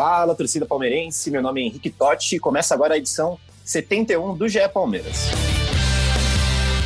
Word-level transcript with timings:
Fala, 0.00 0.34
torcida 0.34 0.64
palmeirense. 0.64 1.30
Meu 1.30 1.42
nome 1.42 1.60
é 1.60 1.64
Henrique 1.66 1.90
Totti 1.90 2.36
e 2.36 2.40
começa 2.40 2.72
agora 2.72 2.94
a 2.94 2.96
edição 2.96 3.38
71 3.62 4.34
do 4.34 4.48
GE 4.48 4.66
Palmeiras. 4.72 5.26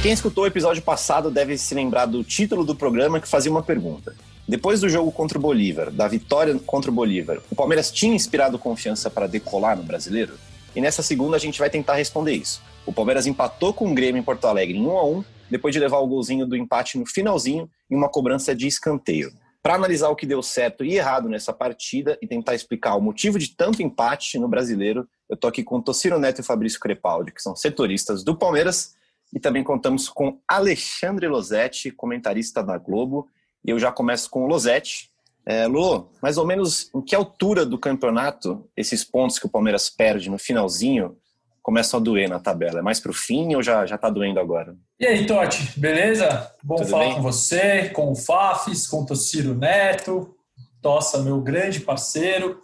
Quem 0.03 0.11
escutou 0.11 0.43
o 0.43 0.47
episódio 0.49 0.83
passado 0.83 1.31
deve 1.31 1.57
se 1.57 1.77
lembrar 1.77 2.07
do 2.07 2.25
título 2.25 2.65
do 2.65 2.75
programa 2.75 3.21
que 3.21 3.29
fazia 3.29 3.53
uma 3.53 3.63
pergunta. 3.63 4.17
Depois 4.49 4.81
do 4.81 4.89
jogo 4.89 5.13
contra 5.13 5.39
o 5.39 5.41
Bolívar, 5.41 5.93
da 5.93 6.09
vitória 6.09 6.59
contra 6.67 6.91
o 6.91 6.95
Bolívar, 6.95 7.39
o 7.49 7.55
Palmeiras 7.55 7.93
tinha 7.93 8.17
inspirado 8.17 8.59
confiança 8.59 9.09
para 9.09 9.29
decolar 9.29 9.77
no 9.77 9.85
brasileiro? 9.85 10.35
E 10.75 10.81
nessa 10.81 11.01
segunda 11.01 11.37
a 11.37 11.41
gente 11.41 11.61
vai 11.61 11.71
tentar 11.71 11.95
responder 11.95 12.33
isso. 12.33 12.61
O 12.85 12.93
Palmeiras 12.93 13.29
empatou 13.29 13.73
com 13.73 13.89
o 13.89 13.95
Grêmio 13.95 14.19
em 14.19 14.25
Porto 14.25 14.49
Alegre 14.49 14.77
em 14.77 14.85
1 14.85 14.91
a 14.91 15.07
1 15.07 15.25
depois 15.53 15.73
de 15.73 15.79
levar 15.79 15.99
o 15.99 16.09
golzinho 16.09 16.49
do 16.49 16.57
empate 16.57 16.99
no 16.99 17.07
finalzinho 17.07 17.71
em 17.89 17.95
uma 17.95 18.09
cobrança 18.09 18.57
de 18.57 18.67
escanteio. 18.67 19.33
Para 19.65 19.77
analisar 19.77 20.11
o 20.11 20.15
que 20.15 20.27
deu 20.27 20.43
certo 20.43 20.85
e 20.85 20.95
errado 20.95 21.27
nessa 21.27 21.51
partida 21.51 22.19
e 22.21 22.27
tentar 22.27 22.55
explicar 22.55 22.97
o 22.97 23.01
motivo 23.01 23.39
de 23.39 23.49
tanto 23.49 23.83
empate 23.83 24.39
no 24.39 24.47
brasileiro, 24.47 25.09
eu 25.27 25.39
tô 25.39 25.47
aqui 25.47 25.65
com 25.65 25.81
Tociro 25.81 26.19
Neto 26.19 26.43
e 26.43 26.45
Fabrício 26.45 26.79
Crepaldi, 26.79 27.33
que 27.33 27.41
são 27.41 27.57
setoristas 27.57 28.23
do 28.23 28.37
Palmeiras, 28.37 28.95
e 29.33 29.41
também 29.41 29.65
contamos 29.65 30.07
com 30.07 30.39
Alexandre 30.47 31.27
Losetti, 31.29 31.91
comentarista 31.91 32.63
da 32.63 32.77
Globo. 32.77 33.27
E 33.65 33.71
eu 33.71 33.79
já 33.79 33.91
começo 33.91 34.29
com 34.29 34.45
o 34.45 34.47
Losetti. 34.47 35.11
É, 35.47 35.67
Lu, 35.67 36.11
mais 36.21 36.37
ou 36.37 36.47
menos 36.47 36.91
em 36.95 37.01
que 37.01 37.15
altura 37.15 37.65
do 37.65 37.79
campeonato 37.79 38.69
esses 38.77 39.03
pontos 39.03 39.39
que 39.39 39.47
o 39.47 39.51
Palmeiras 39.51 39.89
perde 39.89 40.29
no 40.29 40.37
finalzinho 40.37 41.17
começam 41.65 41.99
a 41.99 42.03
doer 42.03 42.29
na 42.29 42.39
tabela? 42.39 42.79
É 42.79 42.83
mais 42.83 43.01
para 43.01 43.11
o 43.11 43.15
fim 43.15 43.57
ou 43.57 43.63
já, 43.63 43.85
já 43.87 43.99
tá 43.99 44.09
doendo 44.09 44.39
agora? 44.39 44.77
E 45.01 45.07
aí, 45.07 45.27
Totti, 45.27 45.73
beleza? 45.81 46.53
Bom 46.63 46.77
Tudo 46.77 46.89
falar 46.91 47.07
bem? 47.07 47.15
com 47.15 47.23
você, 47.23 47.89
com 47.89 48.13
o 48.13 48.15
Fafis, 48.15 48.87
com 48.87 49.03
o 49.03 49.07
Tociro 49.07 49.55
Neto, 49.55 50.37
Tossa, 50.81 51.23
meu 51.23 51.41
grande 51.41 51.81
parceiro. 51.81 52.61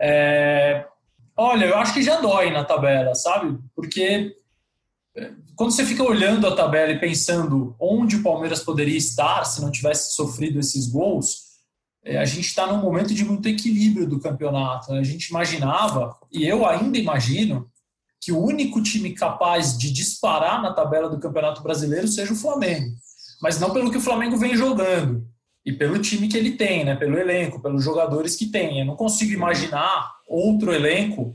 É, 0.00 0.86
Olha, 1.40 1.66
eu 1.66 1.78
acho 1.78 1.94
que 1.94 2.02
já 2.02 2.20
dói 2.20 2.50
na 2.50 2.64
tabela, 2.64 3.14
sabe? 3.14 3.56
Porque 3.72 4.34
é, 5.16 5.30
quando 5.54 5.70
você 5.70 5.86
fica 5.86 6.02
olhando 6.02 6.48
a 6.48 6.56
tabela 6.56 6.90
e 6.90 6.98
pensando 6.98 7.76
onde 7.78 8.16
o 8.16 8.22
Palmeiras 8.24 8.60
poderia 8.64 8.98
estar 8.98 9.44
se 9.44 9.60
não 9.60 9.70
tivesse 9.70 10.16
sofrido 10.16 10.58
esses 10.58 10.88
gols, 10.88 11.48
é, 12.04 12.18
a 12.18 12.24
gente 12.24 12.46
está 12.46 12.66
num 12.66 12.82
momento 12.82 13.14
de 13.14 13.24
muito 13.24 13.48
equilíbrio 13.48 14.08
do 14.08 14.18
campeonato. 14.18 14.92
né? 14.92 14.98
A 14.98 15.04
gente 15.04 15.28
imaginava, 15.28 16.16
e 16.32 16.44
eu 16.44 16.66
ainda 16.66 16.98
imagino, 16.98 17.70
que 18.20 18.32
o 18.32 18.42
único 18.42 18.82
time 18.82 19.12
capaz 19.12 19.76
de 19.76 19.92
disparar 19.92 20.60
na 20.60 20.72
tabela 20.72 21.08
do 21.08 21.20
Campeonato 21.20 21.62
Brasileiro 21.62 22.08
seja 22.08 22.32
o 22.32 22.36
Flamengo. 22.36 22.94
Mas 23.40 23.60
não 23.60 23.70
pelo 23.70 23.90
que 23.90 23.98
o 23.98 24.02
Flamengo 24.02 24.36
vem 24.36 24.56
jogando 24.56 25.24
e 25.64 25.72
pelo 25.72 25.98
time 25.98 26.28
que 26.28 26.36
ele 26.36 26.52
tem, 26.52 26.84
né? 26.84 26.96
pelo 26.96 27.18
elenco, 27.18 27.60
pelos 27.60 27.84
jogadores 27.84 28.34
que 28.34 28.46
tem. 28.46 28.80
Eu 28.80 28.86
não 28.86 28.96
consigo 28.96 29.32
imaginar 29.32 30.10
outro 30.26 30.72
elenco 30.72 31.34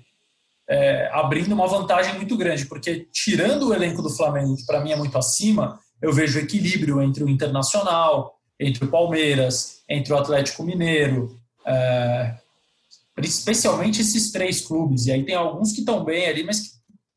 é, 0.68 1.10
abrindo 1.14 1.54
uma 1.54 1.68
vantagem 1.68 2.16
muito 2.16 2.36
grande, 2.36 2.66
porque 2.66 3.08
tirando 3.12 3.70
o 3.70 3.74
elenco 3.74 4.02
do 4.02 4.10
Flamengo, 4.10 4.56
que 4.56 4.66
para 4.66 4.82
mim 4.82 4.92
é 4.92 4.96
muito 4.96 5.18
acima, 5.18 5.80
eu 6.02 6.12
vejo 6.12 6.40
equilíbrio 6.40 7.02
entre 7.02 7.24
o 7.24 7.30
Internacional, 7.30 8.36
entre 8.60 8.86
o 8.86 8.88
Palmeiras, 8.90 9.82
entre 9.90 10.14
o 10.14 10.18
Atlético 10.18 10.64
Mineiro, 10.64 11.38
é, 11.66 12.36
especialmente 13.18 14.02
esses 14.02 14.32
três 14.32 14.62
clubes. 14.62 15.06
E 15.06 15.12
aí 15.12 15.24
tem 15.24 15.36
alguns 15.36 15.72
que 15.72 15.80
estão 15.80 16.04
bem 16.04 16.28
ali, 16.28 16.44
mas 16.44 16.60
que 16.62 16.70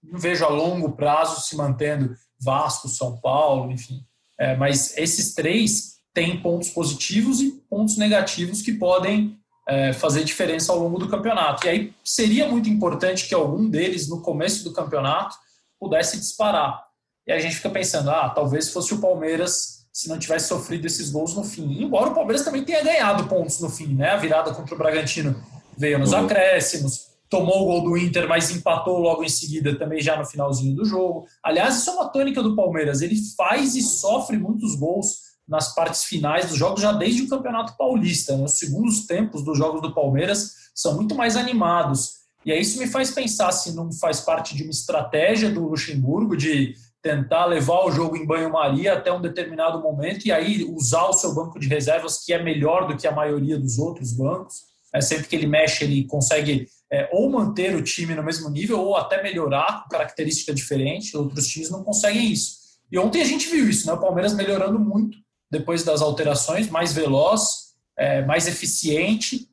não 0.03 0.19
vejo 0.19 0.45
a 0.45 0.49
longo 0.49 0.93
prazo 0.93 1.41
se 1.41 1.57
mantendo 1.57 2.15
Vasco, 2.41 2.89
São 2.89 3.19
Paulo, 3.19 3.71
enfim. 3.71 4.05
É, 4.39 4.57
mas 4.57 4.97
esses 4.97 5.34
três 5.34 5.97
têm 6.12 6.41
pontos 6.41 6.71
positivos 6.71 7.41
e 7.41 7.51
pontos 7.69 7.97
negativos 7.97 8.62
que 8.62 8.73
podem 8.73 9.39
é, 9.69 9.93
fazer 9.93 10.25
diferença 10.25 10.73
ao 10.73 10.79
longo 10.79 10.99
do 10.99 11.09
campeonato. 11.09 11.67
E 11.67 11.69
aí 11.69 11.95
seria 12.05 12.49
muito 12.49 12.69
importante 12.69 13.27
que 13.27 13.34
algum 13.34 13.69
deles, 13.69 14.09
no 14.09 14.21
começo 14.21 14.65
do 14.65 14.73
campeonato, 14.73 15.37
pudesse 15.81 16.19
disparar. 16.19 16.84
E 17.27 17.33
a 17.33 17.39
gente 17.39 17.57
fica 17.57 17.71
pensando, 17.71 18.11
ah, 18.11 18.31
talvez 18.31 18.71
fosse 18.71 18.95
o 18.95 19.01
Palmeiras 19.01 19.87
se 19.93 20.09
não 20.09 20.19
tivesse 20.19 20.49
sofrido 20.49 20.87
esses 20.87 21.11
gols 21.11 21.34
no 21.34 21.43
fim. 21.43 21.83
Embora 21.83 22.11
o 22.11 22.15
Palmeiras 22.15 22.45
também 22.45 22.63
tenha 22.63 22.84
ganhado 22.84 23.27
pontos 23.27 23.61
no 23.61 23.71
fim, 23.71 23.95
né? 23.95 24.11
A 24.11 24.17
virada 24.17 24.55
contra 24.55 24.75
o 24.75 24.78
Bragantino 24.78 25.34
veio 25.76 25.98
nos 25.98 26.12
Uhum. 26.12 26.25
acréscimos, 26.25 27.06
tomou 27.28 27.62
o 27.62 27.66
gol 27.66 27.82
do 27.82 27.97
Inter, 27.97 28.28
mas 28.28 28.50
empatou 28.50 28.98
logo 28.98 29.25
em 29.25 29.28
seguida 29.28 29.76
também 29.78 30.00
já 30.00 30.16
no 30.16 30.25
finalzinho 30.25 30.75
do 30.75 30.84
jogo. 30.84 31.26
Aliás, 31.42 31.76
isso 31.76 31.91
é 31.91 31.92
uma 31.94 32.09
tônica 32.09 32.42
do 32.42 32.54
Palmeiras. 32.54 33.03
Ele 33.03 33.16
faz 33.37 33.75
e 33.75 33.82
sofre 33.82 34.38
muitos 34.38 34.76
gols 34.76 35.26
nas 35.47 35.75
partes 35.75 36.04
finais 36.04 36.48
dos 36.48 36.59
jogos 36.59 36.81
já 36.81 36.92
desde 36.92 37.22
o 37.22 37.28
Campeonato 37.28 37.76
Paulista. 37.76 38.36
Né? 38.36 38.44
Os 38.44 38.59
segundos 38.59 39.06
tempos 39.06 39.44
dos 39.44 39.56
jogos 39.59 39.81
do 39.81 39.94
Palmeiras 39.94 40.53
são 40.75 40.94
muito 40.94 41.15
mais 41.15 41.36
animados. 41.36 42.16
E 42.44 42.53
aí 42.53 42.60
isso 42.60 42.78
me 42.78 42.86
faz 42.86 43.10
pensar 43.10 43.50
se 43.53 43.75
não 43.75 43.92
faz 43.92 44.20
parte 44.20 44.54
de 44.54 44.62
uma 44.62 44.70
estratégia 44.70 45.50
do 45.50 45.69
Luxemburgo 45.69 46.36
de 46.36 46.75
tentar 47.03 47.44
levar 47.47 47.84
o 47.84 47.91
jogo 47.91 48.16
em 48.16 48.26
banho-maria 48.26 48.94
até 48.94 49.12
um 49.12 49.20
determinado 49.20 49.81
momento 49.81 50.26
e 50.26 50.32
aí 50.32 50.65
usar 50.65 51.06
o 51.06 51.12
seu 51.12 51.34
banco 51.34 51.59
de 51.59 51.69
reservas, 51.69 52.25
que 52.25 52.32
é 52.32 52.42
melhor 52.42 52.88
do 52.88 52.97
que 52.97 53.06
a 53.06 53.12
maioria 53.12 53.59
dos 53.59 53.78
outros 53.78 54.12
bancos. 54.12 54.75
É, 54.97 55.01
sempre 55.01 55.29
que 55.29 55.37
ele 55.37 55.47
mexe, 55.47 55.84
ele 55.84 56.05
consegue 56.05 56.69
é, 56.91 57.09
ou 57.12 57.31
manter 57.31 57.77
o 57.77 57.83
time 57.83 58.15
no 58.15 58.23
mesmo 58.23 58.49
nível 58.49 58.81
ou 58.81 58.97
até 58.97 59.23
melhorar 59.23 59.83
com 59.83 59.91
característica 59.91 60.55
diferente. 60.55 61.17
Outros 61.17 61.47
times 61.47 61.71
não 61.71 61.84
conseguem 61.84 62.33
isso. 62.33 62.57
E 62.91 62.99
ontem 62.99 63.21
a 63.21 63.25
gente 63.25 63.49
viu 63.51 63.69
isso, 63.69 63.87
né? 63.87 63.93
O 63.93 64.01
Palmeiras 64.01 64.33
melhorando 64.33 64.79
muito 64.79 65.19
depois 65.51 65.84
das 65.84 66.01
alterações, 66.01 66.71
mais 66.71 66.93
veloz, 66.93 67.75
é, 67.97 68.25
mais 68.25 68.47
eficiente, 68.49 69.49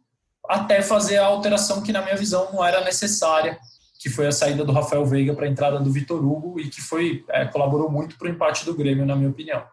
até 0.47 0.81
fazer 0.81 1.17
a 1.17 1.25
alteração 1.25 1.81
que, 1.81 1.91
na 1.91 2.01
minha 2.01 2.15
visão, 2.15 2.51
não 2.51 2.63
era 2.63 2.83
necessária, 2.83 3.57
que 3.99 4.09
foi 4.09 4.27
a 4.27 4.31
saída 4.31 4.63
do 4.63 4.71
Rafael 4.71 5.05
Veiga 5.05 5.33
para 5.33 5.45
a 5.45 5.49
entrada 5.49 5.79
do 5.79 5.91
Vitor 5.91 6.23
Hugo 6.23 6.59
e 6.59 6.69
que 6.69 6.81
foi 6.81 7.23
é, 7.29 7.45
colaborou 7.45 7.91
muito 7.91 8.17
para 8.17 8.27
o 8.27 8.31
empate 8.31 8.65
do 8.65 8.75
Grêmio, 8.75 9.05
na 9.05 9.15
minha 9.15 9.29
opinião. 9.29 9.63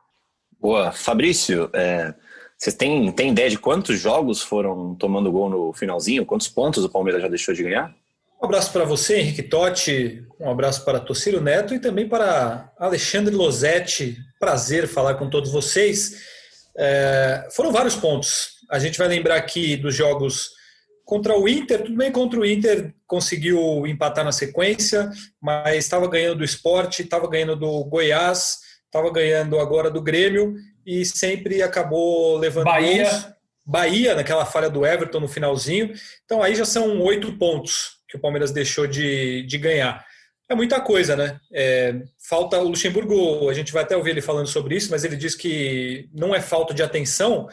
Boa. 0.58 0.92
Fabrício, 0.92 1.70
é, 1.72 2.14
vocês 2.60 2.76
têm, 2.76 3.10
têm 3.12 3.30
ideia 3.30 3.48
de 3.48 3.58
quantos 3.58 3.98
jogos 3.98 4.42
foram 4.42 4.94
tomando 4.94 5.32
gol 5.32 5.48
no 5.48 5.72
finalzinho? 5.72 6.26
Quantos 6.26 6.46
pontos 6.46 6.84
o 6.84 6.90
Palmeiras 6.90 7.22
já 7.22 7.28
deixou 7.28 7.54
de 7.54 7.62
ganhar? 7.62 7.94
Um 8.40 8.44
abraço 8.44 8.70
para 8.70 8.84
você, 8.84 9.18
Henrique 9.18 9.42
Totti, 9.42 10.22
um 10.38 10.50
abraço 10.50 10.84
para 10.84 11.00
Tociro 11.00 11.40
Neto 11.40 11.74
e 11.74 11.78
também 11.78 12.06
para 12.06 12.70
Alexandre 12.78 13.34
Losetti. 13.34 14.18
Prazer 14.38 14.86
falar 14.86 15.14
com 15.14 15.30
todos 15.30 15.50
vocês. 15.50 16.20
É, 16.76 17.48
foram 17.52 17.72
vários 17.72 17.96
pontos. 17.96 18.50
A 18.70 18.78
gente 18.78 18.98
vai 18.98 19.08
lembrar 19.08 19.36
aqui 19.36 19.74
dos 19.74 19.94
jogos 19.94 20.50
contra 21.06 21.38
o 21.38 21.48
Inter. 21.48 21.82
Tudo 21.82 21.96
bem, 21.96 22.12
contra 22.12 22.40
o 22.40 22.44
Inter 22.44 22.92
conseguiu 23.06 23.86
empatar 23.86 24.24
na 24.24 24.32
sequência, 24.32 25.10
mas 25.40 25.84
estava 25.84 26.06
ganhando 26.06 26.38
do 26.38 26.44
esporte, 26.44 27.02
estava 27.02 27.26
ganhando 27.26 27.56
do 27.56 27.84
Goiás, 27.84 28.58
estava 28.84 29.10
ganhando 29.10 29.58
agora 29.58 29.90
do 29.90 30.02
Grêmio 30.02 30.54
e 30.90 31.04
sempre 31.04 31.62
acabou 31.62 32.36
levando 32.36 32.64
Bahia. 32.64 33.08
gols. 33.08 33.28
Bahia, 33.64 34.14
naquela 34.16 34.44
falha 34.44 34.68
do 34.68 34.84
Everton 34.84 35.20
no 35.20 35.28
finalzinho. 35.28 35.92
Então 36.24 36.42
aí 36.42 36.56
já 36.56 36.64
são 36.64 37.00
oito 37.02 37.32
pontos 37.38 37.98
que 38.08 38.16
o 38.16 38.20
Palmeiras 38.20 38.50
deixou 38.50 38.86
de, 38.86 39.44
de 39.44 39.58
ganhar. 39.58 40.04
É 40.48 40.54
muita 40.56 40.80
coisa, 40.80 41.14
né? 41.14 41.38
É, 41.52 41.94
falta 42.28 42.58
o 42.58 42.68
Luxemburgo, 42.68 43.48
a 43.48 43.54
gente 43.54 43.72
vai 43.72 43.84
até 43.84 43.96
ouvir 43.96 44.10
ele 44.10 44.20
falando 44.20 44.48
sobre 44.48 44.74
isso, 44.74 44.90
mas 44.90 45.04
ele 45.04 45.16
diz 45.16 45.36
que 45.36 46.08
não 46.12 46.34
é 46.34 46.40
falta 46.40 46.74
de 46.74 46.82
atenção. 46.82 47.48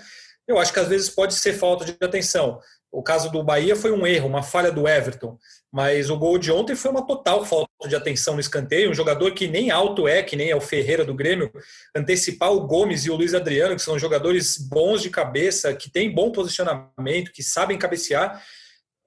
Eu 0.47 0.57
acho 0.57 0.73
que 0.73 0.79
às 0.79 0.87
vezes 0.87 1.09
pode 1.09 1.35
ser 1.35 1.53
falta 1.53 1.85
de 1.85 1.95
atenção. 2.01 2.59
O 2.91 3.03
caso 3.03 3.31
do 3.31 3.43
Bahia 3.43 3.75
foi 3.75 3.91
um 3.91 4.07
erro, 4.07 4.27
uma 4.27 4.41
falha 4.41 4.71
do 4.71 4.87
Everton, 4.87 5.37
mas 5.71 6.09
o 6.09 6.17
gol 6.17 6.37
de 6.37 6.51
ontem 6.51 6.75
foi 6.75 6.89
uma 6.89 7.05
total 7.05 7.45
falta 7.45 7.67
de 7.87 7.95
atenção 7.95 8.33
no 8.33 8.39
escanteio. 8.39 8.89
Um 8.89 8.93
jogador 8.93 9.31
que 9.31 9.47
nem 9.47 9.69
alto 9.69 10.07
é, 10.07 10.23
que 10.23 10.35
nem 10.35 10.49
é 10.49 10.55
o 10.55 10.61
Ferreira 10.61 11.03
do 11.03 11.13
Grêmio, 11.13 11.51
antecipar 11.95 12.51
o 12.51 12.65
Gomes 12.65 13.05
e 13.05 13.11
o 13.11 13.15
Luiz 13.15 13.33
Adriano, 13.33 13.75
que 13.75 13.81
são 13.81 13.99
jogadores 13.99 14.57
bons 14.57 15.01
de 15.01 15.09
cabeça, 15.09 15.73
que 15.73 15.91
têm 15.91 16.13
bom 16.13 16.31
posicionamento, 16.31 17.31
que 17.31 17.43
sabem 17.43 17.77
cabecear, 17.77 18.41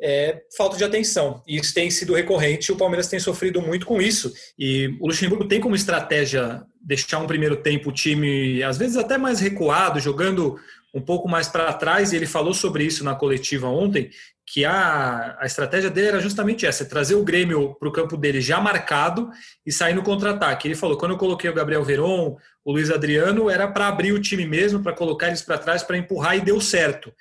é 0.01 0.41
falta 0.57 0.77
de 0.77 0.85
atenção. 0.85 1.43
E 1.47 1.57
isso 1.57 1.75
tem 1.75 1.91
sido 1.91 2.15
recorrente 2.15 2.73
o 2.73 2.77
Palmeiras 2.77 3.09
tem 3.09 3.19
sofrido 3.19 3.61
muito 3.61 3.87
com 3.87 4.01
isso. 4.01 4.33
E 4.59 4.97
o 5.01 5.07
Luxemburgo 5.07 5.47
tem 5.47 5.61
como 5.61 5.75
estratégia 5.75 6.63
deixar 6.81 7.19
um 7.19 7.27
primeiro 7.27 7.57
tempo 7.57 7.91
o 7.91 7.93
time, 7.93 8.63
às 8.63 8.79
vezes 8.79 8.97
até 8.97 9.19
mais 9.19 9.41
recuado, 9.41 10.01
jogando 10.01 10.59
um 10.93 11.01
pouco 11.01 11.29
mais 11.29 11.49
para 11.49 11.73
trás, 11.73 12.13
e 12.13 12.17
ele 12.17 12.27
falou 12.27 12.53
sobre 12.53 12.85
isso 12.85 13.05
na 13.05 13.15
coletiva 13.15 13.69
ontem, 13.69 14.11
que 14.47 14.65
a, 14.65 15.37
a 15.39 15.47
estratégia 15.47 15.89
dele 15.89 16.09
era 16.09 16.21
justamente 16.21 16.67
essa: 16.67 16.85
trazer 16.85 17.15
o 17.15 17.23
Grêmio 17.23 17.75
para 17.77 17.89
o 17.89 17.93
campo 17.93 18.17
dele 18.17 18.41
já 18.41 18.61
marcado 18.61 19.31
e 19.65 19.71
sair 19.71 19.95
no 19.95 20.03
contra-ataque. 20.03 20.67
Ele 20.67 20.75
falou: 20.75 20.99
quando 20.99 21.13
eu 21.13 21.19
coloquei 21.19 21.49
o 21.49 21.55
Gabriel 21.55 21.85
Veron, 21.85 22.37
o 22.65 22.73
Luiz 22.73 22.91
Adriano, 22.91 23.49
era 23.49 23.69
para 23.69 23.87
abrir 23.87 24.13
o 24.13 24.21
time 24.21 24.47
mesmo, 24.47 24.83
para 24.83 24.93
colocar 24.93 25.29
eles 25.29 25.43
para 25.43 25.59
trás, 25.59 25.83
para 25.83 25.97
empurrar 25.97 26.37
e 26.37 26.41
deu 26.41 26.61
certo. 26.61 27.13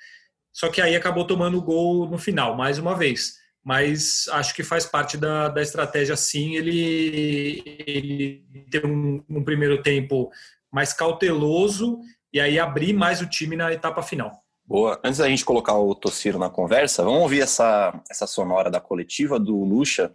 Só 0.52 0.68
que 0.68 0.80
aí 0.80 0.96
acabou 0.96 1.24
tomando 1.24 1.56
o 1.58 1.62
gol 1.62 2.08
no 2.08 2.18
final, 2.18 2.56
mais 2.56 2.78
uma 2.78 2.96
vez. 2.96 3.38
Mas 3.62 4.26
acho 4.32 4.54
que 4.54 4.64
faz 4.64 4.86
parte 4.86 5.16
da, 5.16 5.48
da 5.48 5.62
estratégia, 5.62 6.16
sim, 6.16 6.56
ele, 6.56 7.62
ele 7.86 8.44
ter 8.70 8.84
um, 8.84 9.22
um 9.28 9.44
primeiro 9.44 9.82
tempo 9.82 10.30
mais 10.72 10.92
cauteloso 10.92 12.00
e 12.32 12.40
aí 12.40 12.58
abrir 12.58 12.92
mais 12.92 13.20
o 13.20 13.26
time 13.26 13.56
na 13.56 13.72
etapa 13.72 14.02
final. 14.02 14.32
Boa. 14.66 15.00
Antes 15.04 15.18
da 15.18 15.28
gente 15.28 15.44
colocar 15.44 15.76
o 15.76 15.94
Tossiro 15.94 16.38
na 16.38 16.48
conversa, 16.48 17.02
vamos 17.02 17.22
ouvir 17.22 17.40
essa, 17.40 17.92
essa 18.08 18.26
sonora 18.26 18.70
da 18.70 18.80
coletiva 18.80 19.38
do 19.38 19.64
Lucha, 19.64 20.12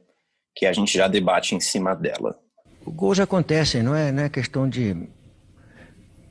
que 0.55 0.65
a 0.65 0.71
gente 0.71 0.97
já 0.97 1.07
debate 1.09 1.55
em 1.55 1.59
cima 1.59 1.93
dela. 1.93 2.39
O 2.85 2.91
gols 2.91 3.19
acontecem, 3.19 3.83
não 3.83 3.93
é, 3.93 4.11
não 4.13 4.23
é 4.23 4.29
questão 4.29 4.69
de, 4.69 5.09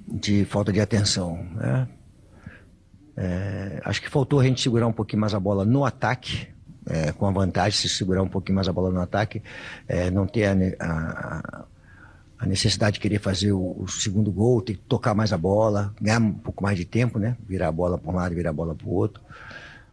de 0.09 0.47
falta 0.47 0.73
de 0.73 0.81
atenção. 0.81 1.37
Né? 1.53 1.89
É, 3.17 3.83
acho 3.85 4.01
que 4.01 4.09
faltou 4.09 4.41
a 4.41 4.45
gente 4.45 4.63
segurar 4.63 4.87
um 4.87 4.93
pouquinho 4.93 5.21
mais 5.21 5.35
a 5.35 5.41
bola 5.41 5.65
no 5.65 5.85
ataque, 5.85 6.49
é, 6.89 7.13
com 7.13 7.27
a 7.27 7.31
vantagem 7.31 7.73
de 7.73 7.89
se 7.89 7.95
segurar 7.95 8.23
um 8.23 8.29
pouquinho 8.29 8.57
mais 8.57 8.69
a 8.69 8.73
bola 8.73 8.91
no 8.91 9.01
ataque, 9.01 9.43
é, 9.87 10.11
não 10.11 10.27
ter 10.27 10.47
a, 10.47 10.55
a, 10.81 11.65
a, 12.39 12.47
necessidade 12.47 12.95
de 12.95 13.01
querer 13.01 13.19
fazer 13.19 13.53
o, 13.53 13.83
o, 13.83 13.89
segundo 13.89 14.33
gol, 14.33 14.63
ter 14.63 14.75
que 14.75 14.83
tocar 14.83 15.15
mais 15.15 15.33
a 15.33 15.39
bola, 15.39 15.95
ganhar 16.01 16.21
um 16.21 16.33
pouco 16.33 16.63
mais 16.63 16.77
de 16.77 16.85
tempo, 16.85 17.19
né? 17.19 17.37
Virar 17.47 17.69
a 17.69 17.73
bola 17.73 17.99
para 17.99 18.11
um 18.11 18.15
lado, 18.15 18.35
virar 18.35 18.51
a 18.51 18.55
bola 18.55 18.75
para 18.75 18.87
o 18.87 18.95
outro. 18.95 19.23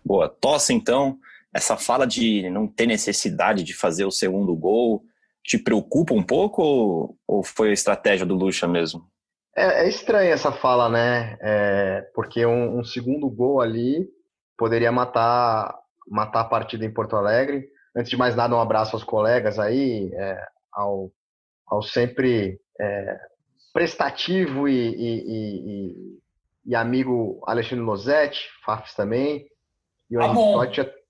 Boa. 0.04 0.28
Tosse, 0.28 0.74
então, 0.74 1.18
essa 1.54 1.78
fala 1.78 2.06
de 2.06 2.50
não 2.50 2.68
ter 2.68 2.88
necessidade 2.88 3.64
de 3.64 3.74
fazer 3.74 4.06
o 4.06 4.12
segundo 4.12 4.56
gol 4.56 5.04
te 5.44 5.58
preocupa 5.58 6.14
um 6.14 6.24
pouco 6.24 6.62
ou, 6.62 7.18
ou 7.28 7.44
foi 7.44 7.70
a 7.70 7.74
estratégia 7.74 8.26
do 8.26 8.36
Lucha 8.36 8.68
mesmo? 8.68 9.10
É, 9.56 9.86
é 9.86 9.90
estranha 9.90 10.32
essa 10.32 10.52
fala, 10.52 10.88
né? 10.88 11.38
É, 11.42 12.02
porque 12.14 12.46
um, 12.46 12.80
um, 12.80 12.84
segundo 12.84 13.30
gol 13.30 13.60
ali 13.60 14.08
poderia 14.58 14.92
matar, 14.92 15.76
matar 16.08 16.42
a 16.42 16.46
partida 16.46 16.86
em 16.86 16.94
Porto 16.94 17.16
Alegre. 17.16 17.68
Antes 17.96 18.10
de 18.10 18.18
mais 18.18 18.36
nada, 18.36 18.56
um 18.56 18.62
abraço 18.62 18.96
aos 18.96 19.04
colegas 19.04 19.60
aí, 19.60 20.10
é, 20.14 20.46
ao, 20.72 21.12
ao 21.72 21.82
sempre 21.82 22.60
é, 22.80 23.18
prestativo 23.74 24.68
e, 24.68 24.74
e, 24.74 25.24
e, 25.28 26.20
e, 26.66 26.76
amigo 26.76 27.42
Alexandre 27.48 27.86
Losetti, 27.86 28.42
Fafs 28.66 28.94
também, 28.94 29.48
e 30.10 30.18
o 30.18 30.22
ah, 30.22 30.68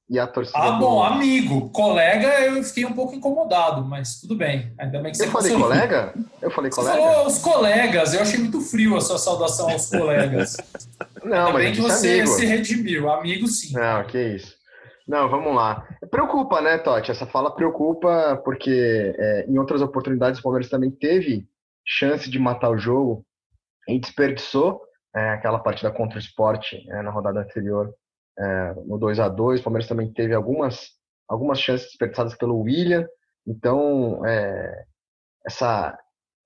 e 0.08 0.19
a 0.19 0.28
torcida. 0.28 0.60
Ah, 0.60 0.72
bom, 0.74 0.98
do... 0.98 1.04
amigo, 1.04 1.69
colega, 1.69 2.28
eu 2.42 2.62
fiquei 2.63 2.86
um 2.86 2.92
pouco 2.92 3.16
incomodado, 3.16 3.84
mas 3.86 4.19
tudo 4.19 4.36
bem. 4.36 4.74
Ainda 4.78 5.02
bem 5.02 5.12
que 5.13 5.18
você 5.18 5.25
Eu 5.25 5.31
falei 5.31 5.54
colega? 5.54 6.13
Eu 6.42 6.52
falei 6.52 6.69
você 6.69 6.81
colega? 6.81 6.98
falou 7.02 7.28
os 7.28 7.38
colegas, 7.40 8.13
eu 8.13 8.22
achei 8.22 8.38
muito 8.38 8.60
frio 8.60 8.98
a 8.98 9.02
sua 9.02 9.18
saudação 9.18 9.69
aos 9.69 9.90
colegas. 9.90 10.58
Não, 11.24 11.48
Ainda 11.48 11.54
mas 11.54 11.63
bem 11.63 11.74
que 11.74 11.81
você 11.81 12.19
amigo. 12.19 12.28
se 12.28 12.46
redimiu, 12.46 13.10
amigo 13.10 13.48
sim. 13.48 13.74
Não, 13.74 14.04
que 14.04 14.22
isso. 14.36 14.61
Não, 15.07 15.30
vamos 15.30 15.56
lá. 15.56 15.88
Preocupa, 16.09 16.62
né, 16.62 16.77
Totti? 16.77 17.12
Essa 17.12 17.25
fala 17.25 17.53
preocupa 17.53 18.39
porque 18.44 19.13
é, 19.18 19.45
em 19.48 19.57
outras 19.57 19.81
oportunidades 19.81 20.39
o 20.39 20.44
Palmeiras 20.44 20.69
também 20.69 20.92
teve 20.92 21.48
chance 21.86 22.30
de 22.30 22.39
matar 22.39 22.69
o 22.69 22.77
jogo 22.77 23.25
e 23.88 24.00
desperdiçou 24.00 24.81
é, 25.15 25.31
aquela 25.31 25.59
partida 25.59 25.92
contra 25.92 26.18
o 26.18 26.21
esporte 26.21 26.86
é, 26.89 27.01
na 27.01 27.12
rodada 27.12 27.42
anterior 27.42 27.94
é, 28.38 28.74
no 28.86 28.98
2 28.98 29.19
a 29.19 29.27
2 29.27 29.59
O 29.59 29.63
Palmeiras 29.63 29.88
também 29.88 30.12
teve 30.12 30.33
algumas, 30.33 30.92
algumas 31.27 31.59
chances 31.59 31.88
desperdiçadas 31.88 32.36
pelo 32.36 32.62
William. 32.62 33.06
Então, 33.45 34.25
é, 34.25 34.86
essa, 35.45 35.98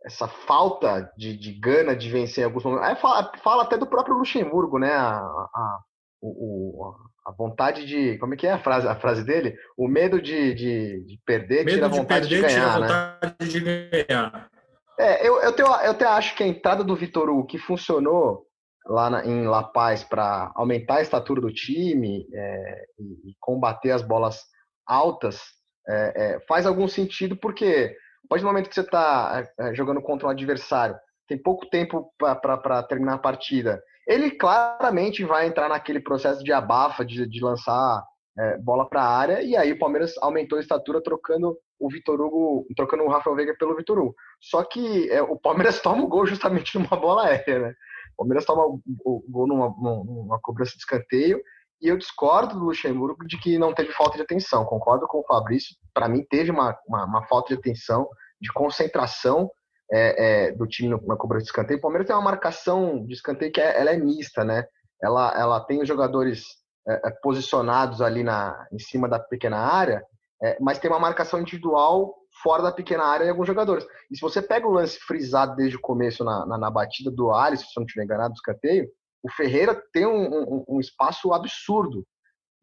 essa 0.04 0.28
falta 0.28 1.12
de, 1.18 1.38
de 1.38 1.54
gana 1.54 1.96
de 1.96 2.10
vencer 2.10 2.44
em 2.44 2.46
alguns 2.46 2.64
momentos. 2.64 2.88
Aí 2.88 2.96
fala, 2.96 3.32
fala 3.44 3.64
até 3.64 3.78
do 3.78 3.88
próprio 3.88 4.18
Luxemburgo, 4.18 4.80
né? 4.80 4.94
A, 4.94 5.18
a, 5.18 5.80
o, 6.22 6.96
a 6.96 7.15
vontade 7.32 7.86
de. 7.86 8.18
Como 8.18 8.34
é 8.34 8.38
que 8.38 8.48
é 8.48 8.52
a 8.52 8.60
frase, 8.60 8.88
a 8.88 8.96
frase 8.96 9.24
dele? 9.24 9.56
O 9.78 9.88
medo 9.88 10.22
de, 10.22 10.54
de, 10.54 11.06
de 11.06 11.20
perder 11.26 11.66
medo 11.66 11.72
tira 11.72 11.86
a 11.86 11.90
vontade 11.90 12.28
de, 12.28 12.42
perder, 12.42 12.50
de 12.50 12.56
ganhar. 12.56 12.74
Tira 12.74 12.76
a 12.76 12.80
né? 12.80 12.88
vontade 12.88 13.44
né? 13.44 13.48
de 13.48 14.06
ganhar. 14.06 14.50
É, 14.98 15.28
eu, 15.28 15.42
eu, 15.42 15.52
tenho, 15.54 15.68
eu 15.68 15.92
até 15.92 16.06
acho 16.06 16.36
que 16.36 16.44
a 16.44 16.48
entrada 16.48 16.84
do 16.84 16.96
Vitor 16.96 17.30
Hugo, 17.30 17.46
que 17.46 17.58
funcionou 17.58 18.46
lá 18.86 19.10
na, 19.10 19.26
em 19.26 19.46
La 19.46 19.64
Paz 19.64 20.04
para 20.04 20.52
aumentar 20.56 20.98
a 20.98 21.02
estatura 21.02 21.42
do 21.42 21.52
time 21.52 22.26
é, 22.34 22.86
e, 23.00 23.32
e, 23.32 23.36
combater 23.40 23.92
as 23.92 24.02
bolas 24.02 24.42
altas, 24.86 25.42
é, 25.88 26.14
é, 26.16 26.40
faz 26.48 26.66
algum 26.66 26.88
sentido, 26.88 27.36
porque 27.36 27.96
a 28.26 28.28
partir 28.28 28.44
do 28.44 28.48
momento 28.48 28.70
que 28.70 28.76
você 28.76 28.82
está 28.82 29.44
é, 29.60 29.70
é, 29.70 29.76
jogando 29.76 30.02
contra 30.02 30.28
um 30.28 30.32
adversário, 30.32 30.96
tem 31.28 31.42
pouco 31.42 31.68
tempo 31.70 32.12
para 32.18 32.84
terminar 32.84 33.16
a 33.16 33.20
partida, 33.20 33.82
ele 34.08 34.32
claramente 34.32 35.24
vai 35.24 35.48
entrar 35.48 35.70
naquele 35.70 36.00
processo 36.00 36.44
de 36.44 36.52
abafa, 36.52 37.04
de, 37.04 37.28
de 37.28 37.44
lançar 37.44 38.04
é, 38.38 38.58
bola 38.58 38.88
para 38.88 39.02
a 39.02 39.18
área, 39.18 39.42
e 39.42 39.56
aí 39.56 39.72
o 39.72 39.80
Palmeiras 39.80 40.14
aumentou 40.22 40.58
a 40.58 40.62
estatura 40.62 41.02
trocando 41.02 41.58
o 41.80 41.90
Vitor 41.90 42.20
Hugo, 42.22 42.66
trocando 42.76 43.04
o 43.04 43.10
Rafael 43.10 43.36
Veiga 43.36 43.56
pelo 43.58 43.76
Vitor 43.76 44.00
Hugo. 44.00 44.16
Só 44.42 44.64
que 44.64 45.10
o 45.22 45.38
Palmeiras 45.38 45.80
toma 45.82 46.04
o 46.04 46.08
gol 46.08 46.26
justamente 46.26 46.78
numa 46.78 46.98
bola 46.98 47.26
aérea, 47.26 47.60
né? 47.60 47.76
O 48.14 48.18
Palmeiras 48.18 48.46
toma 48.46 48.64
o 48.64 49.24
gol 49.30 49.48
numa, 49.48 49.70
numa 49.78 50.40
cobrança 50.40 50.72
de 50.72 50.78
escanteio 50.78 51.42
e 51.82 51.88
eu 51.88 51.98
discordo 51.98 52.58
do 52.58 52.66
Luxemburgo 52.66 53.28
de 53.28 53.38
que 53.38 53.58
não 53.58 53.74
teve 53.74 53.92
falta 53.92 54.18
de 54.18 54.24
atenção. 54.24 54.66
Concordo 54.66 55.06
com 55.08 55.20
o 55.20 55.26
Fabrício. 55.26 55.76
Para 55.94 56.08
mim, 56.08 56.26
teve 56.30 56.50
uma, 56.50 56.78
uma, 56.88 57.06
uma, 57.06 57.28
falta 57.28 57.54
de 57.54 57.60
atenção, 57.60 58.08
de 58.40 58.52
concentração 58.54 59.50
é, 59.92 60.48
é, 60.48 60.52
do 60.52 60.66
time 60.68 60.90
na 60.90 61.16
cobrança 61.16 61.44
de 61.44 61.50
escanteio. 61.50 61.78
O 61.78 61.82
Palmeiras 61.82 62.08
tem 62.08 62.16
uma 62.16 62.22
marcação 62.22 63.06
de 63.06 63.14
escanteio 63.14 63.52
que 63.52 63.62
é, 63.62 63.80
ela 63.80 63.92
é 63.92 63.98
mista, 63.98 64.44
né? 64.44 64.66
Ela, 65.02 65.34
ela 65.38 65.60
tem 65.62 65.82
os 65.82 65.88
jogadores 65.88 66.44
é, 66.88 67.10
é 67.10 67.12
posicionados 67.22 68.02
ali 68.02 68.24
na, 68.24 68.68
em 68.72 68.80
cima 68.80 69.08
da 69.08 69.20
pequena 69.20 69.58
área, 69.58 70.04
é, 70.42 70.58
mas 70.60 70.80
tem 70.80 70.90
uma 70.90 71.00
marcação 71.00 71.40
individual 71.40 72.16
fora 72.44 72.64
da 72.64 72.72
pequena 72.72 73.06
área 73.06 73.26
em 73.26 73.30
alguns 73.30 73.48
jogadores. 73.48 73.86
E 74.12 74.16
se 74.16 74.22
você 74.22 74.42
pega 74.42 74.68
o 74.68 74.72
lance 74.72 75.00
frisado 75.00 75.56
desde 75.56 75.78
o 75.78 75.82
começo 75.82 76.24
na, 76.24 76.46
na, 76.46 76.58
na 76.58 76.72
batida 76.72 77.10
do 77.10 77.32
Alisson, 77.32 77.66
se 77.66 77.72
eu 77.78 77.82
não 77.82 77.86
estiver 77.86 78.04
enganado, 78.04 78.34
do 78.34 78.38
escanteio, 78.38 78.90
o 79.24 79.32
Ferreira 79.32 79.82
tem 79.94 80.06
um, 80.06 80.28
um, 80.28 80.66
um 80.68 80.80
espaço 80.80 81.34
absurdo. 81.34 82.06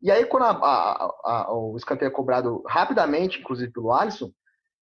E 0.01 0.11
aí, 0.11 0.27
quando 0.27 0.45
a, 0.45 0.51
a, 0.51 1.13
a, 1.25 1.53
o 1.53 1.77
escanteio 1.77 2.09
é 2.09 2.13
cobrado 2.13 2.63
rapidamente, 2.67 3.41
inclusive 3.41 3.73
pelo 3.73 3.93
Alisson, 3.93 4.31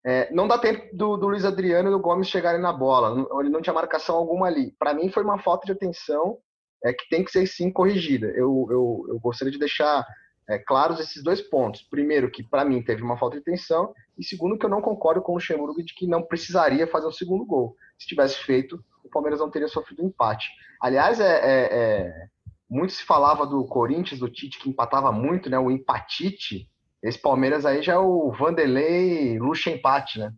é, 0.05 0.33
não 0.33 0.49
dá 0.49 0.59
tempo 0.59 0.85
do, 0.97 1.17
do, 1.17 1.29
Luiz 1.29 1.45
Adriano 1.45 1.89
e 1.89 1.93
do 1.93 2.01
Gomes 2.01 2.29
chegarem 2.29 2.61
na 2.61 2.73
bola. 2.73 3.27
Ele 3.41 3.49
não 3.49 3.63
tinha 3.63 3.73
marcação 3.73 4.17
alguma 4.17 4.47
ali. 4.47 4.73
Para 4.79 4.95
mim, 4.95 5.11
foi 5.11 5.23
uma 5.23 5.39
falta 5.39 5.65
de 5.65 5.73
atenção 5.73 6.39
é, 6.85 6.93
que 6.93 7.09
tem 7.09 7.25
que 7.25 7.31
ser 7.31 7.47
sim 7.47 7.71
corrigida. 7.71 8.27
Eu, 8.29 8.67
eu, 8.71 9.07
eu 9.09 9.21
gostaria 9.21 9.53
de 9.53 9.59
deixar 9.59 10.05
é, 10.49 10.59
claros 10.59 10.99
esses 10.99 11.23
dois 11.23 11.41
pontos. 11.41 11.83
Primeiro, 11.83 12.31
que 12.31 12.43
para 12.43 12.65
mim 12.65 12.83
teve 12.83 13.03
uma 13.03 13.17
falta 13.17 13.37
de 13.37 13.43
atenção, 13.43 13.95
e 14.19 14.25
segundo, 14.25 14.59
que 14.59 14.67
eu 14.67 14.71
não 14.71 14.83
concordo 14.83 15.23
com 15.23 15.33
o 15.33 15.35
Luxemburgo 15.37 15.83
de 15.83 15.95
que 15.95 16.07
não 16.07 16.23
precisaria 16.23 16.87
fazer 16.87 17.07
o 17.07 17.13
segundo 17.13 17.45
gol. 17.45 17.77
Se 17.99 18.07
tivesse 18.07 18.37
feito, 18.43 18.83
o 19.05 19.09
Palmeiras 19.09 19.41
não 19.41 19.51
teria 19.51 19.69
sofrido 19.69 20.05
empate. 20.05 20.49
Aliás, 20.81 21.21
é, 21.21 21.25
é, 21.25 21.69
é, 21.73 22.27
muito 22.69 22.93
se 22.93 23.05
falava 23.05 23.47
do 23.47 23.65
Corinthians, 23.67 24.19
do 24.19 24.29
Tite, 24.29 24.59
que 24.59 24.69
empatava 24.69 25.13
muito, 25.13 25.49
né? 25.49 25.59
O 25.59 25.71
empatite. 25.71 26.69
Esse 27.03 27.19
Palmeiras 27.19 27.67
aí 27.67 27.83
já 27.83 27.95
é 27.95 27.99
o 27.99 28.31
Vanderlei 28.31 29.39
Luxa 29.39 29.71
empate, 29.71 30.19
né? 30.19 30.33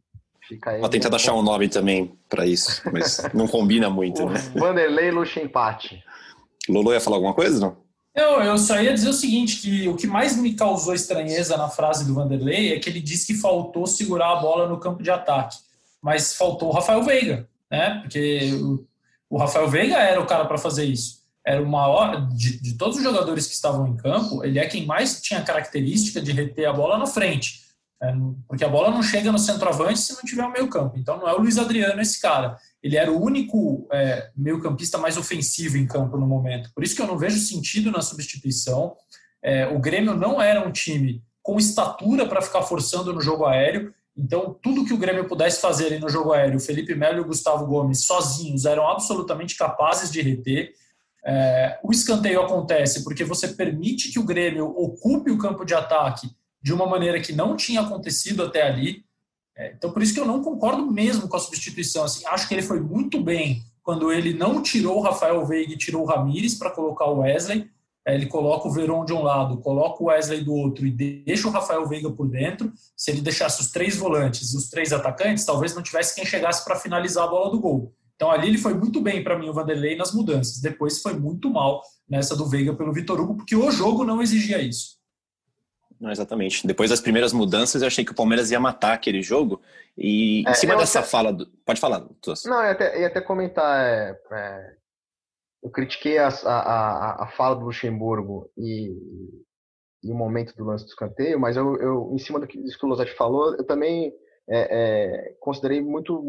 Fica 0.49 0.71
aí. 0.71 0.81
Vou 0.81 0.89
tentar 0.89 1.15
achar 1.15 1.35
um 1.35 1.43
nome 1.43 1.69
também 1.69 2.17
para 2.29 2.47
isso, 2.47 2.83
mas 2.93 3.21
não 3.35 3.47
combina 3.47 3.91
muito, 3.91 4.27
né? 4.27 4.41
Vanderlei 4.55 5.11
Luxa 5.11 5.41
empate. 5.41 6.03
Lolo 6.69 6.93
ia 6.93 7.01
falar 7.01 7.17
alguma 7.17 7.35
coisa, 7.35 7.61
não? 7.61 7.85
Eu, 8.15 8.41
eu 8.43 8.57
só 8.57 8.81
ia 8.81 8.95
dizer 8.95 9.09
o 9.09 9.13
seguinte, 9.15 9.61
que 9.61 9.89
o 9.89 9.97
que 9.97 10.07
mais 10.07 10.37
me 10.37 10.55
causou 10.55 10.95
estranheza 10.95 11.57
na 11.57 11.69
frase 11.69 12.07
do 12.07 12.15
Vanderlei 12.15 12.73
é 12.73 12.79
que 12.79 12.89
ele 12.89 13.01
disse 13.01 13.27
que 13.27 13.41
faltou 13.41 13.87
segurar 13.87 14.33
a 14.33 14.37
bola 14.37 14.69
no 14.69 14.79
campo 14.79 15.03
de 15.03 15.11
ataque, 15.11 15.57
mas 16.01 16.35
faltou 16.35 16.69
o 16.69 16.73
Rafael 16.73 17.03
Veiga, 17.03 17.49
né? 17.69 17.99
Porque 18.03 18.53
o, 18.55 18.87
o 19.29 19.37
Rafael 19.37 19.69
Veiga 19.69 19.97
era 19.97 20.21
o 20.21 20.27
cara 20.27 20.45
para 20.45 20.57
fazer 20.57 20.85
isso. 20.85 21.24
Era 21.47 21.63
o 21.63 21.69
maior 21.69 22.29
de, 22.29 22.61
de 22.61 22.75
todos 22.75 22.97
os 22.97 23.03
jogadores 23.03 23.47
que 23.47 23.55
estavam 23.55 23.87
em 23.87 23.97
campo, 23.97 24.45
ele 24.45 24.59
é 24.59 24.67
quem 24.67 24.87
mais 24.87 25.21
tinha 25.21 25.43
característica 25.43 26.21
de 26.21 26.33
reter 26.33 26.69
a 26.69 26.73
bola 26.73 26.99
na 26.99 27.07
frente. 27.07 27.63
É, 28.03 28.13
porque 28.49 28.65
a 28.65 28.69
bola 28.69 28.91
não 28.91 29.03
chega 29.03 29.31
no 29.31 29.39
centroavante 29.39 29.99
se 29.99 30.15
não 30.15 30.23
tiver 30.23 30.45
o 30.45 30.53
meio 30.53 30.69
campo. 30.69 30.97
Então 30.99 31.19
não 31.19 31.29
é 31.29 31.35
o 31.35 31.41
Luiz 31.41 31.59
Adriano 31.59 32.01
esse 32.01 32.21
cara 32.21 32.59
ele 32.85 32.99
era 32.99 33.11
o 33.11 33.19
único 33.19 33.89
é, 33.91 34.31
meio-campista 34.37 34.99
mais 34.99 35.17
ofensivo 35.17 35.79
em 35.79 35.87
campo 35.87 36.19
no 36.19 36.27
momento. 36.27 36.71
Por 36.75 36.85
isso 36.85 36.95
que 36.95 37.01
eu 37.01 37.07
não 37.07 37.17
vejo 37.17 37.39
sentido 37.39 37.91
na 37.91 38.03
substituição. 38.03 38.95
É, 39.43 39.67
o 39.69 39.79
Grêmio 39.79 40.15
não 40.15 40.41
era 40.41 40.61
um 40.61 40.71
time 40.71 41.23
com 41.43 41.59
estatura 41.59 42.29
para 42.29 42.43
ficar 42.43 42.61
forçando 42.61 43.11
no 43.15 43.23
jogo 43.23 43.47
aéreo. 43.47 43.95
Então, 44.15 44.55
tudo 44.63 44.85
que 44.85 44.93
o 44.93 44.99
Grêmio 44.99 45.27
pudesse 45.27 45.63
fazer 45.63 45.99
no 45.99 46.11
jogo 46.11 46.35
aéreo, 46.35 46.59
o 46.59 46.61
Felipe 46.61 46.95
Melo 46.95 47.17
e 47.17 47.21
o 47.23 47.25
Gustavo 47.25 47.67
Gomes 47.67 48.05
sozinhos 48.05 48.67
eram 48.67 48.87
absolutamente 48.87 49.57
capazes 49.57 50.13
de 50.13 50.21
reter. 50.21 50.75
É, 51.27 51.79
o 51.83 51.91
escanteio 51.91 52.43
acontece 52.43 53.03
porque 53.03 53.25
você 53.25 53.49
permite 53.49 54.13
que 54.13 54.19
o 54.19 54.25
Grêmio 54.25 54.67
ocupe 54.77 55.31
o 55.31 55.39
campo 55.39 55.65
de 55.65 55.73
ataque 55.73 56.31
de 56.63 56.73
uma 56.73 56.87
maneira 56.87 57.21
que 57.21 57.33
não 57.33 57.57
tinha 57.57 57.81
acontecido 57.81 58.43
até 58.43 58.63
ali. 58.63 59.05
É, 59.57 59.73
então, 59.73 59.91
por 59.91 60.03
isso 60.03 60.13
que 60.13 60.21
eu 60.21 60.27
não 60.27 60.43
concordo 60.43 60.91
mesmo 60.91 61.29
com 61.29 61.37
a 61.37 61.41
substituição. 61.41 62.05
Assim, 62.05 62.27
acho 62.27 62.47
que 62.47 62.55
ele 62.55 62.63
foi 62.63 62.81
muito 62.81 63.23
bem 63.23 63.63
quando 63.83 64.13
ele 64.13 64.35
não 64.35 64.63
tirou 64.63 64.99
o 64.99 65.03
Rafael 65.03 65.45
Veiga 65.47 65.73
e 65.73 65.79
tirou 65.79 66.03
o 66.03 66.07
Ramires 66.07 66.55
para 66.55 66.71
colocar 66.71 67.07
o 67.07 67.19
Wesley. 67.19 67.71
É, 68.07 68.15
ele 68.15 68.27
coloca 68.27 68.69
o 68.69 68.71
Veron 68.71 69.05
de 69.05 69.15
um 69.15 69.23
lado, 69.23 69.59
coloca 69.59 70.03
o 70.03 70.07
Wesley 70.07 70.45
do 70.45 70.53
outro 70.53 70.87
e 70.87 70.91
deixa 70.91 71.49
o 71.49 71.51
Rafael 71.51 71.87
Veiga 71.87 72.11
por 72.11 72.29
dentro. 72.29 72.71
Se 72.95 73.11
ele 73.11 73.23
deixasse 73.23 73.63
os 73.63 73.71
três 73.71 73.97
volantes 73.97 74.53
e 74.53 74.57
os 74.57 74.69
três 74.69 74.93
atacantes, 74.93 75.47
talvez 75.47 75.75
não 75.75 75.83
tivesse 75.83 76.15
quem 76.15 76.27
chegasse 76.27 76.63
para 76.65 76.77
finalizar 76.77 77.25
a 77.25 77.29
bola 77.29 77.51
do 77.51 77.61
gol. 77.61 77.95
Então 78.25 78.33
ali 78.33 78.49
ele 78.49 78.57
foi 78.57 78.73
muito 78.73 79.03
bem 79.03 79.23
para 79.23 79.39
mim, 79.39 79.51
o 79.51 79.53
Vanderlei, 79.53 79.97
nas 79.97 80.15
mudanças. 80.15 80.59
Depois 80.59 81.03
foi 81.03 81.13
muito 81.13 81.51
mal 81.51 81.83
nessa 82.09 82.35
do 82.35 82.49
Veiga 82.49 82.75
pelo 82.75 82.91
Vitor 82.91 83.21
Hugo, 83.21 83.37
porque 83.37 83.55
o 83.55 83.71
jogo 83.71 84.03
não 84.03 84.23
exigia 84.23 84.63
isso. 84.63 84.97
Não, 86.01 86.11
exatamente. 86.11 86.67
Depois 86.67 86.89
das 86.89 87.03
primeiras 87.03 87.35
mudanças, 87.35 87.83
eu 87.83 87.87
achei 87.87 88.03
que 88.03 88.13
o 88.13 88.15
Palmeiras 88.15 88.51
ia 88.51 88.59
matar 88.59 88.95
aquele 88.95 89.21
jogo. 89.21 89.61
E 89.95 90.43
é, 90.47 90.51
em 90.51 90.55
cima 90.55 90.75
dessa 90.75 91.01
até... 91.01 91.09
fala. 91.09 91.35
Do... 91.35 91.47
Pode 91.67 91.79
falar, 91.79 92.01
Tuas. 92.23 92.45
Não, 92.45 92.61
eu 92.61 92.65
ia 92.65 92.71
até, 92.71 93.01
ia 93.03 93.07
até 93.09 93.21
comentar. 93.21 93.85
É, 93.85 94.19
é... 94.33 94.77
Eu 95.63 95.71
critiquei 95.71 96.17
a, 96.17 96.29
a, 96.29 97.25
a, 97.25 97.27
fala 97.37 97.57
do 97.57 97.67
Luxemburgo 97.67 98.51
e, 98.57 98.91
e 100.03 100.11
o 100.11 100.15
momento 100.15 100.57
do 100.57 100.65
lance 100.65 100.85
do 100.85 100.89
escanteio, 100.89 101.39
mas 101.39 101.59
eu, 101.59 101.77
eu 101.77 102.11
em 102.15 102.19
cima 102.19 102.41
do 102.41 102.47
que, 102.47 102.59
do 102.59 102.71
que 102.71 102.87
o 102.87 102.89
Lozatti 102.89 103.15
falou, 103.15 103.55
eu 103.55 103.65
também 103.67 104.15
é, 104.49 105.29
é, 105.29 105.37
considerei 105.41 105.81
muito, 105.81 106.21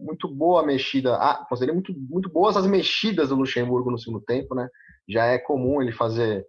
muito 0.00 0.28
boa 0.28 0.62
a 0.62 0.66
mexida. 0.66 1.16
Ah, 1.16 1.44
considerei 1.48 1.74
muito, 1.74 1.92
muito 1.94 2.30
boas 2.30 2.56
as 2.56 2.66
mexidas 2.66 3.28
do 3.28 3.36
Luxemburgo 3.36 3.90
no 3.90 3.98
segundo 3.98 4.24
tempo, 4.24 4.54
né? 4.54 4.68
Já 5.08 5.26
é 5.26 5.38
comum 5.38 5.82
ele 5.82 5.92
fazer 5.92 6.46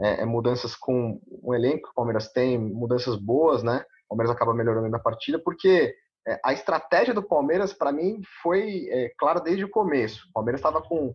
é, 0.00 0.22
é 0.22 0.24
mudanças 0.24 0.74
com 0.74 1.20
o 1.42 1.54
elenco 1.54 1.84
que 1.84 1.90
o 1.90 1.94
Palmeiras 1.94 2.32
tem, 2.32 2.58
mudanças 2.58 3.16
boas, 3.16 3.62
né? 3.62 3.84
O 4.06 4.08
Palmeiras 4.10 4.34
acaba 4.34 4.54
melhorando 4.54 4.88
na 4.88 4.98
partida, 4.98 5.38
porque 5.38 5.94
é, 6.26 6.40
a 6.44 6.52
estratégia 6.52 7.14
do 7.14 7.22
Palmeiras, 7.22 7.72
para 7.72 7.92
mim, 7.92 8.20
foi 8.42 8.88
é, 8.90 9.12
clara 9.16 9.40
desde 9.40 9.64
o 9.64 9.70
começo. 9.70 10.26
O 10.30 10.32
Palmeiras 10.32 10.58
estava 10.60 10.82
com, 10.82 11.14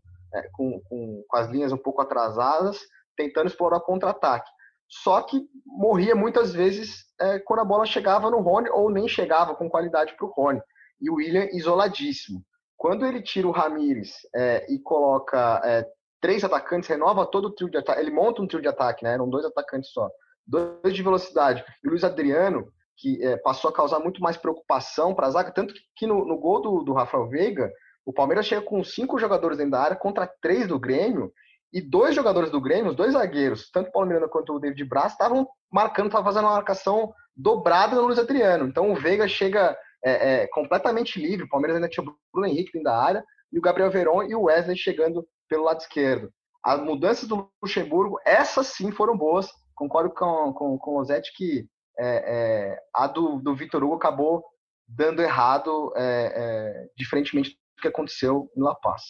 com, 0.53 0.79
com, 0.81 1.23
com 1.27 1.37
as 1.37 1.49
linhas 1.49 1.73
um 1.73 1.77
pouco 1.77 2.01
atrasadas, 2.01 2.79
tentando 3.17 3.47
explorar 3.47 3.81
contra-ataque. 3.81 4.49
Só 4.89 5.21
que 5.21 5.39
morria 5.65 6.15
muitas 6.15 6.51
vezes 6.51 7.05
é, 7.21 7.37
quando 7.39 7.59
a 7.59 7.65
bola 7.65 7.85
chegava 7.85 8.31
no 8.31 8.41
Rony 8.41 8.69
ou 8.69 8.89
nem 8.89 9.07
chegava 9.07 9.55
com 9.55 9.69
qualidade 9.69 10.15
para 10.17 10.25
o 10.25 10.31
Rony. 10.31 10.59
E 10.99 11.09
o 11.09 11.15
William 11.15 11.47
isoladíssimo. 11.53 12.43
Quando 12.75 13.05
ele 13.05 13.21
tira 13.21 13.47
o 13.47 13.51
Ramires 13.51 14.13
é, 14.35 14.65
e 14.73 14.79
coloca 14.79 15.61
é, 15.63 15.85
três 16.19 16.43
atacantes, 16.43 16.89
renova 16.89 17.25
todo 17.25 17.45
o 17.45 17.51
trio 17.51 17.69
de 17.69 17.77
ataque. 17.77 18.01
Ele 18.01 18.11
monta 18.11 18.41
um 18.41 18.47
trio 18.47 18.61
de 18.61 18.67
ataque, 18.67 19.03
né? 19.03 19.13
Eram 19.13 19.29
dois 19.29 19.45
atacantes 19.45 19.91
só. 19.91 20.09
Dois 20.45 20.95
de 20.95 21.03
velocidade. 21.03 21.63
E 21.83 21.87
o 21.87 21.91
Luiz 21.91 22.03
Adriano, 22.03 22.67
que 22.97 23.23
é, 23.23 23.37
passou 23.37 23.69
a 23.69 23.73
causar 23.73 23.99
muito 23.99 24.21
mais 24.21 24.37
preocupação 24.37 25.13
para 25.13 25.27
a 25.27 25.31
zaga, 25.31 25.51
tanto 25.51 25.73
que 25.95 26.07
no, 26.07 26.25
no 26.25 26.37
gol 26.37 26.61
do, 26.61 26.83
do 26.83 26.93
Rafael 26.93 27.27
Veiga, 27.27 27.71
o 28.05 28.11
Palmeiras 28.11 28.47
chega 28.47 28.61
com 28.61 28.83
cinco 28.83 29.19
jogadores 29.19 29.57
dentro 29.57 29.73
da 29.73 29.81
área 29.81 29.95
contra 29.95 30.25
três 30.41 30.67
do 30.67 30.79
Grêmio, 30.79 31.31
e 31.71 31.81
dois 31.81 32.15
jogadores 32.15 32.49
do 32.51 32.61
Grêmio, 32.61 32.91
os 32.91 32.95
dois 32.95 33.13
zagueiros, 33.13 33.69
tanto 33.71 33.89
o 33.89 33.91
Paulo 33.91 34.07
Miranda 34.07 34.27
quanto 34.27 34.53
o 34.53 34.59
David 34.59 34.83
Braz, 34.85 35.11
estavam 35.11 35.47
marcando, 35.71 36.07
estavam 36.07 36.25
fazendo 36.25 36.45
uma 36.45 36.55
marcação 36.55 37.13
dobrada 37.35 37.95
no 37.95 38.03
Luiz 38.03 38.19
Adriano. 38.19 38.67
Então 38.67 38.91
o 38.91 38.95
Veiga 38.95 39.27
chega 39.27 39.77
é, 40.03 40.43
é, 40.43 40.47
completamente 40.47 41.19
livre. 41.19 41.45
O 41.45 41.49
Palmeiras 41.49 41.75
ainda 41.75 41.89
tinha 41.89 42.03
o 42.03 42.15
Bruno 42.33 42.47
Henrique 42.47 42.71
dentro 42.73 42.85
da 42.85 42.97
área 42.97 43.23
e 43.51 43.57
o 43.57 43.61
Gabriel 43.61 43.91
Veron 43.91 44.23
e 44.23 44.35
o 44.35 44.43
Wesley 44.43 44.75
chegando 44.75 45.27
pelo 45.47 45.63
lado 45.63 45.79
esquerdo. 45.79 46.31
As 46.63 46.81
mudanças 46.81 47.27
do 47.27 47.49
Luxemburgo, 47.61 48.19
essas 48.25 48.67
sim 48.67 48.91
foram 48.91 49.17
boas. 49.17 49.49
Concordo 49.75 50.13
com, 50.13 50.53
com, 50.53 50.77
com 50.77 51.01
o 51.01 51.05
que 51.35 51.65
é, 51.97 52.73
é, 52.73 52.79
a 52.93 53.07
do, 53.07 53.39
do 53.39 53.55
Vitor 53.55 53.83
Hugo 53.83 53.95
acabou 53.95 54.43
dando 54.87 55.21
errado, 55.21 55.93
é, 55.95 56.33
é, 56.35 56.87
diferentemente 56.97 57.51
do 57.51 57.81
que 57.81 57.87
aconteceu 57.87 58.49
em 58.57 58.61
La 58.61 58.75
Paz. 58.75 59.03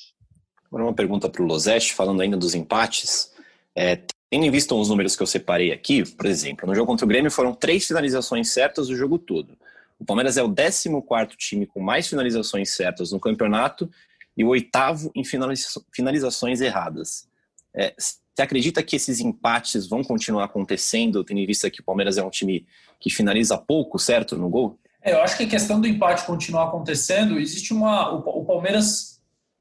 Agora 0.70 0.86
uma 0.86 0.94
pergunta 0.94 1.28
para 1.28 1.42
o 1.42 1.46
Lozeste, 1.46 1.94
falando 1.94 2.22
ainda 2.22 2.38
dos 2.38 2.56
empates. 2.56 3.34
É, 3.76 3.96
tendo 4.30 4.46
em 4.46 4.52
vista 4.52 4.76
os 4.76 4.90
números 4.90 5.16
que 5.16 5.24
eu 5.24 5.28
separei 5.28 5.72
aqui, 5.72 6.06
por 6.16 6.28
exemplo, 6.28 6.68
no 6.68 6.76
jogo 6.76 6.88
contra 6.88 7.06
o 7.06 7.10
Grêmio 7.10 7.32
foram 7.32 7.54
três 7.54 7.88
finalizações 7.88 8.50
certas 8.52 8.90
o 8.90 8.96
jogo 8.96 9.18
todo. 9.18 9.58
O 10.00 10.06
Palmeiras 10.06 10.38
é 10.38 10.44
o 10.44 10.54
14 10.54 10.90
time 11.38 11.66
com 11.66 11.80
mais 11.80 12.08
finalizações 12.08 12.70
certas 12.72 13.12
no 13.12 13.20
campeonato 13.20 13.90
e 14.38 14.44
o 14.44 14.50
oitavo 14.50 15.12
em 15.16 15.24
finalizações 15.24 16.62
erradas. 16.62 17.28
É, 17.74 17.94
você 17.98 18.44
acredita 18.44 18.82
que 18.82 18.96
esses 18.96 19.20
empates 19.20 19.88
vão 19.88 20.04
continuar 20.04 20.46
acontecendo, 20.46 21.24
tendo 21.24 21.40
em 21.40 21.46
vista 21.46 21.70
que 21.70 21.82
o 21.82 21.84
Palmeiras 21.84 22.18
é 22.18 22.24
um 22.24 22.30
time 22.30 22.66
que 23.00 23.10
finaliza 23.10 23.58
pouco, 23.58 24.00
certo, 24.00 24.38
no 24.38 24.50
gol? 24.50 24.80
É, 25.02 25.14
eu 25.14 25.22
acho 25.22 25.36
que 25.36 25.44
a 25.44 25.48
questão 25.48 25.80
do 25.80 25.88
empate 25.88 26.26
continuar 26.26 26.66
acontecendo, 26.66 27.38
existe 27.38 27.74
uma. 27.74 28.14
O, 28.14 28.46
Palmeiras 28.46 29.19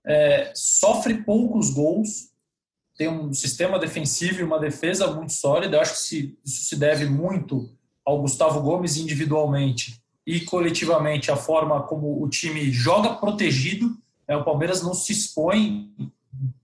é, 0.09 0.51
sofre 0.55 1.23
poucos 1.23 1.69
gols, 1.69 2.31
tem 2.97 3.09
um 3.09 3.33
sistema 3.33 3.79
defensivo 3.79 4.41
e 4.41 4.43
uma 4.43 4.59
defesa 4.59 5.07
muito 5.13 5.35
sólida. 5.35 5.77
Eu 5.77 5.81
acho 5.83 5.93
que 5.93 6.01
se, 6.01 6.39
isso 6.45 6.65
se 6.65 6.77
deve 6.77 7.05
muito 7.05 7.71
ao 8.05 8.21
Gustavo 8.23 8.61
Gomes 8.63 8.97
individualmente 8.97 10.03
e 10.27 10.41
coletivamente 10.41 11.31
a 11.31 11.37
forma 11.37 11.83
como 11.83 12.23
o 12.23 12.29
time 12.29 12.73
joga 12.73 13.15
protegido. 13.15 13.97
É, 14.27 14.35
o 14.35 14.45
Palmeiras 14.45 14.83
não 14.83 14.95
se 14.95 15.13
expõe 15.13 15.95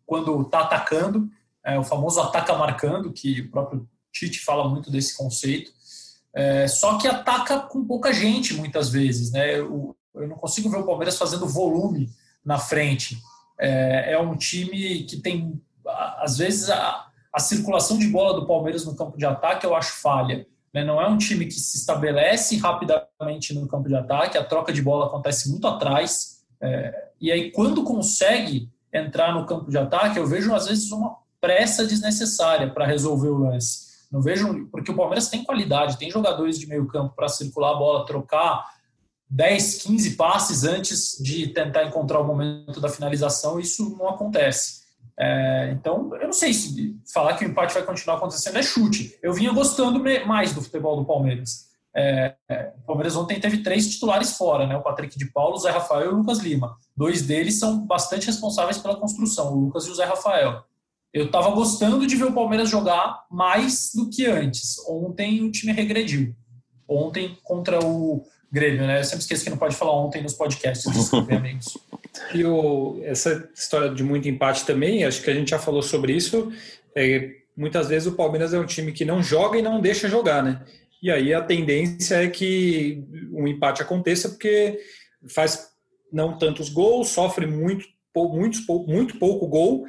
quando 0.06 0.40
está 0.40 0.60
atacando, 0.60 1.30
é, 1.62 1.78
o 1.78 1.84
famoso 1.84 2.20
ataca 2.20 2.54
marcando, 2.56 3.12
que 3.12 3.42
o 3.42 3.50
próprio 3.50 3.88
Tite 4.12 4.40
fala 4.40 4.68
muito 4.68 4.90
desse 4.90 5.16
conceito. 5.16 5.70
É, 6.32 6.66
só 6.66 6.98
que 6.98 7.06
ataca 7.06 7.60
com 7.60 7.84
pouca 7.84 8.12
gente 8.12 8.54
muitas 8.54 8.88
vezes. 8.88 9.30
Né? 9.30 9.58
Eu, 9.58 9.94
eu 10.14 10.28
não 10.28 10.36
consigo 10.36 10.70
ver 10.70 10.78
o 10.78 10.86
Palmeiras 10.86 11.18
fazendo 11.18 11.46
volume 11.46 12.10
na 12.44 12.58
frente. 12.58 13.18
É, 13.58 14.12
é 14.12 14.18
um 14.18 14.36
time 14.36 15.04
que 15.04 15.20
tem, 15.20 15.60
às 16.18 16.38
vezes, 16.38 16.70
a, 16.70 17.06
a, 17.32 17.38
circulação 17.38 17.98
de 17.98 18.08
bola 18.08 18.40
do 18.40 18.46
Palmeiras 18.46 18.84
no 18.84 18.96
campo 18.96 19.16
de 19.16 19.24
ataque 19.24 19.64
eu 19.64 19.74
acho 19.74 20.00
falha. 20.00 20.46
Né? 20.72 20.84
Não 20.84 21.00
é 21.00 21.08
um 21.08 21.18
time 21.18 21.46
que 21.46 21.54
se 21.54 21.76
estabelece 21.76 22.56
rapidamente 22.56 23.54
no 23.54 23.68
campo 23.68 23.88
de 23.88 23.94
ataque, 23.94 24.36
a 24.36 24.44
troca 24.44 24.72
de 24.72 24.82
bola 24.82 25.06
acontece 25.06 25.50
muito 25.50 25.66
atrás. 25.66 26.42
É, 26.60 27.08
e 27.20 27.30
aí, 27.30 27.50
quando 27.52 27.84
consegue 27.84 28.68
entrar 28.92 29.34
no 29.34 29.46
campo 29.46 29.70
de 29.70 29.78
ataque, 29.78 30.18
eu 30.18 30.26
vejo, 30.26 30.54
às 30.54 30.66
vezes, 30.66 30.90
uma 30.90 31.16
pressa 31.40 31.86
desnecessária 31.86 32.70
para 32.70 32.86
resolver 32.86 33.28
o 33.28 33.38
lance. 33.38 33.84
Não 34.10 34.22
vejo, 34.22 34.68
porque 34.70 34.90
o 34.90 34.96
Palmeiras 34.96 35.28
tem 35.28 35.44
qualidade, 35.44 35.98
tem 35.98 36.10
jogadores 36.10 36.58
de 36.58 36.66
meio 36.66 36.86
campo 36.86 37.14
para 37.16 37.28
circular 37.28 37.72
a 37.72 37.74
bola, 37.74 38.06
trocar 38.06 38.64
10, 39.34 39.82
15 39.82 40.10
passes 40.12 40.62
antes 40.62 41.18
de 41.20 41.48
tentar 41.48 41.84
encontrar 41.84 42.20
o 42.20 42.24
momento 42.24 42.80
da 42.80 42.88
finalização, 42.88 43.58
isso 43.58 43.96
não 43.98 44.08
acontece. 44.08 44.84
É, 45.18 45.72
então, 45.72 46.14
eu 46.14 46.26
não 46.26 46.32
sei 46.32 46.54
se 46.54 46.96
falar 47.12 47.36
que 47.36 47.44
o 47.44 47.48
empate 47.48 47.74
vai 47.74 47.82
continuar 47.82 48.16
acontecendo 48.16 48.58
é 48.58 48.62
chute. 48.62 49.18
Eu 49.20 49.32
vinha 49.32 49.52
gostando 49.52 50.00
mais 50.24 50.52
do 50.52 50.62
futebol 50.62 50.96
do 50.96 51.04
Palmeiras. 51.04 51.64
É, 51.96 52.34
é, 52.48 52.72
o 52.78 52.86
Palmeiras 52.86 53.16
ontem 53.16 53.40
teve 53.40 53.58
três 53.58 53.90
titulares 53.90 54.36
fora, 54.36 54.68
né? 54.68 54.76
O 54.76 54.82
Patrick 54.82 55.18
de 55.18 55.26
Paulo, 55.26 55.56
o 55.56 55.58
Zé 55.58 55.70
Rafael 55.70 56.12
e 56.12 56.14
o 56.14 56.16
Lucas 56.18 56.38
Lima. 56.38 56.76
Dois 56.96 57.22
deles 57.22 57.58
são 57.58 57.84
bastante 57.84 58.26
responsáveis 58.26 58.78
pela 58.78 58.96
construção, 58.96 59.52
o 59.52 59.64
Lucas 59.64 59.86
e 59.86 59.90
o 59.90 59.94
Zé 59.96 60.04
Rafael. 60.04 60.62
Eu 61.12 61.26
estava 61.26 61.50
gostando 61.50 62.06
de 62.06 62.14
ver 62.14 62.24
o 62.24 62.32
Palmeiras 62.32 62.70
jogar 62.70 63.24
mais 63.28 63.90
do 63.94 64.08
que 64.10 64.26
antes. 64.26 64.76
Ontem 64.88 65.42
o 65.42 65.50
time 65.50 65.72
regrediu. 65.72 66.36
Ontem 66.88 67.36
contra 67.42 67.84
o 67.84 68.24
Grêmio, 68.54 68.86
né? 68.86 69.00
Eu 69.00 69.04
sempre 69.04 69.22
esqueço 69.22 69.42
que 69.42 69.50
não 69.50 69.56
pode 69.56 69.74
falar 69.74 70.00
ontem 70.00 70.22
nos 70.22 70.34
podcasts, 70.34 70.90
desculpe, 70.92 71.34
amigos. 71.34 71.76
E 72.32 72.44
o, 72.44 73.00
essa 73.02 73.50
história 73.52 73.92
de 73.92 74.04
muito 74.04 74.28
empate 74.28 74.64
também, 74.64 75.02
acho 75.02 75.20
que 75.20 75.28
a 75.28 75.34
gente 75.34 75.50
já 75.50 75.58
falou 75.58 75.82
sobre 75.82 76.12
isso. 76.12 76.52
É, 76.94 77.32
muitas 77.56 77.88
vezes 77.88 78.06
o 78.06 78.14
Palmeiras 78.14 78.54
é 78.54 78.58
um 78.58 78.64
time 78.64 78.92
que 78.92 79.04
não 79.04 79.20
joga 79.20 79.58
e 79.58 79.62
não 79.62 79.80
deixa 79.80 80.08
jogar, 80.08 80.40
né? 80.40 80.64
E 81.02 81.10
aí 81.10 81.34
a 81.34 81.42
tendência 81.42 82.22
é 82.22 82.28
que 82.30 83.04
um 83.32 83.48
empate 83.48 83.82
aconteça 83.82 84.28
porque 84.28 84.78
faz 85.26 85.70
não 86.12 86.38
tantos 86.38 86.68
gols, 86.68 87.08
sofre 87.08 87.48
muito, 87.48 87.84
muito, 88.14 88.60
muito 88.86 89.18
pouco 89.18 89.48
gol. 89.48 89.84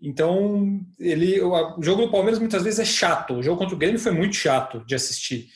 Então, 0.00 0.80
ele, 0.98 1.42
o 1.42 1.82
jogo 1.82 2.06
do 2.06 2.10
Palmeiras 2.10 2.38
muitas 2.38 2.62
vezes 2.62 2.78
é 2.80 2.86
chato. 2.86 3.34
O 3.34 3.42
jogo 3.42 3.58
contra 3.58 3.74
o 3.74 3.78
Grêmio 3.78 4.00
foi 4.00 4.12
muito 4.12 4.34
chato 4.34 4.82
de 4.86 4.94
assistir. 4.94 5.50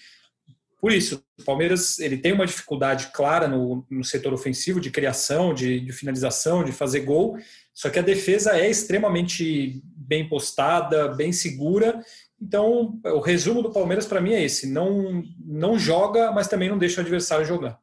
Por 0.81 0.93
isso, 0.93 1.23
o 1.41 1.45
Palmeiras 1.45 1.99
ele 1.99 2.17
tem 2.17 2.33
uma 2.33 2.47
dificuldade 2.47 3.11
clara 3.13 3.49
no, 3.49 3.87
no 3.91 4.05
setor 4.05 4.33
ofensivo, 4.33 4.81
de 4.81 4.91
criação, 4.91 5.53
de, 5.53 5.81
de, 5.81 5.93
finalização, 5.93 6.65
de 6.65 6.73
fazer 6.73 7.01
gol, 7.01 7.37
só 7.75 7.91
que 7.91 7.99
a 7.99 8.03
defesa 8.03 8.57
é 8.59 8.69
extremamente 8.69 9.83
bem 9.85 10.29
postada, 10.29 11.09
bem 11.09 11.33
segura. 11.33 12.01
Então, 12.41 12.99
o 13.05 13.21
resumo 13.21 13.63
do 13.63 13.73
Palmeiras 13.73 14.07
para 14.07 14.21
mim 14.21 14.33
é 14.33 14.43
esse: 14.43 14.71
não, 14.71 15.23
não 15.39 15.79
joga, 15.79 16.33
mas 16.33 16.49
também 16.49 16.69
não 16.69 16.79
deixa 16.79 17.01
o 17.01 17.03
adversário 17.03 17.45
jogar. 17.45 17.79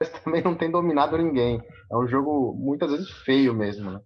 Mas 0.00 0.10
também 0.22 0.42
não 0.42 0.54
tem 0.54 0.70
dominado 0.70 1.16
ninguém. 1.16 1.62
É 1.90 1.96
um 1.96 2.06
jogo 2.06 2.54
muitas 2.54 2.90
vezes 2.90 3.10
feio 3.24 3.54
mesmo. 3.54 3.92
Né? 3.92 4.00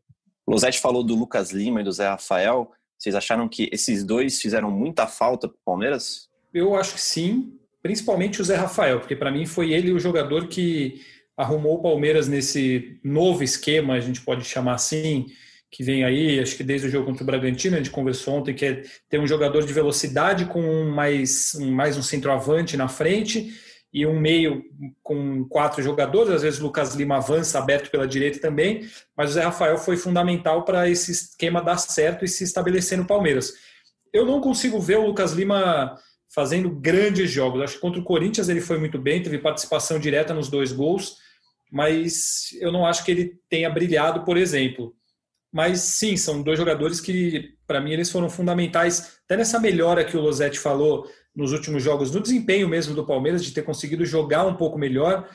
O 0.46 0.52
Losetti 0.52 0.80
falou 0.80 1.02
do 1.02 1.14
Lucas 1.14 1.50
Lima 1.50 1.80
e 1.80 1.84
do 1.84 1.92
Zé 1.92 2.08
Rafael. 2.08 2.70
Vocês 2.98 3.14
acharam 3.14 3.48
que 3.48 3.68
esses 3.72 4.04
dois 4.04 4.40
fizeram 4.40 4.70
muita 4.70 5.06
falta 5.06 5.48
para 5.48 5.56
o 5.56 5.64
Palmeiras? 5.64 6.28
Eu 6.52 6.74
acho 6.74 6.94
que 6.94 7.00
sim, 7.00 7.57
principalmente 7.82 8.40
o 8.40 8.44
Zé 8.44 8.56
Rafael, 8.56 9.00
porque 9.00 9.16
para 9.16 9.30
mim 9.30 9.46
foi 9.46 9.72
ele 9.72 9.92
o 9.92 9.98
jogador 9.98 10.48
que 10.48 11.00
arrumou 11.36 11.76
o 11.76 11.82
Palmeiras 11.82 12.26
nesse 12.26 12.98
novo 13.04 13.44
esquema, 13.44 13.94
a 13.94 14.00
gente 14.00 14.20
pode 14.20 14.44
chamar 14.44 14.74
assim, 14.74 15.26
que 15.70 15.84
vem 15.84 16.02
aí, 16.02 16.40
acho 16.40 16.56
que 16.56 16.64
desde 16.64 16.88
o 16.88 16.90
jogo 16.90 17.06
contra 17.06 17.22
o 17.22 17.26
Bragantino, 17.26 17.76
a 17.76 17.78
gente 17.78 17.90
conversou 17.90 18.34
ontem, 18.34 18.54
que 18.54 18.64
é 18.64 18.82
ter 19.08 19.20
um 19.20 19.26
jogador 19.26 19.64
de 19.64 19.72
velocidade 19.72 20.46
com 20.46 20.84
mais, 20.84 21.52
mais 21.60 21.96
um 21.96 22.02
centroavante 22.02 22.76
na 22.76 22.88
frente 22.88 23.52
e 23.92 24.06
um 24.06 24.18
meio 24.18 24.62
com 25.02 25.44
quatro 25.44 25.82
jogadores, 25.82 26.32
às 26.32 26.42
vezes 26.42 26.60
o 26.60 26.64
Lucas 26.64 26.94
Lima 26.94 27.16
avança 27.16 27.58
aberto 27.58 27.90
pela 27.90 28.06
direita 28.06 28.40
também, 28.40 28.86
mas 29.16 29.30
o 29.30 29.32
Zé 29.34 29.42
Rafael 29.42 29.78
foi 29.78 29.96
fundamental 29.96 30.64
para 30.64 30.88
esse 30.88 31.10
esquema 31.10 31.62
dar 31.62 31.78
certo 31.78 32.24
e 32.24 32.28
se 32.28 32.44
estabelecer 32.44 32.98
no 32.98 33.06
Palmeiras. 33.06 33.54
Eu 34.12 34.26
não 34.26 34.40
consigo 34.40 34.80
ver 34.80 34.98
o 34.98 35.06
Lucas 35.06 35.32
Lima 35.32 35.96
fazendo 36.34 36.70
grandes 36.70 37.30
jogos. 37.30 37.62
Acho 37.62 37.74
que 37.74 37.80
contra 37.80 38.00
o 38.00 38.04
Corinthians 38.04 38.48
ele 38.48 38.60
foi 38.60 38.78
muito 38.78 38.98
bem, 38.98 39.22
teve 39.22 39.38
participação 39.38 39.98
direta 39.98 40.34
nos 40.34 40.48
dois 40.48 40.72
gols, 40.72 41.16
mas 41.70 42.50
eu 42.60 42.72
não 42.72 42.86
acho 42.86 43.04
que 43.04 43.10
ele 43.10 43.40
tenha 43.48 43.70
brilhado, 43.70 44.24
por 44.24 44.36
exemplo. 44.36 44.94
Mas 45.52 45.80
sim, 45.80 46.16
são 46.16 46.42
dois 46.42 46.58
jogadores 46.58 47.00
que, 47.00 47.54
para 47.66 47.80
mim, 47.80 47.92
eles 47.92 48.10
foram 48.10 48.28
fundamentais, 48.28 49.18
até 49.24 49.36
nessa 49.36 49.58
melhora 49.58 50.04
que 50.04 50.16
o 50.16 50.20
Losetti 50.20 50.58
falou 50.58 51.08
nos 51.34 51.52
últimos 51.52 51.82
jogos, 51.82 52.10
no 52.10 52.20
desempenho 52.20 52.68
mesmo 52.68 52.94
do 52.94 53.06
Palmeiras, 53.06 53.44
de 53.44 53.52
ter 53.52 53.62
conseguido 53.62 54.04
jogar 54.04 54.46
um 54.46 54.56
pouco 54.56 54.78
melhor. 54.78 55.28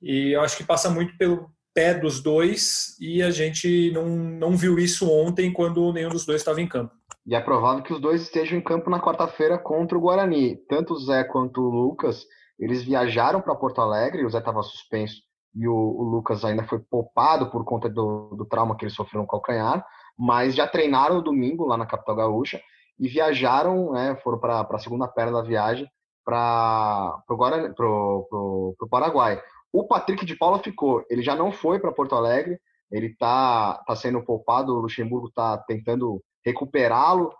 E 0.00 0.32
eu 0.34 0.40
acho 0.40 0.56
que 0.56 0.64
passa 0.64 0.88
muito 0.88 1.16
pelo 1.18 1.50
pé 1.74 1.94
dos 1.94 2.20
dois, 2.20 2.96
e 3.00 3.22
a 3.22 3.30
gente 3.30 3.90
não, 3.92 4.08
não 4.08 4.56
viu 4.56 4.78
isso 4.78 5.10
ontem, 5.10 5.52
quando 5.52 5.92
nenhum 5.92 6.08
dos 6.08 6.24
dois 6.24 6.40
estava 6.40 6.60
em 6.60 6.66
campo. 6.66 6.94
E 7.26 7.34
é 7.34 7.40
provável 7.40 7.82
que 7.82 7.92
os 7.92 8.00
dois 8.00 8.22
estejam 8.22 8.58
em 8.58 8.62
campo 8.62 8.90
na 8.90 9.00
quarta-feira 9.00 9.58
contra 9.58 9.96
o 9.96 10.00
Guarani. 10.00 10.56
Tanto 10.68 10.94
o 10.94 10.98
Zé 10.98 11.24
quanto 11.24 11.60
o 11.60 11.70
Lucas, 11.70 12.24
eles 12.58 12.82
viajaram 12.82 13.40
para 13.40 13.54
Porto 13.54 13.80
Alegre, 13.80 14.24
o 14.24 14.30
Zé 14.30 14.38
estava 14.38 14.62
suspenso 14.62 15.20
e 15.54 15.66
o, 15.66 15.74
o, 15.74 16.02
Lucas 16.04 16.44
ainda 16.44 16.62
foi 16.64 16.78
poupado 16.78 17.50
por 17.50 17.64
conta 17.64 17.88
do, 17.88 18.34
do 18.36 18.44
trauma 18.44 18.76
que 18.76 18.84
ele 18.84 18.92
sofreu 18.92 19.22
no 19.22 19.28
calcanhar, 19.28 19.84
mas 20.16 20.54
já 20.54 20.66
treinaram 20.66 21.16
no 21.16 21.22
domingo 21.22 21.66
lá 21.66 21.76
na 21.76 21.86
capital 21.86 22.14
gaúcha 22.16 22.60
e 22.98 23.08
viajaram, 23.08 23.92
né, 23.92 24.16
foram 24.22 24.38
para 24.38 24.60
a 24.60 24.78
segunda 24.78 25.08
perna 25.08 25.32
da 25.32 25.42
viagem 25.42 25.88
para 26.24 27.22
o 27.28 28.88
Paraguai. 28.90 29.42
O 29.72 29.86
Patrick 29.86 30.24
de 30.24 30.36
Paula 30.36 30.58
ficou, 30.58 31.04
ele 31.08 31.22
já 31.22 31.34
não 31.34 31.50
foi 31.50 31.78
para 31.80 31.92
Porto 31.92 32.14
Alegre, 32.14 32.60
ele 32.90 33.06
está 33.06 33.82
tá 33.86 33.96
sendo 33.96 34.22
poupado, 34.24 34.74
o 34.74 34.80
Luxemburgo 34.80 35.28
está 35.28 35.56
tentando 35.58 36.22
recuperá-lo. 36.44 37.32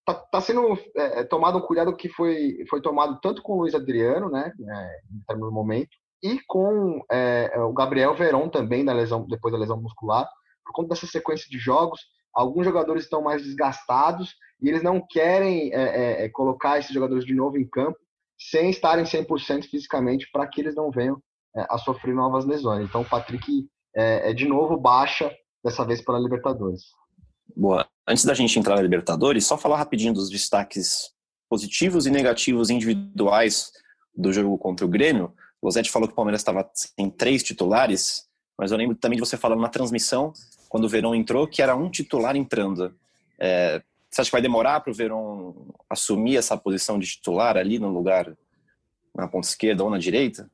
Está 0.00 0.12
é, 0.12 0.24
tá 0.32 0.40
sendo 0.40 0.78
é, 0.96 1.24
tomado 1.24 1.58
um 1.58 1.62
cuidado 1.62 1.94
que 1.94 2.08
foi, 2.08 2.64
foi 2.68 2.80
tomado 2.80 3.18
tanto 3.20 3.42
com 3.42 3.54
o 3.54 3.60
Luiz 3.60 3.74
Adriano, 3.74 4.28
né, 4.28 4.52
é, 4.68 4.96
determinado 5.10 5.52
momento, 5.52 5.90
e 6.22 6.38
com 6.46 7.00
é, 7.10 7.52
o 7.60 7.72
Gabriel 7.72 8.14
Veron 8.14 8.48
também, 8.48 8.84
da 8.84 8.92
lesão, 8.92 9.26
depois 9.26 9.52
da 9.52 9.58
lesão 9.58 9.80
muscular, 9.80 10.28
por 10.64 10.72
conta 10.72 10.90
dessa 10.90 11.06
sequência 11.06 11.48
de 11.48 11.58
jogos. 11.58 12.00
Alguns 12.32 12.64
jogadores 12.64 13.04
estão 13.04 13.22
mais 13.22 13.42
desgastados 13.42 14.34
e 14.62 14.68
eles 14.68 14.82
não 14.82 15.04
querem 15.08 15.72
é, 15.72 15.82
é, 15.82 16.24
é 16.24 16.28
colocar 16.28 16.78
esses 16.78 16.92
jogadores 16.92 17.24
de 17.24 17.34
novo 17.34 17.56
em 17.56 17.68
campo 17.68 17.98
sem 18.38 18.70
estarem 18.70 19.04
100% 19.04 19.64
fisicamente 19.64 20.28
para 20.32 20.46
que 20.46 20.60
eles 20.60 20.74
não 20.74 20.90
venham 20.90 21.20
é, 21.54 21.66
a 21.68 21.76
sofrer 21.76 22.14
novas 22.14 22.46
lesões. 22.46 22.88
Então, 22.88 23.02
o 23.02 23.08
Patrick 23.08 23.68
é, 23.94 24.30
é, 24.30 24.32
de 24.32 24.46
novo 24.46 24.78
baixa, 24.78 25.30
dessa 25.62 25.84
vez 25.84 26.02
pela 26.02 26.18
Libertadores. 26.18 26.84
Boa. 27.54 27.86
Antes 28.10 28.24
da 28.24 28.34
gente 28.34 28.58
entrar 28.58 28.74
na 28.74 28.82
Libertadores, 28.82 29.46
só 29.46 29.56
falar 29.56 29.76
rapidinho 29.76 30.12
dos 30.12 30.28
destaques 30.28 31.12
positivos 31.48 32.06
e 32.06 32.10
negativos 32.10 32.68
individuais 32.68 33.70
do 34.12 34.32
jogo 34.32 34.58
contra 34.58 34.84
o 34.84 34.88
Grêmio. 34.88 35.32
O 35.62 35.66
Losetti 35.66 35.92
falou 35.92 36.08
que 36.08 36.12
o 36.12 36.16
Palmeiras 36.16 36.40
estava 36.40 36.68
sem 36.74 37.08
três 37.08 37.40
titulares, 37.44 38.28
mas 38.58 38.72
eu 38.72 38.78
lembro 38.78 38.96
também 38.96 39.16
de 39.16 39.24
você 39.24 39.36
falando 39.36 39.60
na 39.60 39.68
transmissão, 39.68 40.32
quando 40.68 40.86
o 40.86 40.88
Verão 40.88 41.14
entrou, 41.14 41.46
que 41.46 41.62
era 41.62 41.76
um 41.76 41.88
titular 41.88 42.34
entrando. 42.34 42.92
É, 43.38 43.80
você 44.10 44.22
acha 44.22 44.30
que 44.30 44.34
vai 44.34 44.42
demorar 44.42 44.80
para 44.80 44.90
o 44.90 44.94
Verão 44.94 45.68
assumir 45.88 46.36
essa 46.36 46.56
posição 46.56 46.98
de 46.98 47.06
titular 47.06 47.56
ali 47.56 47.78
no 47.78 47.90
lugar, 47.90 48.36
na 49.14 49.28
ponta 49.28 49.46
esquerda 49.46 49.84
ou 49.84 49.90
na 49.90 49.98
direita? 49.98 50.50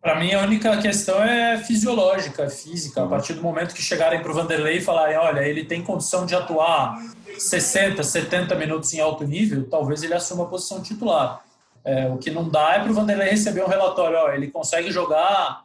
Para 0.00 0.18
mim, 0.18 0.32
a 0.32 0.42
única 0.42 0.76
questão 0.80 1.22
é 1.22 1.58
fisiológica, 1.58 2.48
física. 2.48 3.00
A 3.00 3.04
uhum. 3.04 3.10
partir 3.10 3.34
do 3.34 3.42
momento 3.42 3.74
que 3.74 3.82
chegarem 3.82 4.20
para 4.22 4.30
o 4.30 4.34
Vanderlei 4.34 4.78
e 4.78 4.80
falarem, 4.80 5.16
olha, 5.16 5.40
ele 5.40 5.64
tem 5.64 5.82
condição 5.82 6.24
de 6.24 6.34
atuar 6.34 6.96
60, 7.36 8.02
70 8.02 8.54
minutos 8.54 8.92
em 8.94 9.00
alto 9.00 9.24
nível, 9.24 9.68
talvez 9.68 10.02
ele 10.02 10.14
assuma 10.14 10.44
a 10.44 10.46
posição 10.46 10.82
titular. 10.82 11.44
É, 11.84 12.08
o 12.08 12.18
que 12.18 12.30
não 12.30 12.48
dá 12.48 12.74
é 12.74 12.80
para 12.80 12.90
o 12.90 12.94
Vanderlei 12.94 13.30
receber 13.30 13.64
um 13.64 13.68
relatório, 13.68 14.16
ó, 14.16 14.32
ele 14.32 14.48
consegue 14.48 14.90
jogar 14.90 15.64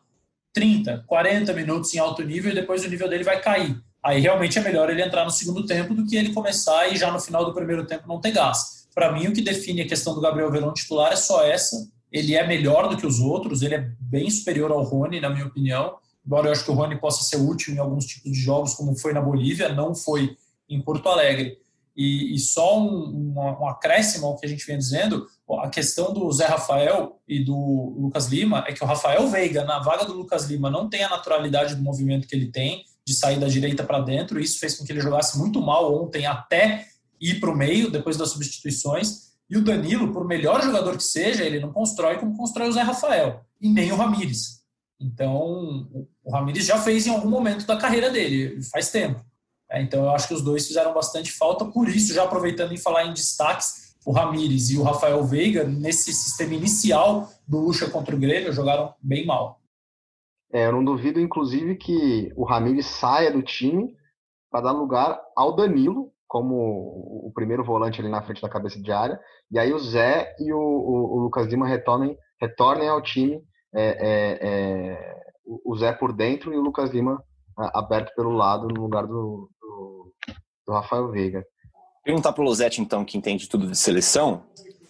30, 0.54 1.04
40 1.08 1.54
minutos 1.54 1.94
em 1.94 2.00
alto 2.00 2.24
nível 2.24 2.52
e 2.52 2.56
depois 2.56 2.84
o 2.84 2.90
nível 2.90 3.10
dele 3.10 3.24
vai 3.24 3.42
cair. 3.42 3.78
Aí 4.04 4.20
realmente 4.20 4.58
é 4.58 4.62
melhor 4.62 4.90
ele 4.90 5.02
entrar 5.02 5.24
no 5.24 5.32
segundo 5.32 5.66
tempo 5.66 5.94
do 5.94 6.06
que 6.06 6.16
ele 6.16 6.34
começar 6.34 6.88
e 6.88 6.98
já 6.98 7.10
no 7.12 7.20
final 7.20 7.46
do 7.46 7.54
primeiro 7.54 7.86
tempo 7.86 8.08
não 8.08 8.20
ter 8.20 8.32
gás. 8.32 8.88
Para 8.94 9.12
mim, 9.12 9.28
o 9.28 9.34
que 9.34 9.42
define 9.42 9.82
a 9.82 9.88
questão 9.88 10.14
do 10.14 10.22
Gabriel 10.22 10.52
Verão 10.52 10.74
titular 10.74 11.14
é 11.14 11.16
só 11.16 11.44
essa. 11.44 11.76
Ele 12.14 12.36
é 12.36 12.46
melhor 12.46 12.88
do 12.88 12.96
que 12.96 13.08
os 13.08 13.20
outros, 13.20 13.64
ele 13.64 13.74
é 13.74 13.90
bem 14.00 14.30
superior 14.30 14.72
ao 14.72 14.84
Rony, 14.84 15.20
na 15.20 15.32
minha 15.32 15.48
opinião. 15.48 15.96
Embora 16.24 16.48
eu 16.48 16.52
acho 16.52 16.64
que 16.64 16.70
o 16.70 16.76
Rony 16.76 17.00
possa 17.00 17.24
ser 17.24 17.38
útil 17.38 17.74
em 17.74 17.80
alguns 17.80 18.06
tipos 18.06 18.32
de 18.32 18.40
jogos, 18.40 18.76
como 18.76 18.96
foi 18.96 19.14
na 19.14 19.22
Bolívia, 19.22 19.74
não 19.74 19.96
foi 19.96 20.38
em 20.70 20.80
Porto 20.80 21.10
Alegre. 21.10 21.58
E, 21.96 22.36
e 22.36 22.40
só 22.40 22.80
um, 22.80 23.34
um, 23.36 23.40
um, 23.40 23.68
acréscimo 23.68 24.28
ao 24.28 24.38
que 24.38 24.46
a 24.46 24.50
gente 24.50 24.66
vem 24.66 24.78
dizendo, 24.78 25.28
a 25.60 25.70
questão 25.70 26.14
do 26.14 26.32
Zé 26.32 26.46
Rafael 26.46 27.20
e 27.28 27.44
do 27.44 27.96
Lucas 28.00 28.28
Lima 28.28 28.64
é 28.68 28.74
que 28.74 28.84
o 28.84 28.88
Rafael 28.88 29.28
Veiga, 29.28 29.64
na 29.64 29.80
vaga 29.80 30.06
do 30.06 30.14
Lucas 30.14 30.46
Lima, 30.46 30.72
não 30.72 30.90
tem 30.90 31.04
a 31.04 31.10
naturalidade 31.10 31.76
do 31.76 31.84
movimento 31.84 32.28
que 32.28 32.36
ele 32.36 32.52
tem, 32.52 32.84
de 33.06 33.14
sair 33.14 33.40
da 33.40 33.48
direita 33.48 33.84
para 33.84 34.00
dentro. 34.00 34.40
Isso 34.40 34.60
fez 34.60 34.78
com 34.78 34.86
que 34.86 34.92
ele 34.92 35.02
jogasse 35.02 35.38
muito 35.38 35.62
mal 35.62 35.94
ontem, 35.94 36.26
até 36.26 36.86
ir 37.20 37.40
para 37.40 37.52
o 37.52 37.56
meio, 37.56 37.92
depois 37.92 38.18
das 38.18 38.30
substituições. 38.30 39.33
E 39.50 39.58
o 39.58 39.64
Danilo, 39.64 40.12
por 40.12 40.26
melhor 40.26 40.62
jogador 40.62 40.98
que 40.98 41.04
seja, 41.04 41.44
ele 41.44 41.60
não 41.60 41.72
constrói 41.72 42.18
como 42.18 42.36
constrói 42.36 42.70
o 42.70 42.72
Zé 42.72 42.82
Rafael, 42.82 43.42
e 43.60 43.70
nem 43.70 43.92
o 43.92 43.96
Ramires. 43.96 44.64
Então, 45.00 45.88
o 46.24 46.32
Ramires 46.32 46.66
já 46.66 46.78
fez 46.78 47.06
em 47.06 47.10
algum 47.10 47.30
momento 47.30 47.66
da 47.66 47.78
carreira 47.78 48.10
dele, 48.10 48.62
faz 48.64 48.90
tempo. 48.90 49.24
É, 49.70 49.82
então 49.82 50.04
eu 50.04 50.12
acho 50.12 50.28
que 50.28 50.34
os 50.34 50.42
dois 50.42 50.68
fizeram 50.68 50.94
bastante 50.94 51.32
falta, 51.32 51.66
por 51.66 51.90
isso, 51.90 52.14
já 52.14 52.24
aproveitando 52.24 52.74
em 52.74 52.78
falar 52.78 53.06
em 53.06 53.14
destaques, 53.14 53.96
o 54.06 54.12
Ramires 54.12 54.70
e 54.70 54.78
o 54.78 54.84
Rafael 54.84 55.24
Veiga, 55.24 55.64
nesse 55.64 56.14
sistema 56.14 56.54
inicial 56.54 57.30
do 57.48 57.60
Lucha 57.60 57.90
contra 57.90 58.16
o 58.16 58.20
Grêmio, 58.20 58.54
jogaram 58.54 58.94
bem 59.02 59.26
mal. 59.26 59.62
É, 60.52 60.68
eu 60.68 60.72
não 60.72 60.86
duvido, 60.86 61.20
inclusive, 61.20 61.76
que 61.76 62.32
o 62.36 62.44
Ramires 62.44 62.86
saia 62.86 63.32
do 63.32 63.42
time 63.42 63.96
para 64.52 64.62
dar 64.62 64.72
lugar 64.72 65.20
ao 65.36 65.56
Danilo, 65.56 66.13
como 66.34 66.56
o 67.28 67.32
primeiro 67.32 67.64
volante 67.64 68.02
ali 68.02 68.10
na 68.10 68.24
frente 68.24 68.42
da 68.42 68.50
cabeça 68.50 68.82
de 68.82 68.92
área, 68.92 69.20
e 69.52 69.60
aí 69.60 69.72
o 69.72 69.78
Zé 69.78 70.34
e 70.40 70.52
o, 70.52 70.58
o, 70.58 71.18
o 71.18 71.20
Lucas 71.20 71.46
Lima 71.46 71.68
retornem, 71.68 72.18
retornem 72.42 72.90
ao 72.90 73.04
time, 73.04 73.40
é, 73.72 73.86
é, 73.86 74.40
é 74.42 75.16
o 75.64 75.76
Zé 75.76 75.94
por 75.94 76.12
dentro 76.12 76.52
e 76.52 76.58
o 76.58 76.62
Lucas 76.62 76.90
Lima 76.90 77.24
aberto 77.56 78.16
pelo 78.16 78.32
lado 78.32 78.68
no 78.68 78.82
lugar 78.82 79.06
do, 79.06 79.48
do 80.66 80.74
Rafael 80.74 81.12
Veiga. 81.12 81.46
Perguntar 82.04 82.34
para 82.34 82.42
o 82.42 82.46
Losetti, 82.46 82.82
então, 82.82 83.06
que 83.06 83.16
entende 83.16 83.48
tudo 83.48 83.68
de 83.68 83.78
seleção, 83.78 84.42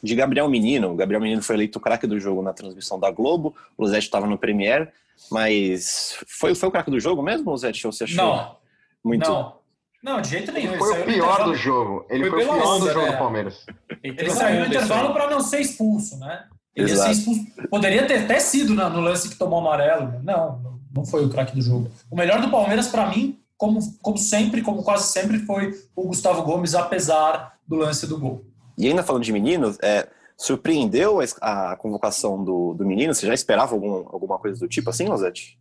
de 0.02 0.16
Gabriel 0.16 0.48
Menino. 0.50 0.94
O 0.94 0.96
Gabriel 0.96 1.22
Menino 1.22 1.44
foi 1.44 1.58
eleito 1.58 1.78
o 1.78 1.82
craque 1.82 2.08
do 2.08 2.18
jogo 2.22 2.42
na 2.42 2.54
transmissão 2.54 2.98
da 2.98 3.12
Globo, 3.12 3.54
o 3.78 3.84
Losetti 3.84 4.06
estava 4.06 4.26
no 4.26 4.38
Premier, 4.38 4.94
mas 5.30 6.18
foi, 6.26 6.56
foi 6.56 6.70
o 6.70 6.72
craque 6.72 6.90
do 6.90 7.02
jogo 7.02 7.22
mesmo, 7.22 7.52
Losetti? 7.52 7.86
Ou 7.86 7.92
você 7.92 8.06
achou 8.06 8.26
não, 8.26 8.56
muito... 9.04 9.30
Não, 9.30 9.62
não, 10.04 10.20
de 10.20 10.30
jeito 10.30 10.52
nenhum. 10.52 10.72
Ele 10.72 10.78
foi 10.78 11.02
o 11.02 11.06
pior 11.06 11.46
do 11.46 11.56
jogo. 11.56 12.06
Ele 12.10 12.30
foi, 12.30 12.44
foi 12.44 12.56
o 12.56 12.62
pior 12.62 12.80
do 12.80 12.92
jogo 12.92 13.12
do 13.12 13.18
Palmeiras. 13.18 13.66
Ele 14.04 14.30
saiu 14.30 14.60
no 14.60 14.68
intervalo 14.68 15.14
para 15.14 15.30
não 15.30 15.40
ser 15.40 15.62
expulso, 15.62 16.20
né? 16.20 16.44
Ele 16.76 16.90
ia 16.90 16.98
ser 16.98 17.12
expulso. 17.12 17.42
Poderia 17.70 18.06
ter 18.06 18.26
até 18.26 18.38
sido 18.40 18.74
no 18.74 19.00
lance 19.00 19.30
que 19.30 19.36
tomou 19.36 19.60
amarelo. 19.60 20.20
Não, 20.22 20.80
não 20.94 21.06
foi 21.06 21.26
o 21.26 21.30
craque 21.30 21.56
do 21.56 21.62
jogo. 21.62 21.90
O 22.12 22.18
melhor 22.18 22.42
do 22.42 22.52
Palmeiras, 22.52 22.90
para 22.90 23.08
mim, 23.08 23.40
como, 23.56 23.80
como 24.02 24.18
sempre, 24.18 24.62
como 24.62 24.84
quase 24.84 25.12
sempre, 25.12 25.40
foi 25.40 25.74
o 25.96 26.08
Gustavo 26.08 26.44
Gomes, 26.44 26.76
apesar 26.76 27.58
do 27.66 27.78
lance 27.78 28.06
do 28.06 28.20
gol. 28.20 28.44
E 28.78 28.88
ainda 28.88 29.04
falando 29.04 29.24
de 29.24 29.32
meninos, 29.32 29.78
é, 29.82 30.10
surpreendeu 30.36 31.20
a 31.40 31.78
convocação 31.78 32.44
do, 32.44 32.74
do 32.74 32.86
menino? 32.86 33.14
Você 33.14 33.26
já 33.26 33.34
esperava 33.34 33.74
algum, 33.74 34.06
alguma 34.12 34.38
coisa 34.38 34.60
do 34.60 34.68
tipo 34.68 34.90
assim, 34.90 35.08
Rosete? 35.08 35.58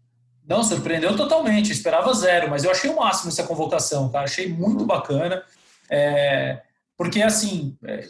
Não, 0.46 0.62
surpreendeu 0.62 1.16
totalmente. 1.16 1.72
esperava 1.72 2.12
zero, 2.12 2.50
mas 2.50 2.64
eu 2.64 2.70
achei 2.70 2.90
o 2.90 2.96
máximo 2.96 3.30
essa 3.30 3.44
convocação, 3.44 4.10
cara. 4.10 4.24
Achei 4.24 4.48
muito 4.48 4.80
uhum. 4.80 4.86
bacana. 4.86 5.42
É, 5.90 6.62
porque, 6.96 7.22
assim, 7.22 7.76
é, 7.84 8.06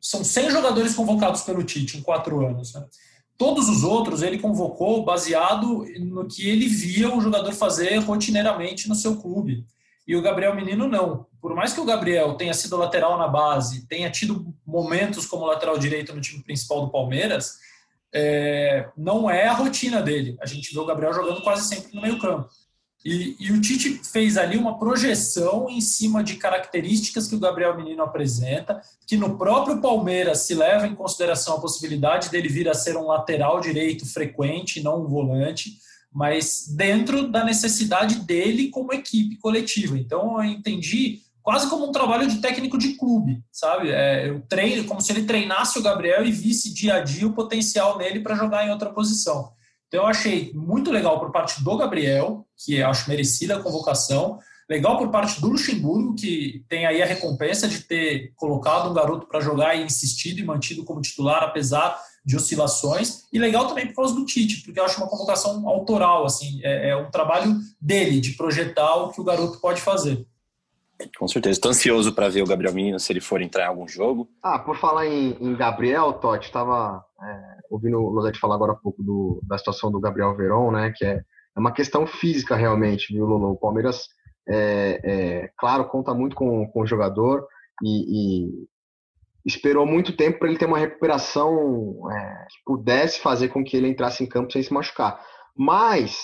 são 0.00 0.24
100 0.24 0.50
jogadores 0.50 0.94
convocados 0.94 1.42
pelo 1.42 1.62
Tite 1.62 1.98
em 1.98 2.02
quatro 2.02 2.44
anos. 2.46 2.74
Né? 2.74 2.84
Todos 3.36 3.68
os 3.68 3.84
outros 3.84 4.22
ele 4.22 4.38
convocou 4.38 5.04
baseado 5.04 5.84
no 6.00 6.26
que 6.26 6.48
ele 6.48 6.66
via 6.66 7.14
o 7.14 7.20
jogador 7.20 7.52
fazer 7.52 7.96
rotineiramente 7.98 8.88
no 8.88 8.94
seu 8.94 9.16
clube. 9.16 9.64
e 10.06 10.16
o 10.16 10.22
Gabriel 10.22 10.54
Menino 10.54 10.88
não. 10.88 11.26
Por 11.40 11.54
mais 11.54 11.72
que 11.72 11.80
o 11.80 11.84
Gabriel 11.84 12.34
tenha 12.34 12.54
sido 12.54 12.76
lateral 12.76 13.16
na 13.18 13.28
base, 13.28 13.86
tenha 13.86 14.10
tido 14.10 14.52
momentos 14.66 15.26
como 15.26 15.46
lateral 15.46 15.78
direito 15.78 16.14
no 16.14 16.20
time 16.20 16.42
principal 16.42 16.80
do 16.80 16.90
Palmeiras, 16.90 17.58
é, 18.12 18.88
não 18.96 19.30
é 19.30 19.46
a 19.46 19.52
rotina 19.52 20.02
dele. 20.02 20.36
A 20.40 20.46
gente 20.46 20.72
vê 20.72 20.80
o 20.80 20.86
Gabriel 20.86 21.12
jogando 21.12 21.42
quase 21.42 21.68
sempre 21.68 21.94
no 21.94 22.02
meio 22.02 22.18
campo. 22.18 22.48
E, 23.04 23.36
e, 23.38 23.52
o 23.52 23.60
Tite 23.60 24.00
fez 24.04 24.36
ali 24.36 24.58
uma 24.58 24.78
projeção 24.78 25.70
em 25.70 25.80
cima 25.80 26.22
de 26.22 26.34
características 26.34 27.28
que 27.28 27.36
o 27.36 27.38
Gabriel 27.38 27.76
Menino 27.76 28.02
apresenta, 28.02 28.80
que 29.06 29.16
no 29.16 29.38
próprio 29.38 29.80
Palmeiras 29.80 30.40
se 30.40 30.54
leva 30.54 30.86
em 30.86 30.96
consideração 30.96 31.56
a 31.56 31.60
possibilidade 31.60 32.28
dele 32.28 32.48
vir 32.48 32.68
a 32.68 32.74
ser 32.74 32.96
um 32.96 33.06
lateral 33.06 33.60
direito 33.60 34.04
frequente, 34.04 34.82
não 34.82 35.04
um 35.04 35.08
volante, 35.08 35.78
mas 36.12 36.66
dentro 36.76 37.28
da 37.28 37.44
necessidade 37.44 38.16
dele 38.16 38.68
como 38.68 38.92
equipe 38.92 39.36
coletiva. 39.36 39.96
Então 39.96 40.42
eu 40.42 40.50
entendi 40.50 41.20
quase 41.42 41.68
como 41.68 41.86
um 41.86 41.92
trabalho 41.92 42.28
de 42.28 42.40
técnico 42.40 42.76
de 42.76 42.94
clube, 42.94 43.42
sabe? 43.50 43.90
É, 43.90 44.28
eu 44.28 44.40
treino 44.48 44.84
como 44.84 45.00
se 45.00 45.12
ele 45.12 45.24
treinasse 45.24 45.78
o 45.78 45.82
Gabriel 45.82 46.24
e 46.24 46.32
visse 46.32 46.74
dia 46.74 46.94
a 46.94 47.00
dia 47.00 47.26
o 47.26 47.32
potencial 47.32 47.96
nele 47.96 48.20
para 48.20 48.34
jogar 48.34 48.66
em 48.66 48.70
outra 48.70 48.90
posição. 48.90 49.52
Então, 49.88 50.02
eu 50.02 50.06
achei 50.06 50.52
muito 50.54 50.90
legal 50.90 51.18
por 51.18 51.32
parte 51.32 51.64
do 51.64 51.76
Gabriel, 51.76 52.46
que 52.64 52.82
acho 52.82 53.08
merecida 53.08 53.56
a 53.56 53.62
convocação. 53.62 54.38
Legal 54.68 54.98
por 54.98 55.10
parte 55.10 55.40
do 55.40 55.48
Luxemburgo, 55.48 56.14
que 56.14 56.62
tem 56.68 56.84
aí 56.84 57.02
a 57.02 57.06
recompensa 57.06 57.66
de 57.66 57.80
ter 57.80 58.32
colocado 58.36 58.90
um 58.90 58.94
garoto 58.94 59.26
para 59.26 59.40
jogar 59.40 59.74
e 59.74 59.82
insistido 59.82 60.40
e 60.40 60.44
mantido 60.44 60.84
como 60.84 61.00
titular, 61.00 61.42
apesar 61.42 61.98
de 62.22 62.36
oscilações. 62.36 63.22
E 63.32 63.38
legal 63.38 63.66
também 63.66 63.86
por 63.86 63.94
causa 63.94 64.14
do 64.14 64.26
Tite, 64.26 64.62
porque 64.62 64.78
eu 64.78 64.84
acho 64.84 64.98
uma 64.98 65.08
convocação 65.08 65.66
autoral, 65.66 66.26
assim, 66.26 66.60
é, 66.62 66.90
é 66.90 66.96
um 66.96 67.10
trabalho 67.10 67.56
dele, 67.80 68.20
de 68.20 68.32
projetar 68.32 68.96
o 68.96 69.10
que 69.10 69.20
o 69.22 69.24
garoto 69.24 69.58
pode 69.58 69.80
fazer. 69.80 70.26
Com 71.16 71.28
certeza. 71.28 71.52
Estou 71.52 71.70
ansioso 71.70 72.12
para 72.12 72.28
ver 72.28 72.42
o 72.42 72.46
Gabriel 72.46 72.74
Menino 72.74 72.98
se 72.98 73.12
ele 73.12 73.20
for 73.20 73.40
entrar 73.40 73.64
em 73.64 73.68
algum 73.68 73.86
jogo. 73.86 74.28
Ah, 74.42 74.58
por 74.58 74.76
falar 74.76 75.06
em, 75.06 75.36
em 75.40 75.54
Gabriel, 75.54 76.12
Totti, 76.14 76.46
estava 76.46 77.04
é, 77.22 77.58
ouvindo 77.70 77.98
o 77.98 78.10
Lodete 78.10 78.38
falar 78.38 78.56
agora 78.56 78.72
há 78.72 78.76
pouco 78.76 79.02
do, 79.02 79.40
da 79.44 79.56
situação 79.56 79.90
do 79.92 80.00
Gabriel 80.00 80.36
Veron, 80.36 80.72
né? 80.72 80.92
Que 80.94 81.04
é, 81.04 81.22
é 81.56 81.60
uma 81.60 81.72
questão 81.72 82.06
física 82.06 82.56
realmente, 82.56 83.12
viu, 83.12 83.26
Lolo? 83.26 83.52
O 83.52 83.56
Palmeiras, 83.56 84.08
é, 84.48 85.00
é, 85.04 85.50
claro, 85.56 85.88
conta 85.88 86.12
muito 86.12 86.34
com, 86.34 86.66
com 86.66 86.82
o 86.82 86.86
jogador 86.86 87.46
e, 87.82 88.46
e 88.46 88.68
esperou 89.46 89.86
muito 89.86 90.16
tempo 90.16 90.40
para 90.40 90.48
ele 90.48 90.58
ter 90.58 90.66
uma 90.66 90.78
recuperação 90.78 92.10
é, 92.10 92.46
que 92.50 92.56
pudesse 92.66 93.20
fazer 93.20 93.48
com 93.48 93.62
que 93.62 93.76
ele 93.76 93.88
entrasse 93.88 94.24
em 94.24 94.28
campo 94.28 94.52
sem 94.52 94.62
se 94.62 94.72
machucar. 94.72 95.24
Mas, 95.56 96.18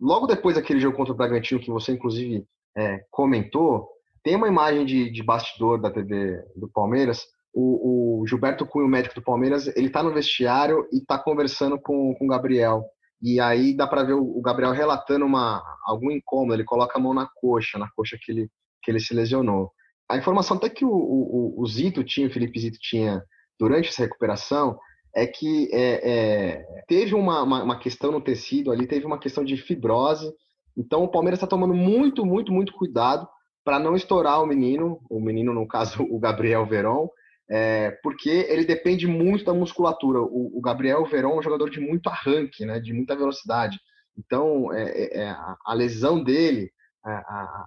logo 0.00 0.26
depois 0.26 0.56
daquele 0.56 0.80
jogo 0.80 0.96
contra 0.96 1.12
o 1.12 1.16
Bragantino, 1.16 1.60
que 1.60 1.70
você 1.70 1.92
inclusive 1.92 2.44
é, 2.76 3.00
comentou, 3.10 3.88
tem 4.22 4.36
uma 4.36 4.48
imagem 4.48 4.84
de, 4.84 5.10
de 5.10 5.22
bastidor 5.22 5.80
da 5.80 5.90
TV 5.90 6.42
do 6.56 6.68
Palmeiras. 6.68 7.26
O, 7.52 8.22
o 8.22 8.26
Gilberto 8.26 8.66
Cunha, 8.66 8.86
o 8.86 8.88
médico 8.88 9.14
do 9.14 9.22
Palmeiras, 9.22 9.66
ele 9.76 9.86
está 9.86 10.02
no 10.02 10.12
vestiário 10.12 10.88
e 10.92 10.98
está 10.98 11.18
conversando 11.18 11.78
com, 11.78 12.14
com 12.14 12.24
o 12.24 12.28
Gabriel. 12.28 12.84
E 13.22 13.38
aí 13.38 13.76
dá 13.76 13.86
para 13.86 14.02
ver 14.02 14.14
o, 14.14 14.38
o, 14.38 14.42
Gabriel 14.42 14.72
relatando 14.72 15.24
uma, 15.24 15.62
algum 15.84 16.10
incômodo. 16.10 16.54
Ele 16.54 16.64
coloca 16.64 16.98
a 16.98 17.00
mão 17.00 17.14
na 17.14 17.28
coxa, 17.36 17.78
na 17.78 17.88
coxa 17.94 18.18
que 18.20 18.32
ele, 18.32 18.50
que 18.82 18.90
ele 18.90 18.98
se 18.98 19.14
lesionou. 19.14 19.70
A 20.10 20.16
informação 20.16 20.56
até 20.56 20.68
que 20.68 20.84
o, 20.84 20.90
o, 20.90 21.54
o 21.62 21.66
Zito 21.66 22.02
tinha, 22.02 22.26
o 22.26 22.30
Felipe 22.30 22.58
Zito 22.58 22.78
tinha 22.80 23.22
durante 23.58 23.88
essa 23.88 24.02
recuperação, 24.02 24.78
é 25.14 25.26
que 25.26 25.68
é, 25.72 26.10
é, 26.10 26.82
teve 26.88 27.14
uma, 27.14 27.42
uma, 27.42 27.62
uma, 27.62 27.78
questão 27.78 28.10
no 28.10 28.20
tecido 28.20 28.72
ali, 28.72 28.86
teve 28.86 29.06
uma 29.06 29.18
questão 29.18 29.44
de 29.44 29.56
fibrose 29.56 30.30
então 30.76 31.04
o 31.04 31.10
Palmeiras 31.10 31.38
está 31.38 31.46
tomando 31.46 31.74
muito, 31.74 32.24
muito, 32.24 32.52
muito 32.52 32.72
cuidado 32.72 33.28
para 33.64 33.78
não 33.78 33.96
estourar 33.96 34.42
o 34.42 34.46
menino, 34.46 35.00
o 35.08 35.20
menino, 35.20 35.52
no 35.52 35.66
caso, 35.66 36.02
o 36.10 36.18
Gabriel 36.18 36.66
Verón, 36.66 37.08
é, 37.50 37.90
porque 38.02 38.30
ele 38.30 38.64
depende 38.64 39.06
muito 39.06 39.44
da 39.44 39.54
musculatura. 39.54 40.20
O, 40.20 40.58
o, 40.58 40.60
Gabriel 40.60 41.04
Verón 41.04 41.32
é 41.32 41.38
um 41.38 41.42
jogador 41.42 41.70
de 41.70 41.80
muito 41.80 42.08
arranque, 42.08 42.64
né, 42.64 42.78
de 42.80 42.92
muita 42.92 43.16
velocidade. 43.16 43.78
Então, 44.16 44.72
é, 44.72 44.82
é, 44.82 45.22
é 45.24 45.36
a 45.64 45.74
lesão 45.74 46.22
dele, 46.22 46.70
a, 47.04 47.10
a, 47.10 47.66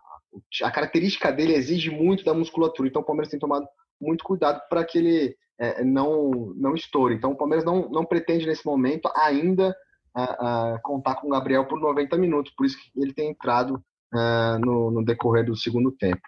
a, 0.63 0.71
característica 0.71 1.31
dele 1.31 1.53
exige 1.53 1.89
muito 1.89 2.23
da 2.23 2.33
musculatura. 2.33 2.87
Então, 2.87 3.01
o 3.01 3.05
Palmeiras 3.05 3.29
tem 3.29 3.39
tomado 3.39 3.67
muito 3.99 4.23
cuidado 4.23 4.61
para 4.69 4.83
que 4.83 4.97
ele 4.97 5.35
é, 5.59 5.83
não, 5.83 6.53
não 6.55 6.73
estoure. 6.73 7.15
Então, 7.15 7.31
o 7.31 7.37
Palmeiras 7.37 7.65
não, 7.65 7.89
não 7.89 8.05
pretende, 8.05 8.45
nesse 8.45 8.65
momento, 8.65 9.09
ainda 9.15 9.75
a, 10.17 10.73
a 10.73 10.79
contar 10.79 11.15
com 11.15 11.27
o 11.27 11.29
Gabriel 11.29 11.65
por 11.65 11.79
90 11.79 12.17
minutos, 12.17 12.53
por 12.55 12.65
isso 12.65 12.77
que 12.77 13.01
ele 13.01 13.13
tem 13.13 13.29
entrado 13.29 13.75
uh, 14.13 14.59
no, 14.59 14.89
no, 14.89 15.05
decorrer 15.05 15.45
do 15.45 15.55
segundo 15.55 15.91
tempo. 15.91 16.21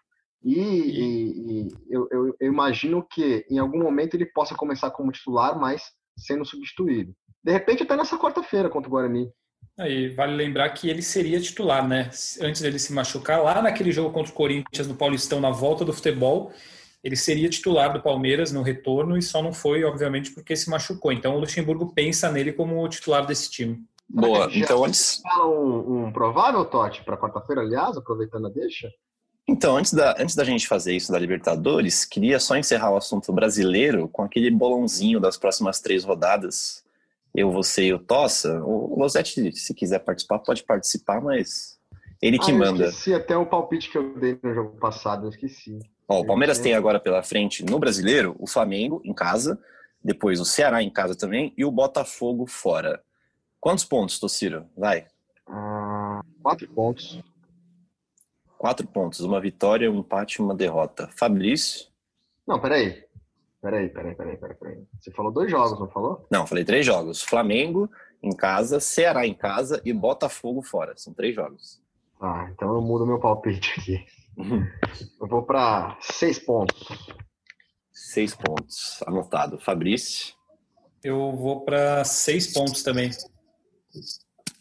E, 0.44 0.60
e, 0.60 1.64
e 1.64 1.68
eu, 1.90 2.08
eu, 2.12 2.36
eu, 2.40 2.48
imagino 2.48 3.06
que 3.10 3.46
em 3.50 3.58
algum 3.58 3.80
momento 3.80 4.14
ele 4.14 4.26
possa 4.26 4.56
começar 4.56 4.92
como 4.92 5.12
titular, 5.12 5.60
mas 5.60 5.84
sendo 6.18 6.46
substituído. 6.46 7.14
De 7.44 7.52
repente, 7.52 7.84
até 7.84 7.96
nessa 7.96 8.18
quarta-feira 8.18 8.70
contra 8.70 8.88
o 8.88 8.92
Guarani. 8.92 9.30
Aí, 9.78 10.10
vale 10.10 10.36
lembrar 10.36 10.70
que 10.70 10.90
ele 10.90 11.02
seria 11.02 11.40
titular, 11.40 11.86
né? 11.88 12.10
Antes 12.42 12.62
dele 12.62 12.80
se 12.80 12.94
machucar, 12.94 13.42
lá 13.42 13.62
naquele 13.62 13.92
jogo 13.92 14.12
contra 14.12 14.32
o 14.32 14.36
Corinthians 14.36 14.88
no 14.88 14.96
Paulistão, 14.96 15.40
na 15.40 15.52
volta 15.52 15.84
do 15.84 15.94
futebol, 15.94 16.52
ele 17.04 17.16
seria 17.16 17.50
titular 17.50 17.94
do 17.94 18.02
Palmeiras 18.02 18.52
no 18.52 18.62
retorno 18.62 19.18
e 19.18 19.22
só 19.22 19.42
não 19.42 19.54
foi, 19.54 19.84
obviamente, 19.84 20.32
porque 20.32 20.56
se 20.56 20.70
machucou. 20.70 21.12
Então 21.12 21.36
o 21.36 21.40
Luxemburgo 21.40 21.94
pensa 21.94 22.32
nele 22.32 22.52
como 22.52 22.88
titular 22.88 23.26
desse 23.26 23.50
time. 23.50 23.84
Boa, 24.10 24.50
então 24.52 24.84
antes. 24.84 25.22
Um, 25.44 26.06
um 26.06 26.12
provável 26.12 26.66
Totti 26.66 27.04
para 27.04 27.18
quarta-feira, 27.18 27.62
aliás, 27.62 27.96
aproveitando 27.96 28.48
a 28.48 28.50
deixa? 28.50 28.90
Então, 29.48 29.78
antes 29.78 29.94
da, 29.94 30.16
antes 30.20 30.36
da 30.36 30.44
gente 30.44 30.68
fazer 30.68 30.96
isso 30.96 31.12
da 31.12 31.18
Libertadores, 31.18 32.06
queria 32.06 32.40
só 32.40 32.56
encerrar 32.56 32.92
o 32.92 32.98
assunto 32.98 33.32
brasileiro 33.34 34.08
com 34.08 34.24
aquele 34.24 34.52
bolãozinho 34.52 35.20
das 35.20 35.38
próximas 35.38 35.80
três 35.80 36.04
rodadas. 36.04 36.84
Eu, 37.34 37.52
você 37.52 37.86
e 37.86 37.94
o 37.94 38.00
Tossa. 38.00 38.62
O 38.64 39.00
Losetti, 39.00 39.52
se 39.54 39.74
quiser 39.74 40.00
participar, 40.00 40.40
pode 40.40 40.64
participar, 40.64 41.22
mas 41.22 41.80
ele 42.22 42.38
que 42.38 42.52
ah, 42.52 42.56
manda. 42.56 42.84
Eu 42.86 42.90
esqueci 42.90 43.14
até 43.14 43.36
o 43.38 43.46
palpite 43.46 43.90
que 43.90 43.98
eu 43.98 44.14
dei 44.20 44.38
no 44.42 44.54
jogo 44.54 44.78
passado, 44.78 45.26
eu 45.26 45.30
esqueci. 45.30 45.80
Ó, 46.10 46.22
o 46.22 46.26
Palmeiras 46.26 46.58
tem 46.58 46.74
agora 46.74 47.00
pela 47.00 47.22
frente 47.22 47.64
no 47.64 47.78
brasileiro 47.78 48.36
o 48.40 48.48
Flamengo 48.48 49.00
em 49.06 49.14
casa, 49.14 49.62
depois 50.04 50.40
o 50.40 50.46
Ceará 50.46 50.82
em 50.82 50.90
casa 50.90 51.16
também 51.16 51.54
e 51.56 51.64
o 51.64 51.72
Botafogo 51.72 52.48
fora. 52.48 53.04
Quantos 53.60 53.86
pontos, 53.86 54.20
Tociro? 54.20 54.66
Vai. 54.76 55.06
Ah, 55.48 56.22
quatro 56.42 56.68
pontos. 56.70 57.22
Quatro 58.58 58.88
pontos. 58.88 59.20
Uma 59.20 59.40
vitória, 59.40 59.92
um 59.92 60.00
empate 60.00 60.42
e 60.42 60.42
uma 60.42 60.56
derrota. 60.56 61.08
Fabrício? 61.16 61.88
Não, 62.48 62.60
peraí. 62.60 63.04
Peraí, 63.62 63.90
peraí, 63.90 64.16
peraí, 64.16 64.38
peraí, 64.38 64.56
peraí. 64.56 64.84
Você 65.00 65.12
falou 65.12 65.32
dois 65.32 65.52
jogos, 65.52 65.80
não 65.80 65.88
falou? 65.90 66.26
Não, 66.32 66.48
falei 66.48 66.66
três 66.66 66.86
jogos. 66.86 67.22
Flamengo 67.22 67.88
em 68.24 68.36
casa, 68.36 68.80
Ceará 68.80 69.28
em 69.28 69.34
casa 69.34 69.80
e 69.86 69.94
Botafogo 69.94 70.64
fora. 70.64 70.94
São 70.98 71.14
três 71.14 71.36
jogos. 71.36 71.80
Ah, 72.20 72.50
então 72.52 72.74
eu 72.74 72.82
mudo 72.82 73.06
meu 73.06 73.20
palpite 73.20 73.80
aqui. 73.80 74.06
Eu 75.20 75.28
vou 75.28 75.44
para 75.44 75.98
seis 76.00 76.40
pontos. 76.40 76.88
Seis 77.92 78.34
pontos. 78.34 79.02
Anotado. 79.06 79.60
Fabrício? 79.60 80.34
Eu 81.04 81.34
vou 81.36 81.62
para 81.62 82.04
seis 82.06 82.54
pontos 82.54 82.82
também. 82.82 83.12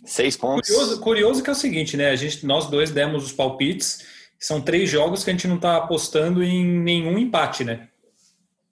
Seis 0.04 0.36
pontos. 0.36 0.68
Curioso, 0.68 1.00
curioso 1.00 1.42
que 1.42 1.50
é 1.50 1.52
o 1.52 1.56
seguinte, 1.56 1.96
né? 1.96 2.10
A 2.10 2.16
gente, 2.16 2.44
nós 2.44 2.66
dois 2.66 2.90
demos 2.90 3.24
os 3.24 3.32
palpites. 3.32 4.04
São 4.38 4.60
três 4.60 4.88
jogos 4.90 5.24
que 5.24 5.30
a 5.30 5.32
gente 5.32 5.48
não 5.48 5.56
está 5.56 5.76
apostando 5.76 6.42
em 6.42 6.64
nenhum 6.64 7.18
empate, 7.18 7.64
né? 7.64 7.88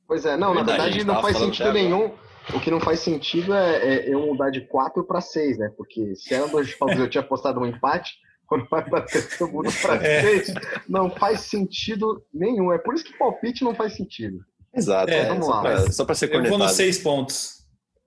Pois 0.06 0.24
é, 0.24 0.36
não, 0.36 0.54
verdade, 0.54 0.78
na 0.78 0.84
verdade 0.84 1.04
não 1.04 1.20
faz 1.20 1.36
sentido 1.36 1.72
nenhum. 1.72 2.12
O 2.54 2.60
que 2.60 2.70
não 2.70 2.80
faz 2.80 3.00
sentido 3.00 3.52
é, 3.52 3.76
é 3.76 4.14
eu 4.14 4.24
mudar 4.24 4.50
de 4.50 4.60
quatro 4.60 5.02
para 5.02 5.20
seis, 5.20 5.58
né? 5.58 5.72
Porque 5.76 6.14
se 6.14 6.32
eram 6.32 6.48
dois 6.48 6.68
jogos 6.68 6.96
eu 6.96 7.10
tinha 7.10 7.22
apostado 7.22 7.58
um 7.58 7.66
empate, 7.66 8.12
quando 8.46 8.68
vai 8.68 8.88
bater 8.88 9.36
todo 9.36 9.52
mundo 9.52 9.70
para 9.82 9.96
é. 10.06 10.22
seis, 10.22 10.54
não 10.88 11.10
faz 11.10 11.40
sentido 11.40 12.22
nenhum. 12.32 12.72
É 12.72 12.78
por 12.78 12.94
isso 12.94 13.04
que 13.04 13.18
palpite 13.18 13.64
não 13.64 13.74
faz 13.74 13.96
sentido. 13.96 14.38
Exato. 14.74 15.10
É, 15.10 15.26
vamos 15.26 15.48
lá. 15.48 15.60
Pra, 15.62 15.90
só 15.90 16.04
para 16.04 16.14
ser 16.14 16.28
conectado. 16.28 16.52
Eu 16.52 16.58
vou 16.58 16.66
nos 16.66 16.76
seis 16.76 16.98
pontos. 16.98 17.64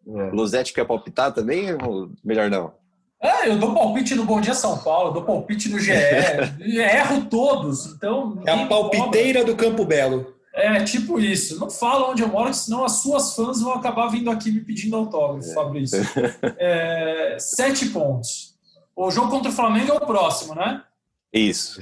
É. 0.07 0.29
Luzete 0.31 0.73
quer 0.73 0.85
palpitar 0.85 1.33
também 1.33 1.73
ou 1.73 2.09
melhor 2.23 2.49
não? 2.49 2.73
É, 3.21 3.49
eu 3.49 3.57
dou 3.57 3.73
palpite 3.73 4.15
no 4.15 4.23
Bom 4.23 4.39
Dia 4.39 4.53
São 4.53 4.77
Paulo, 4.77 5.11
dou 5.11 5.23
palpite 5.23 5.67
no 5.67 5.77
GE, 5.77 5.91
erro 5.91 7.25
todos, 7.25 7.87
então... 7.87 8.41
É 8.45 8.51
a 8.51 8.65
palpiteira 8.65 9.43
do 9.43 9.57
Campo 9.57 9.83
Belo. 9.83 10.33
É, 10.53 10.81
tipo 10.83 11.19
isso. 11.19 11.59
Não 11.59 11.69
fala 11.69 12.09
onde 12.09 12.21
eu 12.21 12.29
moro, 12.29 12.53
senão 12.53 12.83
as 12.83 13.01
suas 13.01 13.35
fãs 13.35 13.61
vão 13.61 13.73
acabar 13.73 14.07
vindo 14.07 14.31
aqui 14.31 14.51
me 14.51 14.61
pedindo 14.61 14.95
autógrafo, 14.95 15.49
é. 15.49 15.53
Fabrício. 15.53 15.99
É, 16.57 17.37
sete 17.39 17.89
pontos. 17.89 18.48
O 19.01 19.09
jogo 19.09 19.29
contra 19.29 19.49
o 19.49 19.53
Flamengo 19.53 19.93
é 19.93 19.95
o 19.95 20.05
próximo, 20.05 20.53
né? 20.53 20.83
Isso. 21.31 21.79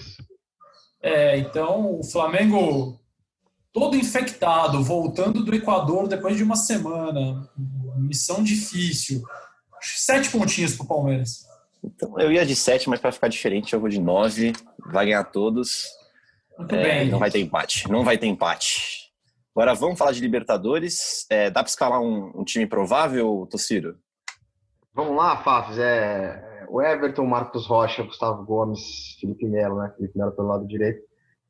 É, 1.02 1.36
então 1.40 2.00
o 2.00 2.04
Flamengo 2.04 3.00
todo 3.74 3.98
infectado, 3.98 4.84
voltando 4.84 5.44
do 5.44 5.56
Equador 5.56 6.08
depois 6.08 6.38
de 6.38 6.44
uma 6.44 6.56
semana, 6.56 7.50
missão 7.96 8.44
difícil. 8.44 9.24
Sete 9.82 10.30
pontinhos 10.30 10.76
para 10.76 10.84
o 10.86 10.88
Palmeiras. 10.88 11.48
Então, 11.84 12.20
eu 12.20 12.32
ia 12.32 12.46
de 12.46 12.56
7, 12.56 12.88
mas 12.88 13.00
para 13.00 13.12
ficar 13.12 13.28
diferente, 13.30 13.74
eu 13.74 13.80
vou 13.80 13.90
de 13.90 14.00
9. 14.00 14.54
Vai 14.92 15.06
ganhar 15.06 15.24
todos. 15.24 15.88
Muito 16.58 16.76
É, 16.76 16.84
bem. 16.84 17.10
não 17.10 17.18
vai 17.18 17.32
ter 17.32 17.40
empate. 17.40 17.90
Não 17.90 18.04
vai 18.04 18.18
ter 18.18 18.28
empate. 18.28 19.12
Agora 19.56 19.74
vamos 19.74 19.98
falar 19.98 20.12
de 20.12 20.20
Libertadores. 20.22 21.26
É, 21.32 21.50
dá 21.50 21.64
para 21.64 21.70
escalar 21.70 22.00
um, 22.00 22.32
um 22.36 22.44
time 22.44 22.68
provável, 22.68 23.48
Tociro? 23.50 23.98
Vamos 24.94 25.16
lá, 25.16 25.38
Fafs. 25.38 25.78
É, 25.78 26.47
o 26.70 26.82
Everton, 26.82 27.26
Marcos 27.26 27.66
Rocha, 27.68 28.04
Gustavo 28.04 28.44
Gomes, 28.44 29.18
Felipe 29.20 29.46
Melo, 29.46 29.80
né? 29.80 29.92
Felipe 29.96 30.18
Melo 30.18 30.32
pelo 30.32 30.48
lado 30.48 30.68
direito. 30.68 31.02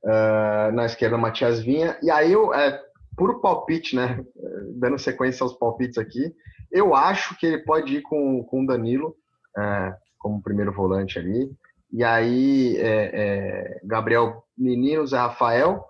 Ah, 0.05 0.71
na 0.73 0.85
esquerda, 0.85 1.17
Matias 1.17 1.59
Vinha. 1.59 1.97
E 2.01 2.09
aí, 2.09 2.31
eu, 2.31 2.53
é, 2.53 2.81
puro 3.15 3.41
palpite, 3.41 3.95
né? 3.95 4.23
Dando 4.79 4.97
sequência 4.97 5.43
aos 5.43 5.53
palpites 5.53 5.97
aqui. 5.97 6.33
Eu 6.71 6.95
acho 6.95 7.37
que 7.37 7.45
ele 7.45 7.59
pode 7.59 7.97
ir 7.97 8.01
com, 8.01 8.43
com 8.43 8.63
o 8.63 8.65
Danilo 8.65 9.15
é, 9.57 9.95
como 10.17 10.41
primeiro 10.41 10.71
volante 10.71 11.17
ali. 11.17 11.51
E 11.91 12.03
aí, 12.03 12.77
é, 12.77 13.11
é, 13.13 13.81
Gabriel 13.83 14.43
Menino, 14.57 15.07
Zé 15.07 15.17
Rafael, 15.17 15.83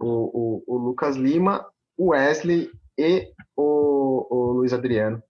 o, 0.00 0.62
o, 0.66 0.74
o 0.74 0.78
Lucas 0.78 1.16
Lima, 1.16 1.64
o 1.96 2.08
Wesley 2.08 2.70
e 2.98 3.28
o, 3.56 4.26
o 4.30 4.52
Luiz 4.52 4.72
Adriano 4.72 5.22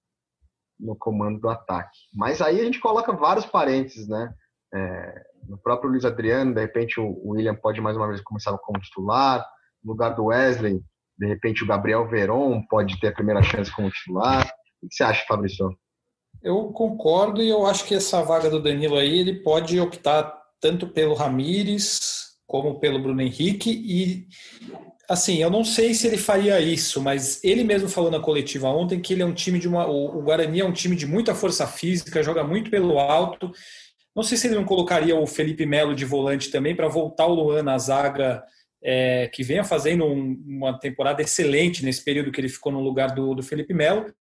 no 0.78 0.96
comando 0.96 1.40
do 1.40 1.48
ataque. 1.48 1.98
Mas 2.14 2.40
aí 2.40 2.60
a 2.60 2.64
gente 2.64 2.80
coloca 2.80 3.12
vários 3.12 3.46
parênteses, 3.46 4.08
né? 4.08 4.32
É, 4.74 5.22
no 5.48 5.58
próprio 5.58 5.90
Luiz 5.90 6.04
Adriano, 6.04 6.54
de 6.54 6.60
repente 6.60 7.00
o 7.00 7.30
William 7.30 7.54
pode 7.54 7.80
mais 7.80 7.96
uma 7.96 8.08
vez 8.08 8.20
começar 8.20 8.56
como 8.58 8.80
titular. 8.80 9.46
No 9.82 9.92
lugar 9.92 10.10
do 10.10 10.26
Wesley, 10.26 10.80
de 11.18 11.26
repente 11.26 11.62
o 11.62 11.66
Gabriel 11.66 12.08
Veron 12.08 12.62
pode 12.68 12.98
ter 12.98 13.08
a 13.08 13.12
primeira 13.12 13.42
chance 13.42 13.74
como 13.74 13.90
titular. 13.90 14.46
O 14.82 14.88
que 14.88 14.94
você 14.94 15.04
acha, 15.04 15.24
Fabrício? 15.26 15.76
Eu 16.42 16.72
concordo 16.72 17.40
e 17.40 17.48
eu 17.48 17.64
acho 17.66 17.84
que 17.86 17.94
essa 17.94 18.22
vaga 18.22 18.50
do 18.50 18.62
Danilo 18.62 18.98
aí, 18.98 19.18
ele 19.18 19.42
pode 19.42 19.78
optar 19.80 20.34
tanto 20.60 20.88
pelo 20.88 21.14
Ramires 21.14 22.34
como 22.46 22.78
pelo 22.78 23.00
Bruno 23.00 23.22
Henrique 23.22 23.70
e 23.70 24.26
assim, 25.08 25.42
eu 25.42 25.50
não 25.50 25.64
sei 25.64 25.94
se 25.94 26.06
ele 26.06 26.16
faria 26.16 26.60
isso, 26.60 27.00
mas 27.00 27.42
ele 27.44 27.64
mesmo 27.64 27.88
falou 27.88 28.10
na 28.10 28.20
coletiva 28.20 28.68
ontem 28.68 29.00
que 29.00 29.12
ele 29.12 29.22
é 29.22 29.26
um 29.26 29.34
time 29.34 29.58
de 29.58 29.68
uma 29.68 29.86
o 29.86 30.22
Guarani 30.22 30.60
é 30.60 30.64
um 30.64 30.72
time 30.72 30.96
de 30.96 31.06
muita 31.06 31.34
força 31.34 31.66
física, 31.66 32.22
joga 32.22 32.44
muito 32.44 32.70
pelo 32.70 32.98
alto. 32.98 33.52
Não 34.14 34.22
sei 34.22 34.38
se 34.38 34.46
ele 34.46 34.54
não 34.54 34.64
colocaria 34.64 35.16
o 35.16 35.26
Felipe 35.26 35.66
Melo 35.66 35.94
de 35.94 36.04
volante 36.04 36.50
também 36.50 36.74
para 36.74 36.88
voltar 36.88 37.26
o 37.26 37.34
Luan 37.34 37.62
na 37.62 37.76
zaga 37.78 38.44
é, 38.82 39.28
que 39.28 39.42
venha 39.42 39.64
fazendo 39.64 40.04
um, 40.04 40.42
uma 40.46 40.78
temporada 40.78 41.22
excelente 41.22 41.84
nesse 41.84 42.04
período 42.04 42.30
que 42.30 42.40
ele 42.40 42.48
ficou 42.48 42.70
no 42.70 42.80
lugar 42.80 43.14
do, 43.14 43.34
do 43.34 43.42
Felipe 43.42 43.72
Melo. 43.72 44.14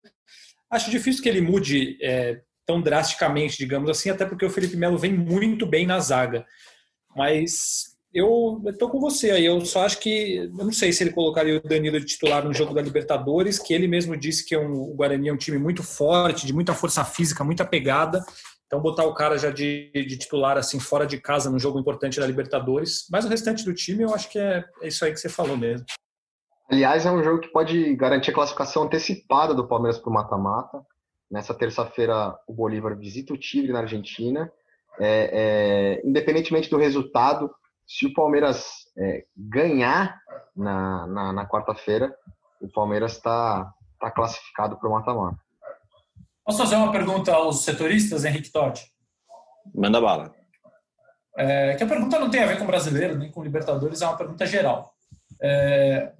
Acho 0.70 0.90
difícil 0.90 1.22
que 1.22 1.28
ele 1.28 1.40
mude 1.40 1.98
é, 2.00 2.40
tão 2.66 2.80
drasticamente, 2.80 3.58
digamos 3.58 3.90
assim, 3.90 4.10
até 4.10 4.24
porque 4.24 4.44
o 4.44 4.50
Felipe 4.50 4.76
Melo 4.76 4.98
vem 4.98 5.12
muito 5.12 5.66
bem 5.66 5.86
na 5.86 5.98
zaga. 5.98 6.46
Mas 7.16 7.89
eu 8.12 8.60
estou 8.66 8.90
com 8.90 8.98
você 8.98 9.30
aí. 9.30 9.44
Eu 9.44 9.64
só 9.64 9.84
acho 9.84 9.98
que. 10.00 10.36
Eu 10.36 10.64
não 10.64 10.72
sei 10.72 10.92
se 10.92 11.04
ele 11.04 11.12
colocaria 11.12 11.58
o 11.58 11.68
Danilo 11.68 12.00
de 12.00 12.06
titular 12.06 12.44
no 12.44 12.52
jogo 12.52 12.74
da 12.74 12.82
Libertadores, 12.82 13.58
que 13.58 13.72
ele 13.72 13.86
mesmo 13.86 14.16
disse 14.16 14.44
que 14.44 14.54
é 14.54 14.58
um, 14.58 14.72
o 14.72 14.94
Guarani 14.94 15.28
é 15.28 15.32
um 15.32 15.36
time 15.36 15.58
muito 15.58 15.82
forte, 15.82 16.46
de 16.46 16.52
muita 16.52 16.74
força 16.74 17.04
física, 17.04 17.44
muita 17.44 17.64
pegada. 17.64 18.24
Então, 18.66 18.80
botar 18.80 19.04
o 19.04 19.14
cara 19.14 19.36
já 19.36 19.50
de, 19.50 19.90
de, 19.92 20.16
titular, 20.16 20.56
assim, 20.56 20.78
fora 20.78 21.04
de 21.04 21.20
casa, 21.20 21.50
no 21.50 21.58
jogo 21.58 21.80
importante 21.80 22.20
da 22.20 22.26
Libertadores. 22.26 23.06
Mas 23.10 23.24
o 23.24 23.28
restante 23.28 23.64
do 23.64 23.74
time, 23.74 24.04
eu 24.04 24.14
acho 24.14 24.30
que 24.30 24.38
é, 24.38 24.64
é 24.80 24.88
isso 24.88 25.04
aí 25.04 25.12
que 25.12 25.18
você 25.18 25.28
falou 25.28 25.56
mesmo. 25.56 25.84
Aliás, 26.70 27.04
é 27.04 27.10
um 27.10 27.22
jogo 27.22 27.40
que 27.40 27.48
pode 27.48 27.96
garantir 27.96 28.30
a 28.30 28.34
classificação 28.34 28.84
antecipada 28.84 29.52
do 29.54 29.66
Palmeiras 29.66 29.98
para 29.98 30.08
o 30.08 30.14
mata-mata. 30.14 30.80
Nessa 31.28 31.52
terça-feira, 31.52 32.36
o 32.46 32.52
Bolívar 32.52 32.96
visita 32.96 33.34
o 33.34 33.38
Tigre 33.38 33.72
na 33.72 33.80
Argentina. 33.80 34.52
É, 35.00 35.98
é, 36.02 36.08
independentemente 36.08 36.70
do 36.70 36.76
resultado, 36.76 37.50
se 37.90 38.06
o 38.06 38.14
Palmeiras 38.14 38.66
é, 38.96 39.24
ganhar 39.36 40.16
na, 40.56 41.08
na, 41.08 41.32
na 41.32 41.48
quarta-feira, 41.48 42.14
o 42.60 42.68
Palmeiras 42.68 43.14
está 43.14 43.74
tá 43.98 44.12
classificado 44.12 44.76
para 44.76 44.88
o 44.88 44.92
mata-mata. 44.92 45.38
Posso 46.44 46.58
fazer 46.58 46.76
uma 46.76 46.92
pergunta 46.92 47.34
aos 47.34 47.64
setoristas, 47.64 48.24
Henrique 48.24 48.52
Totti? 48.52 48.84
Manda 49.74 50.00
bala. 50.00 50.32
É, 51.36 51.74
que 51.74 51.82
a 51.82 51.86
pergunta 51.86 52.16
não 52.16 52.30
tem 52.30 52.44
a 52.44 52.46
ver 52.46 52.60
com 52.60 52.66
brasileiro, 52.66 53.18
nem 53.18 53.28
com 53.28 53.42
Libertadores, 53.42 54.00
é 54.02 54.06
uma 54.06 54.16
pergunta 54.16 54.46
geral. 54.46 54.94
É, 55.42 56.12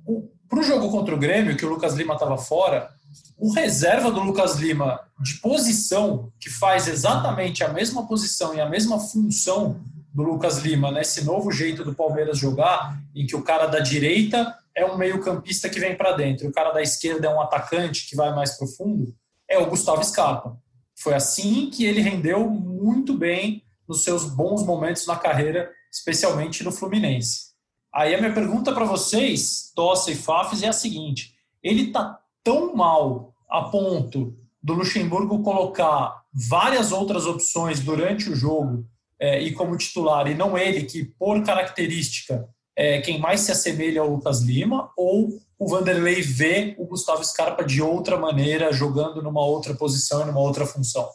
Para 0.49 0.59
o 0.59 0.65
jogo 0.65 0.91
contra 0.91 1.15
o 1.15 1.19
Grêmio, 1.19 1.57
que 1.57 1.65
o 1.65 1.69
Lucas 1.69 1.95
Lima 1.95 2.15
estava 2.15 2.37
fora, 2.37 2.91
o 3.39 3.53
reserva 3.53 4.11
do 4.11 4.21
Lucas 4.21 4.57
Lima 4.57 5.01
de 5.21 5.35
posição, 5.35 6.33
que 6.41 6.51
faz 6.51 6.89
exatamente 6.89 7.63
a 7.63 7.69
mesma 7.69 8.09
posição 8.09 8.55
e 8.55 8.61
a 8.61 8.69
mesma 8.69 8.99
função 8.99 9.81
do 10.13 10.23
Lucas 10.23 10.59
Lima, 10.59 10.91
nesse 10.91 11.25
novo 11.25 11.53
jeito 11.53 11.85
do 11.85 11.95
Palmeiras 11.95 12.39
jogar, 12.39 13.01
em 13.15 13.27
que 13.27 13.37
o 13.37 13.43
cara 13.43 13.67
da 13.67 13.79
direita 13.79 14.57
é 14.75 14.85
um 14.85 14.97
meio-campista 14.97 15.69
que 15.69 15.81
vem 15.81 15.97
para 15.97 16.13
dentro, 16.13 16.49
o 16.49 16.53
cara 16.53 16.73
da 16.73 16.83
esquerda 16.83 17.29
é 17.29 17.35
um 17.35 17.41
atacante 17.41 18.09
que 18.09 18.17
vai 18.17 18.35
mais 18.35 18.57
profundo, 18.57 19.15
é 19.49 19.59
o 19.59 19.67
Gustavo 19.67 20.03
Scarpa. 20.05 20.57
Foi 20.97 21.15
assim 21.15 21.71
que 21.71 21.85
ele 21.85 22.01
rendeu 22.01 22.49
muito 22.49 23.15
bem 23.17 23.63
nos 23.89 24.05
seus 24.05 24.25
bons 24.25 24.65
momentos 24.65 25.07
na 25.07 25.17
carreira, 25.17 25.71
especialmente 25.91 26.63
no 26.63 26.73
Fluminense. 26.73 27.51
Aí 27.93 28.15
a 28.15 28.19
minha 28.19 28.33
pergunta 28.33 28.73
para 28.73 28.85
vocês, 28.85 29.73
Tossa 29.75 30.13
e 30.13 30.15
Fafs, 30.15 30.63
é 30.63 30.69
a 30.69 30.73
seguinte: 30.73 31.35
ele 31.63 31.91
tá 31.91 32.21
tão 32.45 32.75
mal 32.75 33.35
a 33.49 33.63
ponto 33.63 34.37
do 34.63 34.75
Luxemburgo 34.75 35.43
colocar 35.43 36.23
várias 36.33 36.93
outras 36.93 37.27
opções 37.27 37.81
durante 37.81 38.31
o 38.31 38.37
jogo 38.37 38.87
é, 39.21 39.41
e 39.41 39.53
como 39.53 39.77
titular, 39.77 40.27
e 40.27 40.35
não 40.35 40.57
ele, 40.57 40.85
que 40.85 41.05
por 41.05 41.43
característica 41.45 42.49
é 42.77 43.01
quem 43.01 43.19
mais 43.19 43.41
se 43.41 43.53
assemelha 43.53 44.01
ao 44.01 44.09
Lucas 44.09 44.41
Lima, 44.41 44.91
ou 44.97 45.29
o 45.59 45.69
Vanderlei 45.69 46.23
vê 46.23 46.75
o 46.79 46.87
Gustavo 46.87 47.23
Scarpa 47.23 47.63
de 47.63 47.83
outra 47.83 48.17
maneira, 48.17 48.73
jogando 48.73 49.23
numa 49.23 49.45
outra 49.45 49.75
posição, 49.75 50.25
numa 50.25 50.41
outra 50.41 50.65
função? 50.65 51.07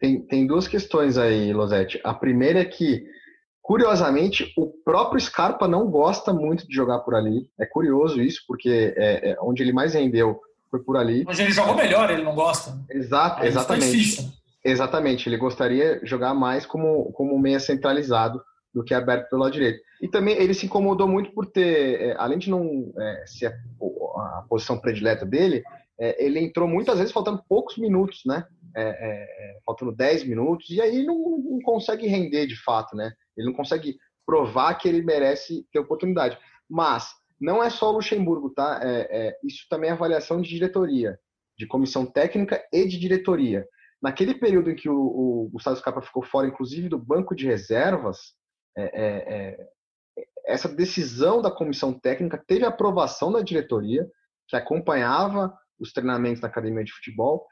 Tem, 0.00 0.20
tem 0.20 0.46
duas 0.46 0.66
questões 0.66 1.16
aí, 1.16 1.52
Losete. 1.52 2.00
A 2.02 2.12
primeira 2.12 2.60
é 2.60 2.64
que, 2.64 3.04
curiosamente, 3.62 4.52
o 4.56 4.66
próprio 4.84 5.20
Scarpa 5.20 5.68
não 5.68 5.88
gosta 5.88 6.32
muito 6.32 6.66
de 6.66 6.74
jogar 6.74 6.98
por 7.00 7.14
ali. 7.14 7.48
É 7.60 7.64
curioso 7.64 8.20
isso, 8.20 8.42
porque 8.48 8.92
é, 8.96 9.30
é 9.30 9.36
onde 9.40 9.62
ele 9.62 9.72
mais 9.72 9.94
rendeu 9.94 10.40
foi 10.68 10.80
por 10.82 10.96
ali. 10.96 11.22
Onde 11.28 11.42
ele 11.42 11.52
jogou 11.52 11.76
melhor, 11.76 12.10
ele 12.10 12.24
não 12.24 12.34
gosta. 12.34 12.76
Exato, 12.90 13.42
Aí 13.42 13.48
exatamente. 13.48 13.92
difícil. 13.92 14.32
Exatamente, 14.64 15.28
ele 15.28 15.36
gostaria 15.36 16.00
de 16.00 16.06
jogar 16.06 16.34
mais 16.34 16.64
como, 16.64 17.12
como 17.12 17.38
meia 17.38 17.58
centralizado 17.58 18.40
do 18.72 18.82
que 18.82 18.94
aberto 18.94 19.28
pelo 19.28 19.42
lado 19.42 19.52
direito. 19.52 19.80
E 20.00 20.08
também 20.08 20.36
ele 20.36 20.54
se 20.54 20.66
incomodou 20.66 21.06
muito 21.06 21.32
por 21.32 21.46
ter, 21.46 22.00
é, 22.00 22.16
além 22.16 22.38
de 22.38 22.48
não 22.48 22.92
é, 22.98 23.24
ser 23.26 23.46
a, 23.46 24.38
a 24.38 24.46
posição 24.48 24.78
predileta 24.78 25.26
dele, 25.26 25.62
é, 26.00 26.24
ele 26.24 26.40
entrou 26.40 26.66
muitas 26.66 26.98
vezes 26.98 27.12
faltando 27.12 27.42
poucos 27.48 27.76
minutos, 27.76 28.22
né? 28.24 28.44
É, 28.74 28.82
é, 28.82 29.58
faltando 29.66 29.94
10 29.94 30.24
minutos, 30.24 30.70
e 30.70 30.80
aí 30.80 31.04
não, 31.04 31.38
não 31.38 31.60
consegue 31.60 32.06
render 32.06 32.46
de 32.46 32.56
fato, 32.56 32.96
né? 32.96 33.12
Ele 33.36 33.48
não 33.48 33.54
consegue 33.54 33.96
provar 34.24 34.74
que 34.74 34.88
ele 34.88 35.02
merece 35.02 35.66
ter 35.70 35.78
oportunidade. 35.78 36.38
Mas 36.68 37.08
não 37.38 37.62
é 37.62 37.68
só 37.68 37.90
o 37.90 37.96
Luxemburgo, 37.96 38.50
tá? 38.50 38.80
É, 38.82 39.36
isso 39.44 39.66
também 39.68 39.90
é 39.90 39.92
avaliação 39.92 40.40
de 40.40 40.48
diretoria, 40.48 41.18
de 41.58 41.66
comissão 41.66 42.06
técnica 42.06 42.62
e 42.72 42.86
de 42.86 42.98
diretoria. 42.98 43.66
Naquele 44.02 44.34
período 44.34 44.70
em 44.70 44.74
que 44.74 44.88
o, 44.88 44.96
o 44.96 45.50
Gustavo 45.52 45.76
Scarpa 45.76 46.02
ficou 46.02 46.24
fora, 46.24 46.48
inclusive 46.48 46.88
do 46.88 46.98
banco 46.98 47.36
de 47.36 47.46
reservas, 47.46 48.34
essa 50.46 50.68
decisão 50.68 51.40
da 51.40 51.50
comissão 51.50 51.92
técnica 51.92 52.42
teve 52.46 52.64
aprovação 52.64 53.30
da 53.30 53.40
diretoria, 53.40 54.08
que 54.48 54.56
acompanhava 54.56 55.56
os 55.78 55.92
treinamentos 55.92 56.40
na 56.40 56.48
academia 56.48 56.84
de 56.84 56.92
futebol 56.92 57.46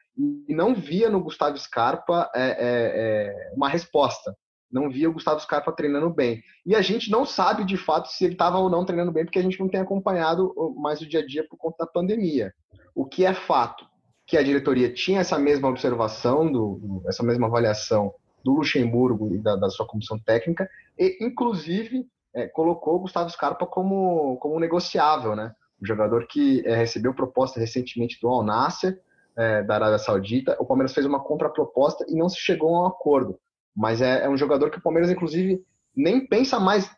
e 0.49 0.55
não 0.55 0.75
via 0.75 1.09
no 1.09 1.23
Gustavo 1.23 1.57
Scarpa 1.57 2.31
é, 2.35 2.57
é, 2.59 3.53
uma 3.55 3.69
resposta. 3.69 4.37
Não 4.71 4.89
via 4.89 5.09
o 5.11 5.13
Gustavo 5.13 5.41
Scarpa 5.41 5.73
treinando 5.73 6.11
bem. 6.11 6.43
E 6.65 6.77
a 6.77 6.83
gente 6.83 7.11
não 7.11 7.25
sabe 7.27 7.65
de 7.65 7.77
fato 7.77 8.09
se 8.09 8.25
ele 8.25 8.35
estava 8.35 8.59
ou 8.59 8.71
não 8.71 8.85
treinando 8.85 9.11
bem, 9.11 9.25
porque 9.25 9.39
a 9.39 9.43
gente 9.43 9.59
não 9.59 9.69
tem 9.69 9.81
acompanhado 9.81 10.55
mais 10.77 11.01
o 11.01 11.09
dia 11.09 11.21
a 11.21 11.27
dia 11.27 11.45
por 11.49 11.57
conta 11.57 11.85
da 11.85 11.91
pandemia. 11.91 12.53
O 12.95 13.05
que 13.05 13.25
é 13.25 13.35
fato 13.35 13.85
que 14.31 14.39
a 14.39 14.43
diretoria 14.45 14.93
tinha 14.93 15.21
essa 15.21 15.37
mesma 15.37 15.69
observação, 15.69 16.51
do, 16.51 17.03
essa 17.09 17.21
mesma 17.25 17.49
avaliação 17.49 18.15
do 18.45 18.53
Luxemburgo 18.53 19.35
e 19.35 19.39
da, 19.39 19.57
da 19.57 19.69
sua 19.69 19.85
comissão 19.85 20.17
técnica, 20.21 20.71
e 20.97 21.19
inclusive 21.21 22.07
é, 22.33 22.47
colocou 22.47 22.95
o 22.95 23.01
Gustavo 23.01 23.29
Scarpa 23.29 23.67
como, 23.67 24.37
como 24.37 24.61
negociável, 24.61 25.35
né? 25.35 25.53
Um 25.83 25.85
jogador 25.85 26.29
que 26.29 26.63
é, 26.65 26.77
recebeu 26.77 27.13
proposta 27.13 27.59
recentemente 27.59 28.21
do 28.23 28.29
Al 28.29 28.45
Nasser, 28.45 29.01
é, 29.37 29.65
da 29.65 29.75
Arábia 29.75 29.99
Saudita. 29.99 30.57
O 30.61 30.65
Palmeiras 30.65 30.95
fez 30.95 31.05
uma 31.05 31.19
contraproposta 31.19 32.07
e 32.09 32.15
não 32.15 32.29
se 32.29 32.39
chegou 32.39 32.77
a 32.77 32.85
um 32.85 32.87
acordo. 32.87 33.37
Mas 33.77 34.01
é, 34.01 34.27
é 34.27 34.29
um 34.29 34.37
jogador 34.37 34.71
que 34.71 34.79
o 34.79 34.83
Palmeiras, 34.83 35.11
inclusive, 35.11 35.61
nem 35.97 36.25
pensa 36.25 36.61
mais 36.61 36.89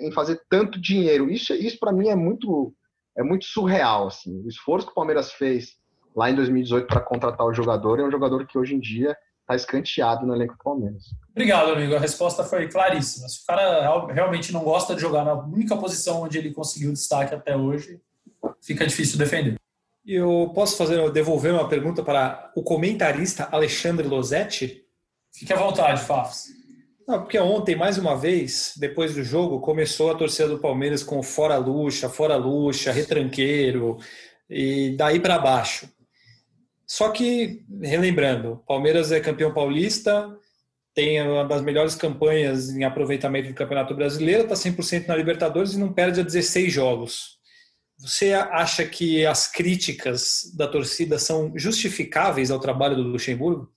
em 0.00 0.10
fazer 0.10 0.40
tanto 0.50 0.80
dinheiro. 0.80 1.30
Isso, 1.30 1.54
isso 1.54 1.78
para 1.78 1.92
mim 1.92 2.08
é 2.08 2.16
muito, 2.16 2.74
é 3.16 3.22
muito 3.22 3.44
surreal. 3.44 4.08
Assim. 4.08 4.42
O 4.44 4.48
esforço 4.48 4.86
que 4.86 4.92
o 4.92 4.96
Palmeiras 4.96 5.30
fez 5.32 5.76
lá 6.14 6.30
em 6.30 6.34
2018 6.34 6.86
para 6.86 7.00
contratar 7.00 7.46
o 7.46 7.52
jogador 7.52 8.00
é 8.00 8.04
um 8.04 8.10
jogador 8.10 8.46
que 8.46 8.58
hoje 8.58 8.74
em 8.74 8.80
dia 8.80 9.16
tá 9.46 9.54
escanteado 9.54 10.26
no 10.26 10.34
elenco 10.34 10.54
do 10.54 10.62
Palmeiras. 10.62 11.04
Obrigado, 11.30 11.72
amigo. 11.72 11.94
A 11.94 11.98
resposta 11.98 12.44
foi 12.44 12.68
claríssima. 12.68 13.28
Se 13.28 13.42
o 13.42 13.46
cara 13.46 14.12
realmente 14.12 14.52
não 14.52 14.62
gosta 14.62 14.94
de 14.94 15.00
jogar 15.00 15.24
na 15.24 15.34
única 15.34 15.76
posição 15.76 16.22
onde 16.22 16.38
ele 16.38 16.52
conseguiu 16.52 16.92
destaque 16.92 17.34
até 17.34 17.56
hoje, 17.56 18.00
fica 18.60 18.86
difícil 18.86 19.18
defender. 19.18 19.56
Eu 20.06 20.50
posso 20.54 20.76
fazer 20.76 21.10
devolver 21.10 21.52
uma 21.52 21.68
pergunta 21.68 22.02
para 22.02 22.50
o 22.56 22.62
comentarista 22.62 23.48
Alexandre 23.52 24.06
Losetti? 24.06 24.84
Fique 25.32 25.52
à 25.52 25.56
vontade, 25.56 26.02
Fafs. 26.02 26.48
Não, 27.06 27.20
porque 27.20 27.38
ontem, 27.38 27.74
mais 27.74 27.98
uma 27.98 28.16
vez, 28.16 28.74
depois 28.76 29.14
do 29.14 29.22
jogo, 29.22 29.60
começou 29.60 30.10
a 30.10 30.14
torcida 30.14 30.48
do 30.48 30.58
Palmeiras 30.58 31.02
com 31.02 31.22
fora 31.22 31.56
luxa, 31.56 32.08
fora 32.08 32.36
luxa, 32.36 32.92
retranqueiro, 32.92 33.98
e 34.48 34.94
daí 34.96 35.18
para 35.18 35.38
baixo. 35.38 35.88
Só 36.86 37.10
que, 37.10 37.64
relembrando, 37.80 38.62
Palmeiras 38.66 39.12
é 39.12 39.20
campeão 39.20 39.52
paulista, 39.52 40.28
tem 40.94 41.22
uma 41.22 41.44
das 41.44 41.62
melhores 41.62 41.94
campanhas 41.94 42.70
em 42.70 42.84
aproveitamento 42.84 43.48
do 43.48 43.54
Campeonato 43.54 43.94
Brasileiro, 43.94 44.42
está 44.42 44.54
100% 44.54 45.06
na 45.06 45.16
Libertadores 45.16 45.72
e 45.72 45.78
não 45.78 45.92
perde 45.92 46.20
a 46.20 46.24
16 46.24 46.72
jogos. 46.72 47.38
Você 47.98 48.32
acha 48.32 48.84
que 48.84 49.24
as 49.24 49.46
críticas 49.46 50.52
da 50.56 50.66
torcida 50.66 51.18
são 51.18 51.52
justificáveis 51.56 52.50
ao 52.50 52.60
trabalho 52.60 52.96
do 52.96 53.02
Luxemburgo? 53.02 53.72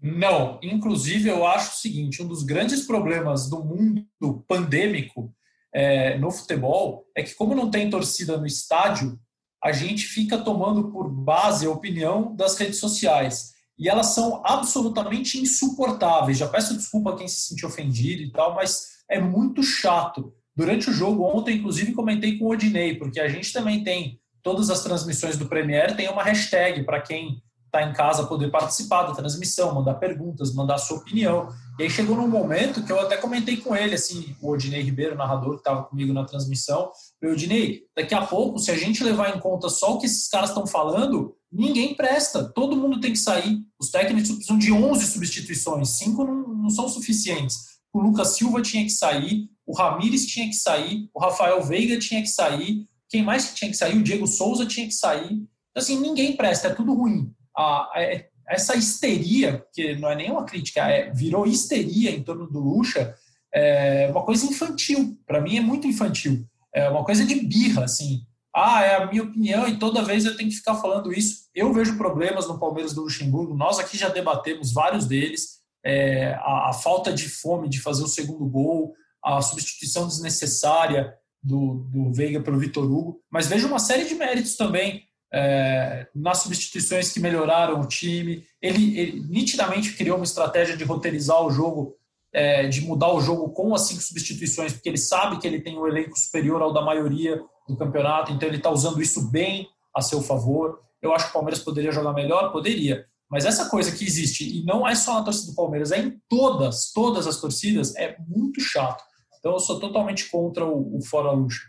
Não. 0.00 0.60
Inclusive, 0.62 1.28
eu 1.28 1.46
acho 1.46 1.72
o 1.72 1.80
seguinte: 1.80 2.22
um 2.22 2.28
dos 2.28 2.42
grandes 2.42 2.86
problemas 2.86 3.48
do 3.48 3.64
mundo 3.64 4.44
pandêmico 4.46 5.34
é, 5.72 6.16
no 6.18 6.30
futebol 6.30 7.06
é 7.16 7.22
que, 7.22 7.34
como 7.34 7.54
não 7.54 7.70
tem 7.70 7.90
torcida 7.90 8.36
no 8.36 8.46
estádio, 8.46 9.18
a 9.62 9.72
gente 9.72 10.06
fica 10.06 10.38
tomando 10.38 10.90
por 10.90 11.10
base 11.10 11.66
a 11.66 11.70
opinião 11.70 12.34
das 12.34 12.56
redes 12.56 12.78
sociais. 12.78 13.54
E 13.78 13.88
elas 13.88 14.08
são 14.08 14.42
absolutamente 14.44 15.38
insuportáveis. 15.38 16.38
Já 16.38 16.48
peço 16.48 16.76
desculpa 16.76 17.10
a 17.10 17.16
quem 17.16 17.28
se 17.28 17.42
sentiu 17.42 17.68
ofendido 17.68 18.22
e 18.22 18.32
tal, 18.32 18.54
mas 18.54 18.88
é 19.08 19.20
muito 19.20 19.62
chato. 19.62 20.32
Durante 20.54 20.90
o 20.90 20.92
jogo 20.92 21.24
ontem, 21.24 21.58
inclusive, 21.58 21.92
comentei 21.92 22.38
com 22.38 22.46
o 22.46 22.50
Odinei, 22.50 22.96
porque 22.96 23.20
a 23.20 23.28
gente 23.28 23.52
também 23.52 23.84
tem 23.84 24.20
todas 24.42 24.70
as 24.70 24.82
transmissões 24.82 25.36
do 25.36 25.46
Premier, 25.46 25.96
tem 25.96 26.08
uma 26.08 26.24
hashtag 26.24 26.82
para 26.84 27.00
quem 27.00 27.40
está 27.68 27.82
em 27.82 27.92
casa 27.92 28.26
poder 28.26 28.50
participar 28.50 29.02
da 29.04 29.14
transmissão, 29.14 29.74
mandar 29.74 29.94
perguntas, 29.94 30.54
mandar 30.54 30.78
sua 30.78 30.96
opinião. 30.96 31.48
E 31.78 31.82
aí 31.84 31.90
chegou 31.90 32.16
num 32.16 32.26
momento 32.26 32.82
que 32.82 32.90
eu 32.90 32.98
até 32.98 33.16
comentei 33.16 33.58
com 33.58 33.76
ele, 33.76 33.94
assim, 33.94 34.34
o 34.40 34.50
Odinei 34.50 34.82
Ribeiro, 34.82 35.14
narrador 35.14 35.52
que 35.52 35.60
estava 35.60 35.84
comigo 35.84 36.12
na 36.12 36.24
transmissão, 36.24 36.90
eu 37.20 37.32
Odinei, 37.32 37.82
daqui 37.94 38.14
a 38.14 38.26
pouco, 38.26 38.58
se 38.58 38.70
a 38.70 38.76
gente 38.76 39.04
levar 39.04 39.36
em 39.36 39.40
conta 39.40 39.68
só 39.68 39.94
o 39.94 39.98
que 39.98 40.06
esses 40.06 40.28
caras 40.28 40.48
estão 40.48 40.66
falando, 40.66 41.36
ninguém 41.52 41.94
presta, 41.94 42.42
todo 42.42 42.76
mundo 42.76 43.00
tem 43.00 43.12
que 43.12 43.18
sair. 43.18 43.60
Os 43.78 43.90
técnicos 43.90 44.30
precisam 44.30 44.58
de 44.58 44.72
11 44.72 45.06
substituições, 45.06 45.90
cinco 45.90 46.24
não, 46.24 46.48
não 46.48 46.70
são 46.70 46.88
suficientes. 46.88 47.78
O 47.92 48.00
Lucas 48.00 48.36
Silva 48.36 48.62
tinha 48.62 48.84
que 48.84 48.90
sair, 48.90 49.48
o 49.66 49.76
Ramires 49.76 50.26
tinha 50.26 50.46
que 50.46 50.56
sair, 50.56 51.08
o 51.14 51.20
Rafael 51.20 51.62
Veiga 51.62 51.98
tinha 51.98 52.22
que 52.22 52.28
sair, 52.28 52.88
quem 53.10 53.22
mais 53.22 53.54
tinha 53.54 53.70
que 53.70 53.76
sair? 53.76 53.96
O 53.96 54.02
Diego 54.02 54.26
Souza 54.26 54.66
tinha 54.66 54.86
que 54.86 54.94
sair. 54.94 55.32
Então, 55.32 55.82
assim, 55.82 55.98
ninguém 55.98 56.36
presta, 56.36 56.68
é 56.68 56.74
tudo 56.74 56.94
ruim 56.94 57.32
a, 57.58 57.90
a, 57.92 58.24
essa 58.48 58.76
histeria, 58.76 59.64
que 59.74 59.96
não 59.96 60.10
é 60.10 60.14
nenhuma 60.14 60.44
crítica, 60.44 60.88
é, 60.88 61.10
virou 61.10 61.46
histeria 61.46 62.10
em 62.10 62.22
torno 62.22 62.46
do 62.46 62.60
Lucha, 62.60 63.14
é 63.52 64.08
uma 64.10 64.22
coisa 64.22 64.46
infantil. 64.46 65.18
Para 65.26 65.40
mim 65.40 65.56
é 65.56 65.60
muito 65.60 65.86
infantil. 65.86 66.46
É 66.72 66.88
uma 66.88 67.04
coisa 67.04 67.24
de 67.24 67.34
birra, 67.34 67.84
assim. 67.84 68.22
Ah, 68.54 68.82
é 68.82 68.96
a 68.96 69.06
minha 69.06 69.22
opinião 69.22 69.68
e 69.68 69.78
toda 69.78 70.04
vez 70.04 70.24
eu 70.24 70.36
tenho 70.36 70.48
que 70.48 70.56
ficar 70.56 70.76
falando 70.76 71.12
isso. 71.12 71.48
Eu 71.54 71.72
vejo 71.72 71.96
problemas 71.96 72.46
no 72.46 72.58
Palmeiras 72.58 72.94
do 72.94 73.02
Luxemburgo. 73.02 73.56
Nós 73.56 73.78
aqui 73.78 73.96
já 73.96 74.08
debatemos 74.08 74.72
vários 74.72 75.06
deles. 75.06 75.58
É, 75.84 76.34
a, 76.40 76.70
a, 76.70 76.72
falta 76.72 77.12
de 77.12 77.28
fome 77.28 77.68
de 77.68 77.80
fazer 77.80 78.02
o 78.02 78.08
segundo 78.08 78.44
gol, 78.46 78.94
a 79.24 79.40
substituição 79.40 80.06
desnecessária 80.06 81.14
do, 81.42 81.86
do 81.90 82.12
Veiga 82.12 82.40
pelo 82.40 82.58
Vitor 82.58 82.84
Hugo. 82.84 83.20
Mas 83.30 83.46
vejo 83.46 83.66
uma 83.66 83.78
série 83.78 84.04
de 84.04 84.14
méritos 84.14 84.56
também 84.56 85.07
é, 85.32 86.06
nas 86.14 86.38
substituições 86.38 87.12
que 87.12 87.20
melhoraram 87.20 87.80
o 87.80 87.86
time. 87.86 88.44
Ele, 88.60 88.98
ele, 88.98 89.20
nitidamente 89.28 89.94
criou 89.94 90.16
uma 90.16 90.24
estratégia 90.24 90.76
de 90.76 90.84
roteirizar 90.84 91.42
o 91.42 91.50
jogo, 91.50 91.96
é, 92.32 92.66
de 92.66 92.80
mudar 92.80 93.12
o 93.12 93.20
jogo 93.20 93.50
com 93.50 93.74
as 93.74 93.82
cinco 93.82 94.02
substituições, 94.02 94.72
porque 94.72 94.88
ele 94.88 94.98
sabe 94.98 95.38
que 95.38 95.46
ele 95.46 95.60
tem 95.60 95.78
um 95.78 95.86
elenco 95.86 96.18
superior 96.18 96.62
ao 96.62 96.72
da 96.72 96.82
maioria 96.82 97.40
do 97.68 97.76
campeonato, 97.76 98.32
então 98.32 98.48
ele 98.48 98.56
está 98.56 98.70
usando 98.70 99.02
isso 99.02 99.30
bem 99.30 99.68
a 99.94 100.00
seu 100.00 100.22
favor. 100.22 100.80
Eu 101.02 101.12
acho 101.12 101.26
que 101.26 101.30
o 101.30 101.34
Palmeiras 101.34 101.62
poderia 101.62 101.92
jogar 101.92 102.12
melhor? 102.12 102.50
Poderia. 102.50 103.04
Mas 103.30 103.44
essa 103.44 103.68
coisa 103.68 103.92
que 103.92 104.04
existe, 104.04 104.60
e 104.60 104.64
não 104.64 104.88
é 104.88 104.94
só 104.94 105.14
na 105.14 105.22
torcida 105.22 105.52
do 105.52 105.56
Palmeiras, 105.56 105.92
é 105.92 105.98
em 105.98 106.18
todas, 106.28 106.92
todas 106.92 107.26
as 107.26 107.40
torcidas, 107.40 107.94
é 107.94 108.16
muito 108.26 108.60
chato. 108.60 109.04
Então 109.38 109.52
eu 109.52 109.60
sou 109.60 109.78
totalmente 109.78 110.30
contra 110.30 110.64
o, 110.64 110.96
o 110.96 111.04
fora 111.04 111.30
luxo. 111.30 111.60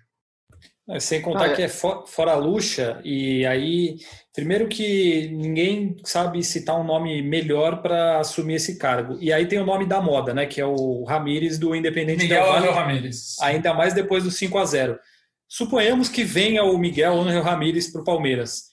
É, 0.90 1.00
sem 1.00 1.22
contar 1.22 1.46
ah, 1.46 1.52
é. 1.52 1.56
que 1.56 1.62
é 1.62 1.68
fora 1.68 2.34
luxa, 2.36 3.00
e 3.04 3.46
aí, 3.46 3.98
primeiro 4.34 4.68
que 4.68 5.30
ninguém 5.32 5.96
sabe 6.04 6.44
citar 6.44 6.80
um 6.80 6.84
nome 6.84 7.22
melhor 7.22 7.84
para 7.84 8.20
assumir 8.20 8.56
esse 8.56 8.80
cargo. 8.80 9.16
E 9.22 9.32
aí 9.32 9.46
tem 9.46 9.60
o 9.60 9.66
nome 9.66 9.86
da 9.86 10.02
moda, 10.02 10.34
né? 10.34 10.48
Que 10.48 10.60
é 10.60 10.66
o 10.66 11.04
Ramires 11.04 11.60
do 11.60 11.76
Independente 11.76 12.24
Miguel 12.24 12.44
Del 12.44 12.54
Vale. 12.54 12.68
Ramírez. 12.70 13.36
Ainda 13.42 13.72
mais 13.72 13.94
depois 13.94 14.24
do 14.24 14.32
5 14.32 14.58
a 14.58 14.66
0 14.66 15.00
Suponhamos 15.48 16.10
que 16.10 16.24
venha 16.24 16.64
o 16.64 16.76
Miguel 16.78 17.22
Angel 17.22 17.44
Ramírez 17.44 17.92
para 17.92 18.02
o 18.02 18.06
Palmeiras. 18.06 18.64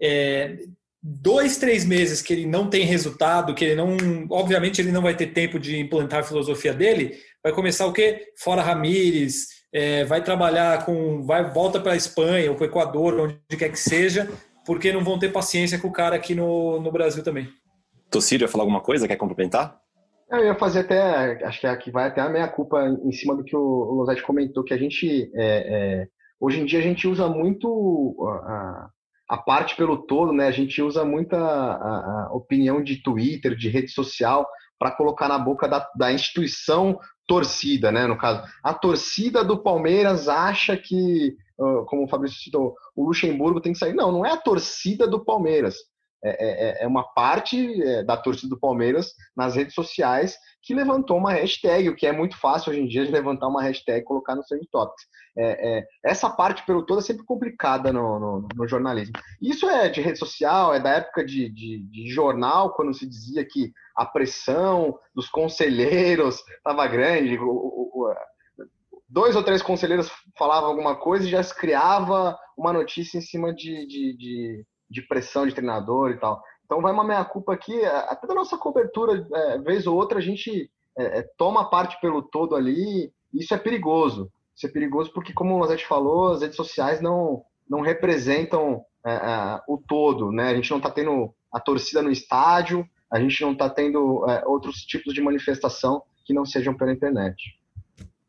É, 0.00 0.56
dois, 1.02 1.56
três 1.56 1.84
meses 1.84 2.20
que 2.20 2.32
ele 2.34 2.46
não 2.46 2.68
tem 2.68 2.84
resultado, 2.84 3.54
que 3.54 3.64
ele 3.64 3.74
não. 3.74 3.96
Obviamente, 4.30 4.82
ele 4.82 4.92
não 4.92 5.02
vai 5.02 5.16
ter 5.16 5.28
tempo 5.28 5.58
de 5.58 5.78
implantar 5.78 6.20
a 6.20 6.24
filosofia 6.24 6.74
dele, 6.74 7.18
vai 7.42 7.54
começar 7.54 7.86
o 7.86 7.92
quê? 7.92 8.32
Fora 8.36 8.60
Ramírez 8.60 9.57
é, 9.72 10.04
vai 10.04 10.22
trabalhar 10.22 10.84
com, 10.84 11.22
vai 11.22 11.44
volta 11.50 11.80
para 11.80 11.92
a 11.92 11.96
Espanha 11.96 12.50
ou 12.50 12.56
para 12.56 12.64
o 12.64 12.68
Equador, 12.68 13.20
onde 13.20 13.56
quer 13.56 13.70
que 13.70 13.78
seja, 13.78 14.28
porque 14.64 14.92
não 14.92 15.04
vão 15.04 15.18
ter 15.18 15.32
paciência 15.32 15.78
com 15.78 15.88
o 15.88 15.92
cara 15.92 16.16
aqui 16.16 16.34
no, 16.34 16.80
no 16.80 16.92
Brasil 16.92 17.22
também. 17.22 17.48
Tocírio, 18.10 18.44
ia 18.44 18.48
falar 18.48 18.64
alguma 18.64 18.80
coisa? 18.80 19.06
Quer 19.06 19.16
complementar? 19.16 19.78
Eu 20.30 20.44
ia 20.44 20.54
fazer 20.54 20.80
até, 20.80 21.42
acho 21.44 21.60
que 21.60 21.66
aqui 21.66 21.90
vai 21.90 22.08
até 22.08 22.20
a 22.20 22.28
minha 22.28 22.48
culpa 22.48 22.84
em 23.02 23.12
cima 23.12 23.34
do 23.34 23.42
que 23.42 23.56
o 23.56 23.94
Losete 23.94 24.22
comentou, 24.22 24.62
que 24.62 24.74
a 24.74 24.78
gente, 24.78 25.30
é, 25.34 26.02
é, 26.02 26.08
hoje 26.38 26.60
em 26.60 26.66
dia 26.66 26.80
a 26.80 26.82
gente 26.82 27.08
usa 27.08 27.28
muito 27.28 28.14
a, 28.46 28.90
a, 29.30 29.38
parte 29.38 29.74
pelo 29.74 29.96
todo, 29.96 30.32
né? 30.32 30.46
A 30.46 30.50
gente 30.50 30.82
usa 30.82 31.02
muita 31.02 31.38
a, 31.38 32.26
a 32.28 32.34
opinião 32.34 32.82
de 32.82 33.02
Twitter, 33.02 33.56
de 33.56 33.70
rede 33.70 33.90
social, 33.90 34.46
para 34.78 34.90
colocar 34.90 35.28
na 35.28 35.38
boca 35.38 35.66
da, 35.66 35.88
da 35.96 36.12
instituição 36.12 36.98
torcida, 37.28 37.92
né? 37.92 38.06
No 38.06 38.16
caso, 38.16 38.42
a 38.64 38.74
torcida 38.74 39.44
do 39.44 39.62
Palmeiras 39.62 40.28
acha 40.28 40.76
que, 40.76 41.36
como 41.86 42.04
o 42.04 42.08
Fabrício 42.08 42.40
citou, 42.40 42.74
o 42.96 43.04
Luxemburgo 43.04 43.60
tem 43.60 43.72
que 43.72 43.78
sair. 43.78 43.94
Não, 43.94 44.10
não 44.10 44.26
é 44.26 44.32
a 44.32 44.36
torcida 44.36 45.06
do 45.06 45.24
Palmeiras. 45.24 45.76
É, 46.22 46.80
é, 46.80 46.84
é 46.84 46.86
uma 46.86 47.04
parte 47.14 47.80
é, 47.82 48.02
da 48.02 48.16
torcida 48.16 48.48
do 48.48 48.58
Palmeiras 48.58 49.14
nas 49.36 49.54
redes 49.54 49.74
sociais 49.74 50.36
que 50.62 50.74
levantou 50.74 51.16
uma 51.16 51.32
hashtag, 51.32 51.88
o 51.88 51.96
que 51.96 52.06
é 52.06 52.12
muito 52.12 52.36
fácil 52.36 52.70
hoje 52.70 52.80
em 52.80 52.88
dia 52.88 53.06
de 53.06 53.12
levantar 53.12 53.48
uma 53.48 53.62
hashtag 53.62 54.00
e 54.00 54.04
colocar 54.04 54.34
no 54.34 54.42
seu 54.42 54.58
topics. 54.70 55.06
É, 55.36 55.78
é, 55.78 55.86
essa 56.04 56.28
parte 56.28 56.66
pelo 56.66 56.84
todo 56.84 56.98
é 56.98 57.02
sempre 57.02 57.24
complicada 57.24 57.92
no, 57.92 58.18
no, 58.18 58.48
no, 58.54 58.68
jornalismo. 58.68 59.14
Isso 59.40 59.68
é 59.68 59.88
de 59.88 60.00
rede 60.00 60.18
social, 60.18 60.74
é 60.74 60.80
da 60.80 60.90
época 60.90 61.24
de, 61.24 61.48
de, 61.48 61.84
de 61.84 62.08
jornal, 62.08 62.74
quando 62.74 62.92
se 62.92 63.06
dizia 63.06 63.44
que 63.44 63.72
a 63.96 64.04
pressão 64.04 64.98
dos 65.14 65.28
conselheiros 65.28 66.42
estava 66.56 66.86
grande. 66.88 67.38
O, 67.38 67.48
o, 67.48 68.08
o, 68.08 68.14
dois 69.08 69.36
ou 69.36 69.42
três 69.42 69.62
conselheiros 69.62 70.10
falavam 70.36 70.68
alguma 70.68 70.96
coisa 70.96 71.26
e 71.26 71.30
já 71.30 71.42
se 71.42 71.54
criava 71.54 72.36
uma 72.56 72.72
notícia 72.72 73.18
em 73.18 73.22
cima 73.22 73.54
de, 73.54 73.86
de, 73.86 74.16
de, 74.88 75.02
pressão 75.02 75.46
de 75.46 75.54
treinador 75.54 76.10
e 76.10 76.18
tal. 76.18 76.42
Então 76.64 76.82
vai 76.82 76.92
uma 76.92 77.04
meia-culpa 77.04 77.52
aqui, 77.52 77.84
até 77.84 78.26
da 78.26 78.34
nossa 78.34 78.58
cobertura, 78.58 79.26
é, 79.32 79.58
vez 79.58 79.86
ou 79.86 79.96
outra, 79.96 80.18
a 80.18 80.22
gente 80.22 80.70
é, 80.96 81.20
é, 81.20 81.22
toma 81.36 81.70
parte 81.70 81.98
pelo 82.00 82.22
todo 82.22 82.54
ali, 82.54 83.12
e 83.32 83.40
isso 83.40 83.54
é 83.54 83.58
perigoso. 83.58 84.30
Isso 84.54 84.66
é 84.66 84.70
perigoso 84.70 85.12
porque, 85.12 85.32
como 85.32 85.54
o 85.54 85.58
Rosete 85.58 85.86
falou, 85.86 86.32
as 86.32 86.42
redes 86.42 86.56
sociais 86.56 87.00
não, 87.00 87.44
não 87.68 87.80
representam 87.80 88.84
é, 89.06 89.12
é, 89.12 89.60
o 89.68 89.78
todo, 89.78 90.32
né? 90.32 90.50
A 90.50 90.54
gente 90.54 90.70
não 90.70 90.78
está 90.78 90.90
tendo 90.90 91.32
a 91.52 91.60
torcida 91.60 92.02
no 92.02 92.10
estádio, 92.10 92.86
a 93.10 93.20
gente 93.20 93.40
não 93.40 93.52
está 93.52 93.70
tendo 93.70 94.28
é, 94.28 94.44
outros 94.46 94.82
tipos 94.82 95.14
de 95.14 95.22
manifestação 95.22 96.02
que 96.24 96.34
não 96.34 96.44
sejam 96.44 96.74
pela 96.74 96.92
internet. 96.92 97.56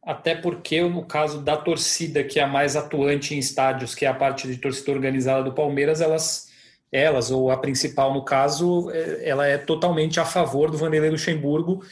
Até 0.02 0.36
porque, 0.36 0.82
no 0.82 1.06
caso 1.06 1.42
da 1.42 1.58
torcida, 1.58 2.24
que 2.24 2.40
é 2.40 2.44
a 2.44 2.48
mais 2.48 2.76
atuante 2.76 3.36
em 3.36 3.40
estádios, 3.40 3.94
que 3.94 4.06
é 4.06 4.08
a 4.08 4.14
parte 4.14 4.48
de 4.48 4.58
torcida 4.58 4.92
organizada 4.92 5.44
do 5.44 5.54
Palmeiras, 5.54 6.00
elas 6.00 6.49
elas, 6.92 7.32
ou 7.32 7.52
a 7.52 7.58
principal 7.58 8.14
no 8.14 8.24
caso, 8.24 8.90
é, 8.92 9.28
ela 9.30 9.46
é 9.46 9.58
totalmente 9.58 10.20
a 10.20 10.26
favor 10.26 10.72
do 10.72 10.78
Vanderlei 10.78 11.12
Luxemburgo. 11.12 11.84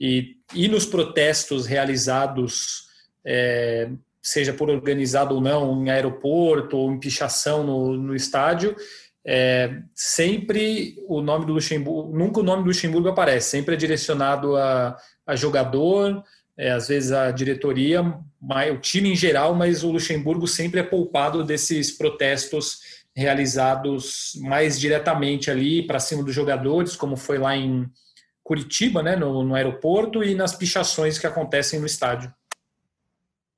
E, 0.00 0.36
e 0.54 0.68
nos 0.68 0.84
protestos 0.84 1.66
realizados, 1.66 2.88
é, 3.24 3.88
seja 4.20 4.52
por 4.52 4.68
organizado 4.68 5.34
ou 5.34 5.40
não, 5.40 5.82
em 5.82 5.90
aeroporto 5.90 6.76
ou 6.76 6.92
em 6.92 6.98
pichação 6.98 7.64
no, 7.64 7.96
no 7.96 8.14
estádio, 8.14 8.76
é, 9.24 9.78
sempre 9.94 10.96
o 11.06 11.20
nome 11.20 11.46
do 11.46 11.52
Luxemburgo, 11.52 12.16
nunca 12.16 12.40
o 12.40 12.42
nome 12.42 12.64
do 12.64 12.68
Luxemburgo 12.68 13.08
aparece, 13.08 13.50
sempre 13.50 13.74
é 13.74 13.78
direcionado 13.78 14.56
a, 14.56 14.96
a 15.26 15.36
jogador, 15.36 16.22
é, 16.56 16.72
às 16.72 16.88
vezes 16.88 17.12
a 17.12 17.30
diretoria, 17.30 18.02
o 18.02 18.78
time 18.78 19.12
em 19.12 19.16
geral, 19.16 19.54
mas 19.54 19.84
o 19.84 19.92
Luxemburgo 19.92 20.46
sempre 20.48 20.80
é 20.80 20.82
poupado 20.82 21.44
desses 21.44 21.92
protestos 21.92 23.01
realizados 23.14 24.32
mais 24.40 24.78
diretamente 24.78 25.50
ali 25.50 25.86
para 25.86 26.00
cima 26.00 26.22
dos 26.22 26.34
jogadores, 26.34 26.96
como 26.96 27.16
foi 27.16 27.38
lá 27.38 27.56
em 27.56 27.88
Curitiba, 28.42 29.02
né, 29.02 29.14
no, 29.16 29.42
no 29.42 29.54
aeroporto, 29.54 30.24
e 30.24 30.34
nas 30.34 30.54
pichações 30.54 31.18
que 31.18 31.26
acontecem 31.26 31.78
no 31.78 31.86
estádio. 31.86 32.32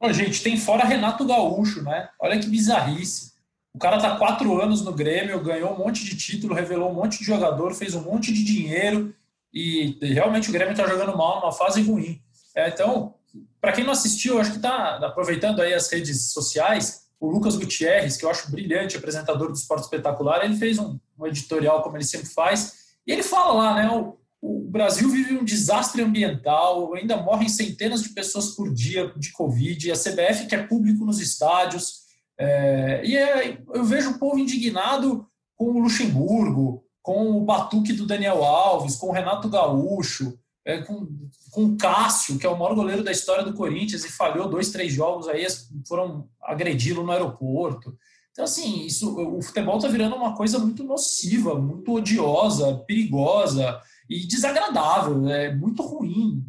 Ô, 0.00 0.12
gente, 0.12 0.42
tem 0.42 0.56
fora 0.56 0.84
Renato 0.84 1.24
Gaúcho, 1.24 1.82
né? 1.82 2.08
Olha 2.20 2.38
que 2.38 2.46
bizarrice. 2.46 3.32
O 3.72 3.78
cara 3.78 3.98
tá 3.98 4.16
quatro 4.16 4.60
anos 4.60 4.82
no 4.82 4.92
Grêmio, 4.92 5.42
ganhou 5.42 5.72
um 5.72 5.78
monte 5.78 6.04
de 6.04 6.16
título, 6.16 6.54
revelou 6.54 6.90
um 6.90 6.94
monte 6.94 7.18
de 7.18 7.24
jogador, 7.24 7.74
fez 7.74 7.94
um 7.94 8.02
monte 8.02 8.32
de 8.32 8.44
dinheiro 8.44 9.14
e 9.52 9.98
realmente 10.02 10.50
o 10.50 10.52
Grêmio 10.52 10.76
tá 10.76 10.86
jogando 10.86 11.16
mal 11.16 11.40
numa 11.40 11.52
fase 11.52 11.82
ruim. 11.82 12.20
É, 12.54 12.68
então, 12.68 13.14
para 13.60 13.72
quem 13.72 13.84
não 13.84 13.92
assistiu, 13.92 14.38
acho 14.38 14.52
que 14.52 14.58
tá 14.58 14.96
aproveitando 14.98 15.60
aí 15.60 15.72
as 15.72 15.90
redes 15.90 16.32
sociais, 16.32 17.03
o 17.20 17.30
Lucas 17.30 17.56
Gutierrez, 17.56 18.16
que 18.16 18.24
eu 18.24 18.30
acho 18.30 18.50
brilhante, 18.50 18.96
apresentador 18.96 19.48
do 19.48 19.54
Esporte 19.54 19.84
Espetacular, 19.84 20.44
ele 20.44 20.56
fez 20.56 20.78
um, 20.78 20.98
um 21.18 21.26
editorial, 21.26 21.82
como 21.82 21.96
ele 21.96 22.04
sempre 22.04 22.28
faz, 22.28 22.74
e 23.06 23.12
ele 23.12 23.22
fala 23.22 23.54
lá, 23.54 23.74
né? 23.74 23.90
O, 23.90 24.18
o 24.42 24.60
Brasil 24.68 25.08
vive 25.08 25.36
um 25.36 25.44
desastre 25.44 26.02
ambiental, 26.02 26.94
ainda 26.94 27.16
morrem 27.16 27.48
centenas 27.48 28.02
de 28.02 28.10
pessoas 28.10 28.50
por 28.50 28.72
dia 28.72 29.10
de 29.16 29.32
Covid, 29.32 29.90
a 29.90 29.94
CBF 29.94 30.46
quer 30.46 30.68
público 30.68 31.04
nos 31.04 31.18
estádios. 31.18 32.04
É, 32.38 33.02
e 33.04 33.16
é, 33.16 33.58
eu 33.72 33.84
vejo 33.84 34.10
o 34.10 34.18
povo 34.18 34.38
indignado 34.38 35.26
com 35.56 35.66
o 35.66 35.78
Luxemburgo, 35.78 36.84
com 37.00 37.30
o 37.32 37.40
batuque 37.40 37.92
do 37.92 38.06
Daniel 38.06 38.44
Alves, 38.44 38.96
com 38.96 39.08
o 39.08 39.12
Renato 39.12 39.48
Gaúcho, 39.48 40.38
é, 40.64 40.78
com, 40.78 41.06
com 41.50 41.76
Cássio, 41.76 42.38
que 42.38 42.46
é 42.46 42.48
o 42.48 42.58
maior 42.58 42.74
goleiro 42.74 43.04
da 43.04 43.12
história 43.12 43.44
do 43.44 43.54
Corinthians 43.54 44.04
e 44.04 44.10
falhou 44.10 44.48
dois, 44.48 44.70
três 44.70 44.92
jogos 44.92 45.28
aí, 45.28 45.46
foram 45.86 46.28
agredi-lo 46.42 47.02
no 47.02 47.12
aeroporto. 47.12 47.96
Então, 48.32 48.44
assim, 48.44 48.84
isso, 48.84 49.16
o 49.16 49.40
futebol 49.40 49.76
está 49.76 49.88
virando 49.88 50.16
uma 50.16 50.34
coisa 50.34 50.58
muito 50.58 50.82
nociva, 50.82 51.54
muito 51.54 51.92
odiosa, 51.92 52.82
perigosa 52.86 53.80
e 54.10 54.26
desagradável. 54.26 55.28
É 55.28 55.54
muito 55.54 55.82
ruim 55.82 56.42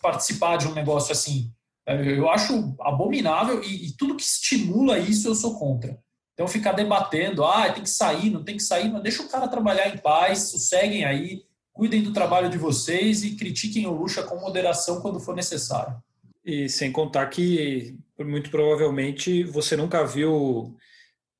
participar 0.00 0.56
de 0.56 0.66
um 0.66 0.72
negócio 0.72 1.12
assim. 1.12 1.52
É, 1.86 2.18
eu 2.18 2.30
acho 2.30 2.74
abominável 2.80 3.62
e, 3.62 3.88
e, 3.88 3.96
tudo 3.96 4.16
que 4.16 4.22
estimula 4.22 4.98
isso 4.98 5.28
eu 5.28 5.34
sou 5.34 5.58
contra. 5.58 5.98
Então 6.32 6.48
ficar 6.48 6.72
debatendo, 6.72 7.44
ah, 7.44 7.70
tem 7.70 7.82
que 7.82 7.90
sair, 7.90 8.30
não 8.30 8.42
tem 8.42 8.56
que 8.56 8.62
sair, 8.62 8.90
mas 8.90 9.02
deixa 9.02 9.22
o 9.22 9.28
cara 9.28 9.48
trabalhar 9.48 9.88
em 9.88 9.98
paz, 9.98 10.50
sosseguem 10.50 11.04
aí, 11.04 11.42
cuidem 11.80 12.02
do 12.02 12.12
trabalho 12.12 12.50
de 12.50 12.58
vocês 12.58 13.24
e 13.24 13.36
critiquem 13.36 13.86
o 13.86 13.92
Lucha 13.94 14.22
com 14.22 14.38
moderação 14.38 15.00
quando 15.00 15.18
for 15.18 15.34
necessário. 15.34 15.96
E 16.44 16.68
sem 16.68 16.92
contar 16.92 17.24
que 17.28 17.96
muito 18.18 18.50
provavelmente 18.50 19.44
você 19.44 19.78
nunca 19.78 20.04
viu 20.04 20.76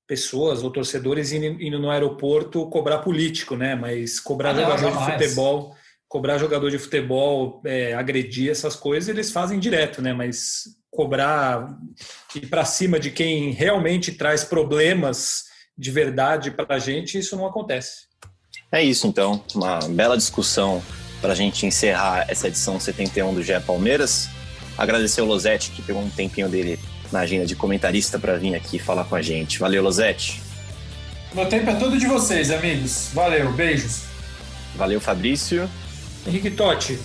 pessoas 0.09 0.62
ou 0.62 0.70
torcedores 0.70 1.30
indo, 1.30 1.62
indo 1.62 1.78
no 1.78 1.91
aeroporto 1.91 2.66
cobrar 2.70 3.01
político, 3.01 3.55
né? 3.55 3.74
Mas 3.74 4.18
cobrar 4.18 4.53
ah, 4.53 4.55
jogador 4.55 4.91
de 4.91 5.12
futebol, 5.12 5.76
cobrar 6.09 6.38
jogador 6.38 6.70
de 6.70 6.78
futebol, 6.78 7.61
é, 7.66 7.93
agredir 7.93 8.51
essas 8.51 8.74
coisas, 8.74 9.11
eles 9.11 9.30
fazem 9.30 9.59
direto, 9.59 10.01
né? 10.01 10.14
Mas 10.14 10.64
cobrar 10.91 11.78
ir 12.34 12.47
para 12.47 12.64
cima 12.64 12.99
de 12.99 13.11
quem 13.11 13.51
realmente 13.51 14.12
traz 14.12 14.43
problemas 14.43 15.45
de 15.76 15.91
verdade 15.91 16.51
para 16.51 16.76
a 16.76 16.78
gente, 16.78 17.18
isso 17.18 17.36
não 17.36 17.45
acontece. 17.47 18.09
É 18.73 18.83
isso, 18.83 19.07
então. 19.07 19.43
Uma 19.55 19.81
bela 19.89 20.16
discussão 20.16 20.83
para 21.21 21.33
a 21.33 21.37
gente 21.37 21.66
encerrar 21.66 22.25
essa 22.29 22.49
edição 22.49 22.79
71 22.79 23.35
do 23.35 23.43
GE 23.43 23.59
Palmeiras. 23.66 24.29
Agradecer 24.79 25.21
o 25.21 25.25
Losetti, 25.25 25.71
que 25.73 25.83
pegou 25.83 26.03
um 26.03 26.09
tempinho 26.09 26.49
dele 26.49 26.79
na 27.11 27.21
agenda 27.21 27.45
de 27.45 27.57
comentarista 27.57 28.18
para 28.18 28.37
vir 28.37 28.55
aqui 28.55 28.79
falar 28.79 29.05
com 29.05 29.16
a 29.16 29.23
gente. 29.23 29.59
Valeu, 29.59 29.83
Losete. 29.83 30.41
Meu 31.35 31.47
tempo 31.47 31.68
é 31.68 31.75
todo 31.75 31.99
de 31.99 32.07
vocês, 32.07 32.51
amigos. 32.51 33.11
Valeu, 33.12 33.53
beijos. 33.53 34.03
Valeu, 34.77 35.01
Fabrício. 35.01 35.68
Henrique 36.27 36.51
Totti, 36.51 36.99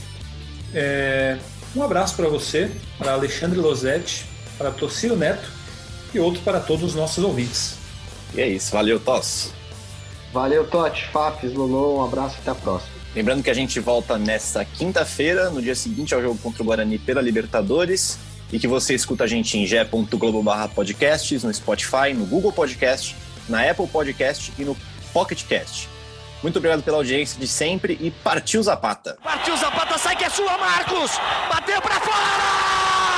é... 0.74 1.38
um 1.76 1.82
abraço 1.82 2.16
para 2.16 2.28
você, 2.28 2.70
para 2.98 3.14
Alexandre 3.14 3.58
Losetti, 3.58 4.26
para 4.58 4.72
Tociro 4.72 5.16
Neto 5.16 5.50
e 6.14 6.20
outro 6.20 6.42
para 6.42 6.60
todos 6.60 6.84
os 6.84 6.96
nossos 6.96 7.24
ouvintes. 7.24 7.76
E 8.34 8.42
é 8.42 8.48
isso, 8.48 8.72
valeu, 8.72 9.00
Toss. 9.00 9.55
Valeu, 10.36 10.68
Totti, 10.68 11.06
Fafis, 11.14 11.54
Lolo, 11.54 12.00
um 12.00 12.04
abraço 12.04 12.36
e 12.36 12.42
até 12.42 12.52
a 12.52 12.56
próxima. 12.56 12.92
Lembrando 13.16 13.42
que 13.42 13.50
a 13.50 13.54
gente 13.54 13.80
volta 13.80 14.18
nesta 14.18 14.66
quinta-feira, 14.66 15.50
no 15.50 15.62
dia 15.62 15.74
seguinte 15.74 16.14
ao 16.14 16.22
jogo 16.22 16.38
contra 16.40 16.62
o 16.62 16.66
Guarani 16.66 17.00
pela 17.00 17.22
Libertadores 17.22 18.20
e 18.52 18.60
que 18.60 18.68
você 18.68 18.94
escuta 18.94 19.24
a 19.24 19.28
gente 19.28 19.58
em 19.58 19.66
ge.globo/podcasts, 19.66 21.42
no 21.42 21.54
Spotify, 21.54 22.14
no 22.14 22.26
Google 22.26 22.52
Podcast, 22.52 23.16
na 23.48 23.62
Apple 23.62 23.88
Podcast 23.88 24.52
e 24.60 24.66
no 24.66 24.76
Pocket 25.14 25.42
Cast. 25.46 25.88
Muito 26.44 26.58
obrigado 26.58 26.84
pela 26.84 26.98
audiência 26.98 27.40
de 27.40 27.48
sempre 27.48 27.98
e 28.02 28.12
partiu 28.12 28.62
Zapata. 28.62 29.18
Partiu 29.24 29.56
Zapata, 29.56 29.98
sai 29.98 30.18
que 30.18 30.26
é 30.26 30.30
sua, 30.30 30.58
Marcos! 30.58 31.12
Bateu 31.50 31.82
para 31.82 32.02
fora! 32.02 33.15